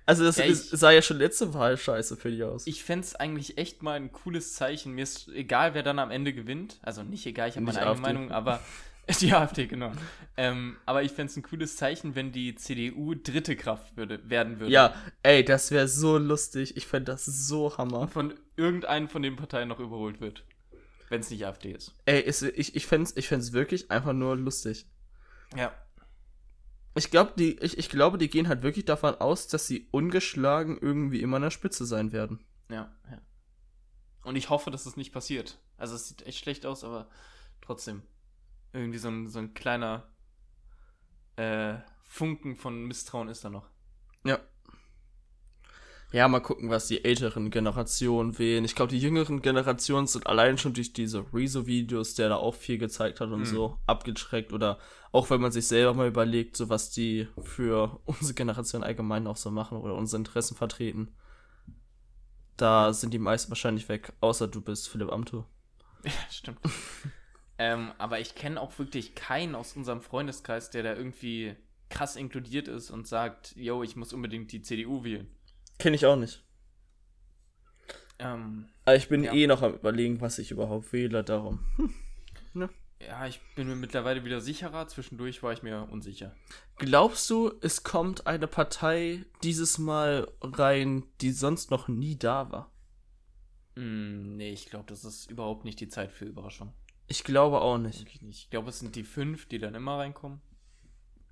[0.05, 2.67] Also das Ja, ich- sah ja schon letzte Wahl scheiße für die aus.
[2.67, 4.95] ich fände es eigentlich echt mal ein cooles Zeichen.
[4.95, 6.79] Mir ist egal, wer dann am Ende gewinnt.
[6.83, 8.01] Also nicht egal, ich habe meine eigene.
[8.01, 8.61] Meinung, aber
[9.21, 9.93] die AfD, genau.
[10.37, 14.61] Ähm, aber ich fände es ein cooles Zeichen, wenn die CDU dritte Kraft würde, werden
[14.61, 14.73] würde.
[14.73, 16.77] ja, ey, das wäre so lustig.
[16.77, 18.09] Ich fände das so hammer.
[18.09, 20.45] Von irgendeinen von den Parteien noch überholt wird.
[21.09, 21.95] Wenn es nicht AfD ist.
[22.07, 24.87] Ey, ist, ich, ich fände es ich fänd's wirklich einfach nur lustig.
[25.57, 25.75] Ja.
[26.95, 30.79] Ich, glaub, die, ich, ich glaube, die gehen halt wirklich davon aus, dass sie ungeschlagen
[30.81, 32.45] irgendwie immer an der Spitze sein werden.
[32.71, 33.21] Ja, ja.
[34.25, 35.59] Und ich hoffe, dass es nicht passiert.
[35.77, 37.09] Also es sieht echt schlecht aus, aber
[37.61, 38.03] trotzdem.
[38.73, 40.09] Irgendwie so ein, so ein kleiner
[41.37, 43.69] äh, Funken von Misstrauen ist da noch.
[44.25, 44.39] Ja.
[46.13, 48.67] Ja, mal gucken, was die älteren Generationen wählen.
[48.67, 52.77] Ich glaube, die jüngeren Generationen sind allein schon durch diese Rezo-Videos, der da auch viel
[52.77, 53.45] gezeigt hat und Mhm.
[53.47, 54.53] so, abgeschreckt.
[54.53, 54.79] Oder
[55.11, 59.39] auch wenn man sich selber mal überlegt, so was die für unsere Generation allgemein auch
[59.39, 61.15] so machen oder unsere Interessen vertreten.
[62.59, 65.47] Da sind die meisten wahrscheinlich weg, außer du bist Philipp Amthor.
[66.05, 66.59] Ja, stimmt.
[67.59, 71.55] Ähm, aber ich kenne auch wirklich keinen aus unserem Freundeskreis, der da irgendwie
[71.91, 75.29] krass inkludiert ist und sagt, yo, ich muss unbedingt die CDU wählen.
[75.79, 76.43] Kenne ich auch nicht.
[78.19, 79.33] Ähm, Aber ich bin Ja.
[79.33, 81.61] eh noch am überlegen, was ich überhaupt wähle, darum.
[83.01, 84.87] ja, ich bin mir mittlerweile wieder sicherer.
[84.89, 86.35] Zwischendurch war ich mir unsicher.
[86.77, 92.71] Glaubst du, es kommt eine Partei dieses Mal rein, die sonst noch nie da war?
[93.77, 96.73] Hm, nee, ich glaube, das ist überhaupt nicht die Zeit für Überraschung.
[97.09, 98.23] Ich glaube auch nicht.
[98.23, 98.45] Nicht.
[98.45, 100.41] Ich glaube, es sind die fünf, die dann immer reinkommen.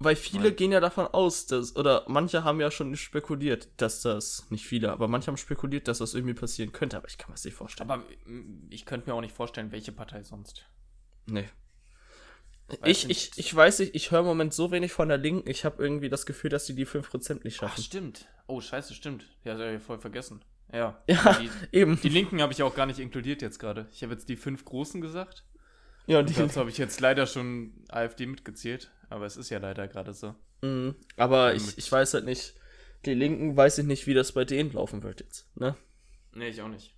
[0.03, 0.57] Weil viele Nein.
[0.57, 4.91] gehen ja davon aus, dass, oder manche haben ja schon spekuliert, dass das, nicht viele,
[4.93, 7.55] aber manche haben spekuliert, dass das irgendwie passieren könnte, aber ich kann mir das nicht
[7.55, 7.91] vorstellen.
[7.91, 10.65] Aber mm, ich könnte mir auch nicht vorstellen, welche Partei sonst.
[11.27, 11.49] nee.
[12.81, 15.51] Weil Ich, ich, ich weiß nicht, ich höre im Moment so wenig von der Linken,
[15.51, 17.83] ich habe irgendwie das Gefühl, dass die die 5% nicht Ach, schaffen.
[17.83, 18.27] stimmt.
[18.47, 19.25] Oh, scheiße, stimmt.
[19.45, 20.43] Ja, das hab ich voll vergessen.
[20.73, 21.03] Ja.
[21.09, 22.01] Ja, Die, eben.
[22.01, 23.89] die Linken habe ich auch gar nicht inkludiert jetzt gerade.
[23.93, 25.45] Ich habe jetzt die fünf Großen gesagt.
[26.11, 28.91] Ja, und dazu habe ich jetzt leider schon AfD mitgezählt.
[29.11, 30.35] Aber es ist ja leider gerade so.
[30.63, 30.95] Mhm.
[31.17, 32.55] aber ich, ich weiß halt nicht,
[33.07, 35.75] die Linken weiß ich nicht, wie das bei denen laufen wird jetzt, ne?
[36.35, 36.95] Nee, ich auch nicht.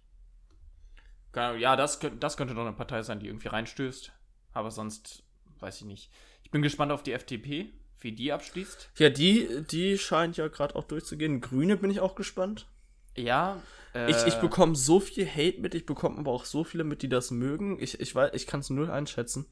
[1.36, 4.10] Ja, das, das könnte doch eine Partei sein, die irgendwie reinstößt.
[4.52, 5.22] Aber sonst
[5.60, 6.10] weiß ich nicht.
[6.42, 7.70] Ich bin gespannt auf die FDP,
[8.00, 8.90] wie die abschließt.
[8.96, 11.40] Ja, die, die scheint ja gerade auch durchzugehen.
[11.40, 12.66] Grüne bin ich auch gespannt.
[13.14, 13.62] Ja.
[13.94, 17.02] Äh, Ich, ich bekomme so viel Hate mit, ich bekomme aber auch so viele mit,
[17.02, 17.78] die das mögen.
[17.80, 19.46] Ich, ich weiß, ich kann es null einschätzen.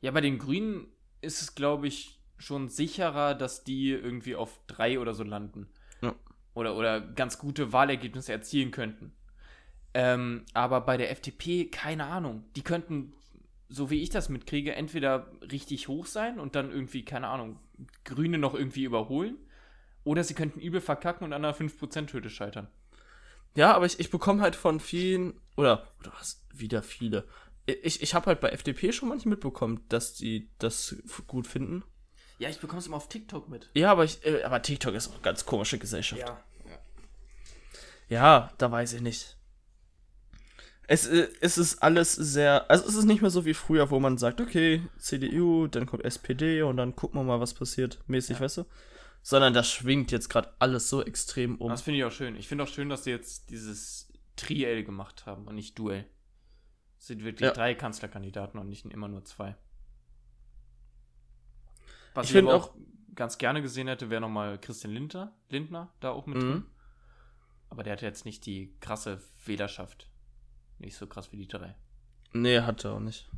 [0.00, 0.86] Ja, bei den Grünen
[1.20, 5.68] ist es, glaube ich, schon sicherer, dass die irgendwie auf drei oder so landen.
[6.02, 6.14] Ja.
[6.54, 9.12] Oder, oder ganz gute Wahlergebnisse erzielen könnten.
[9.94, 12.44] Ähm, aber bei der FDP, keine Ahnung.
[12.54, 13.14] Die könnten,
[13.68, 17.58] so wie ich das mitkriege, entweder richtig hoch sein und dann irgendwie, keine Ahnung,
[18.04, 19.36] Grüne noch irgendwie überholen.
[20.04, 22.68] Oder sie könnten übel verkacken und an einer 5%-Hürde scheitern.
[23.56, 27.24] Ja, aber ich, ich bekomme halt von vielen, oder, oder was, wieder viele.
[27.66, 30.94] Ich, ich habe halt bei FDP schon manche mitbekommen, dass die das
[31.26, 31.82] gut finden.
[32.38, 33.70] Ja, ich bekomme es immer auf TikTok mit.
[33.74, 36.20] Ja, aber, ich, äh, aber TikTok ist auch eine ganz komische Gesellschaft.
[36.20, 36.38] Ja.
[38.08, 39.36] Ja, da weiß ich nicht.
[40.86, 43.98] Es, äh, es ist alles sehr, also es ist nicht mehr so wie früher, wo
[43.98, 48.36] man sagt, okay, CDU, dann kommt SPD und dann gucken wir mal, was passiert, mäßig,
[48.36, 48.44] Ja.
[48.44, 48.64] weißt du?
[49.28, 51.68] Sondern das schwingt jetzt gerade alles so extrem um.
[51.68, 52.36] Das finde ich auch schön.
[52.36, 56.06] Ich finde auch schön, dass sie jetzt dieses Triell gemacht haben und nicht Duell.
[56.96, 57.52] Es sind wirklich Ja.
[57.52, 59.56] drei Kanzlerkandidaten und nicht immer nur zwei.
[62.14, 62.74] Was Ich ich, aber auch
[63.16, 66.48] ganz gerne gesehen hätte, wäre nochmal Christian Lindner, Lindner da auch mit drin.
[66.48, 66.66] Mhm.
[67.68, 70.08] Aber der hat jetzt nicht die krasse Wählerschaft.
[70.78, 71.74] Nicht so krass wie die drei.
[72.32, 73.28] Nee, hat er auch nicht.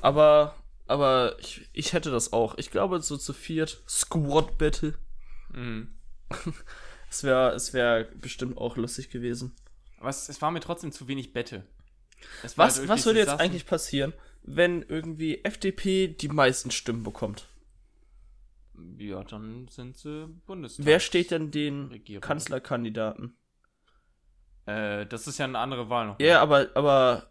[0.00, 0.54] Aber,
[0.86, 2.56] aber ich, ich hätte das auch.
[2.56, 4.94] Ich glaube, so zu viert, Squad Battle,
[5.52, 5.88] Mhm.
[7.10, 9.52] es wäre es wär bestimmt auch lustig gewesen.
[9.98, 11.64] Aber es, es war mir trotzdem zu wenig Bette.
[12.56, 14.12] Was, halt was würde jetzt eigentlich passieren,
[14.42, 17.48] wenn irgendwie FDP die meisten Stimmen bekommt?
[18.98, 20.86] Ja, dann sind sie Bundestag.
[20.86, 22.22] Wer steht denn den Regierung.
[22.22, 23.36] Kanzlerkandidaten?
[24.66, 26.20] Äh, das ist ja eine andere Wahl noch.
[26.20, 27.30] Ja, aber, aber,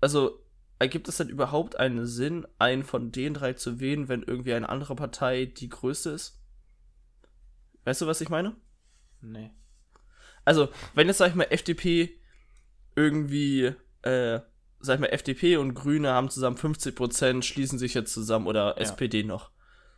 [0.00, 0.40] also,
[0.78, 4.68] ergibt es denn überhaupt einen Sinn, einen von den drei zu wählen, wenn irgendwie eine
[4.68, 6.40] andere Partei die größte ist?
[7.84, 8.54] Weißt du, was ich meine?
[9.20, 9.50] Nee.
[10.44, 12.20] Also, wenn jetzt, sag ich mal, FDP
[12.96, 14.40] irgendwie, äh,
[14.80, 19.22] sag ich mal, FDP und Grüne haben zusammen 50%, schließen sich jetzt zusammen oder SPD
[19.22, 19.50] noch.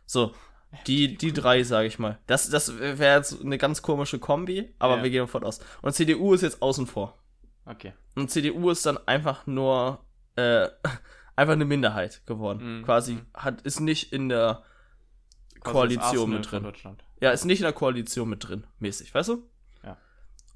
[0.05, 0.33] So,
[0.85, 2.19] die, die drei, sage ich mal.
[2.27, 5.03] Das, das wäre jetzt eine ganz komische Kombi, aber Ja.
[5.03, 5.59] wir gehen davon aus.
[5.81, 7.21] Und CDU ist jetzt außen vor.
[7.65, 7.93] Okay.
[8.15, 10.05] Und CDU ist dann einfach nur,
[10.35, 10.67] äh,
[11.35, 12.79] einfach eine Minderheit geworden.
[12.79, 12.83] Mhm.
[12.85, 13.25] Quasi, Mhm.
[13.33, 14.63] hat, ist nicht in der
[15.61, 16.97] Koalition Arsenal mit drin.
[17.21, 19.49] Ja, ist nicht in der Koalition mit drin, mäßig, weißt du?
[19.83, 19.97] Ja.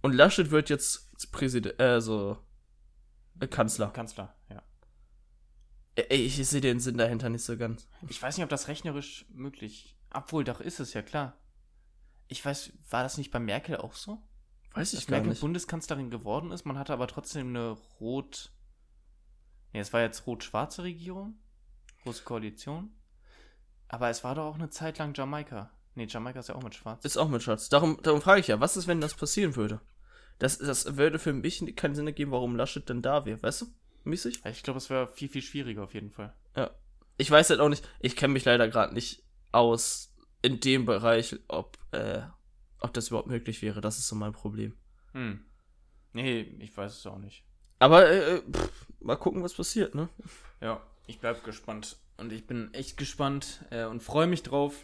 [0.02, 2.38] Und Laschet wird jetzt Präsident, äh, so,
[3.40, 3.88] äh, Kanzler.
[3.90, 4.62] Kanzler, ja.
[5.96, 7.88] Ey, ich sehe den Sinn dahinter nicht so ganz.
[8.08, 9.98] Ich weiß nicht, ob das rechnerisch möglich.
[10.14, 11.38] Obwohl, doch ist es ja klar.
[12.28, 14.22] Ich weiß, war das nicht bei Merkel auch so?
[14.74, 15.42] Weiß ich Dass gar Merkel nicht.
[15.42, 18.54] Bundeskanzlerin geworden ist, man hatte aber trotzdem eine rot.
[19.74, 21.40] Nee, es war jetzt rot-schwarze Regierung.
[22.04, 22.94] Große Koalition.
[23.92, 25.70] Aber es war doch auch eine Zeit lang Jamaika.
[25.96, 27.04] Nee, Jamaika ist ja auch mit schwarz.
[27.04, 27.68] Ist auch mit Schatz.
[27.68, 29.82] Darum, darum frage ich ja, was ist, wenn das passieren würde?
[30.40, 33.66] Das, das würde für mich keinen Sinn ergeben, warum Laschet denn da wäre, weißt du?
[34.06, 34.46] Mäßig?
[34.46, 36.34] ich glaube, es wäre viel, viel schwieriger auf jeden Fall.
[36.56, 36.72] Ja.
[37.18, 41.36] Ich weiß halt auch nicht, ich kenne mich leider gerade nicht aus in dem Bereich,
[41.50, 42.22] ob, äh,
[42.80, 43.82] ob das überhaupt möglich wäre.
[43.82, 44.74] Das ist so mein Problem.
[45.12, 45.44] Hm.
[46.14, 47.44] Nee, ich weiß es auch nicht.
[47.78, 50.08] Aber äh, pff, mal gucken, was passiert, ne?
[50.62, 51.98] Ja, ich bleib gespannt.
[52.22, 54.76] Und ich bin echt gespannt äh, und freue mich drauf,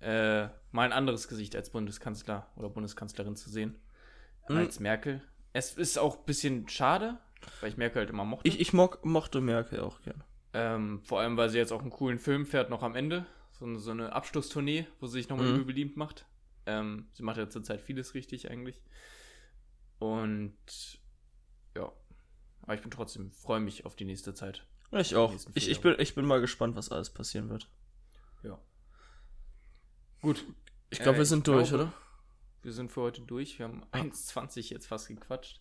[0.00, 3.74] äh, mal ein anderes Gesicht als Bundeskanzler oder Bundeskanzlerin zu sehen.
[4.48, 4.56] Mhm.
[4.58, 5.20] Als Merkel.
[5.52, 7.18] Es ist auch ein bisschen schade,
[7.60, 8.46] weil ich Merkel halt immer mochte.
[8.48, 10.22] Ich, ich mock, mochte Merkel auch gern.
[10.54, 13.26] ähm, vor allem, weil sie jetzt auch einen coolen Film fährt, noch am Ende.
[13.52, 15.66] So, eine- so eine Abschlusstournee, wo sie sich nochmal Mhm.
[15.66, 16.26] beliebt macht.
[16.66, 18.80] Ähm, sie macht ja zurzeit vieles richtig eigentlich.
[19.98, 20.54] Und
[21.76, 21.90] ja.
[22.62, 24.64] Aber ich bin trotzdem, freue mich auf die nächste Zeit.
[24.92, 25.32] Ich auch.
[25.54, 27.68] Ich, ich, bin, ich bin mal gespannt, was alles passieren wird.
[28.42, 28.58] Ja.
[30.20, 30.44] Gut,
[30.90, 31.92] Ich glaube, Äh, wir sind durch, glaube- oder?
[32.62, 33.58] wir sind für heute durch.
[33.58, 35.60] Wir haben 1,20 jetzt fast gequatscht.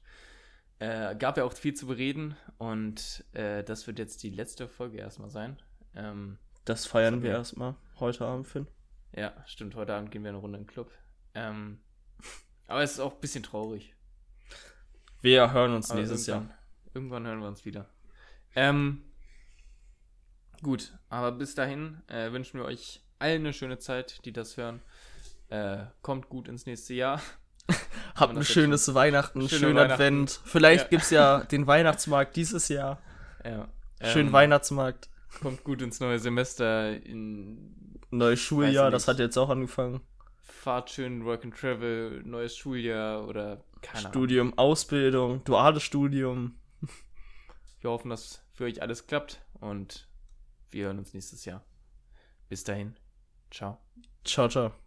[0.79, 4.97] Äh, gab ja auch viel zu bereden und äh, das wird jetzt die letzte Folge
[4.97, 5.61] erstmal sein.
[5.95, 8.67] Ähm, Das feiern Das wir erstmal heute Abend, Finn.
[9.15, 10.91] ja, stimmt, heute Abend gehen wir eine Runde in den Club.
[11.35, 11.79] Ähm,
[12.67, 13.93] aber es ist auch ein bisschen traurig.
[15.21, 16.37] Wir hören uns Aber nächstes Jahr.
[16.41, 16.57] irgendwann,
[16.93, 17.87] Irgendwann hören wir uns wieder.
[18.55, 19.03] Ähm,
[20.61, 24.81] gut, aber bis dahin äh, wünschen wir euch allen eine schöne Zeit, die das hören.
[25.49, 27.21] Äh, kommt gut ins nächste Jahr.
[28.15, 29.91] Habt ein schönes Weihnachten, Schöne schönen Weihnachten.
[29.93, 30.41] Advent.
[30.45, 30.89] Vielleicht Ja.
[30.89, 32.99] gibt's ja den Weihnachtsmarkt dieses Jahr.
[33.45, 33.67] Ja,
[34.03, 35.09] Schönen ähm, Weihnachtsmarkt.
[35.41, 36.91] Kommt gut ins neue Semester.
[37.03, 40.01] In, Neues Schuljahr, das hat jetzt auch angefangen.
[40.41, 44.11] fahrt schön Work and Travel, neues Schuljahr oder keine Ahnung.
[44.11, 46.59] Studium, Ausbildung, duales Studium.
[47.79, 50.07] Wir hoffen, dass für euch alles klappt und
[50.71, 51.63] wir hören uns nächstes Jahr.
[52.49, 52.95] Bis dahin.
[53.49, 53.77] Ciao.
[54.23, 54.71] Ciao, ciao.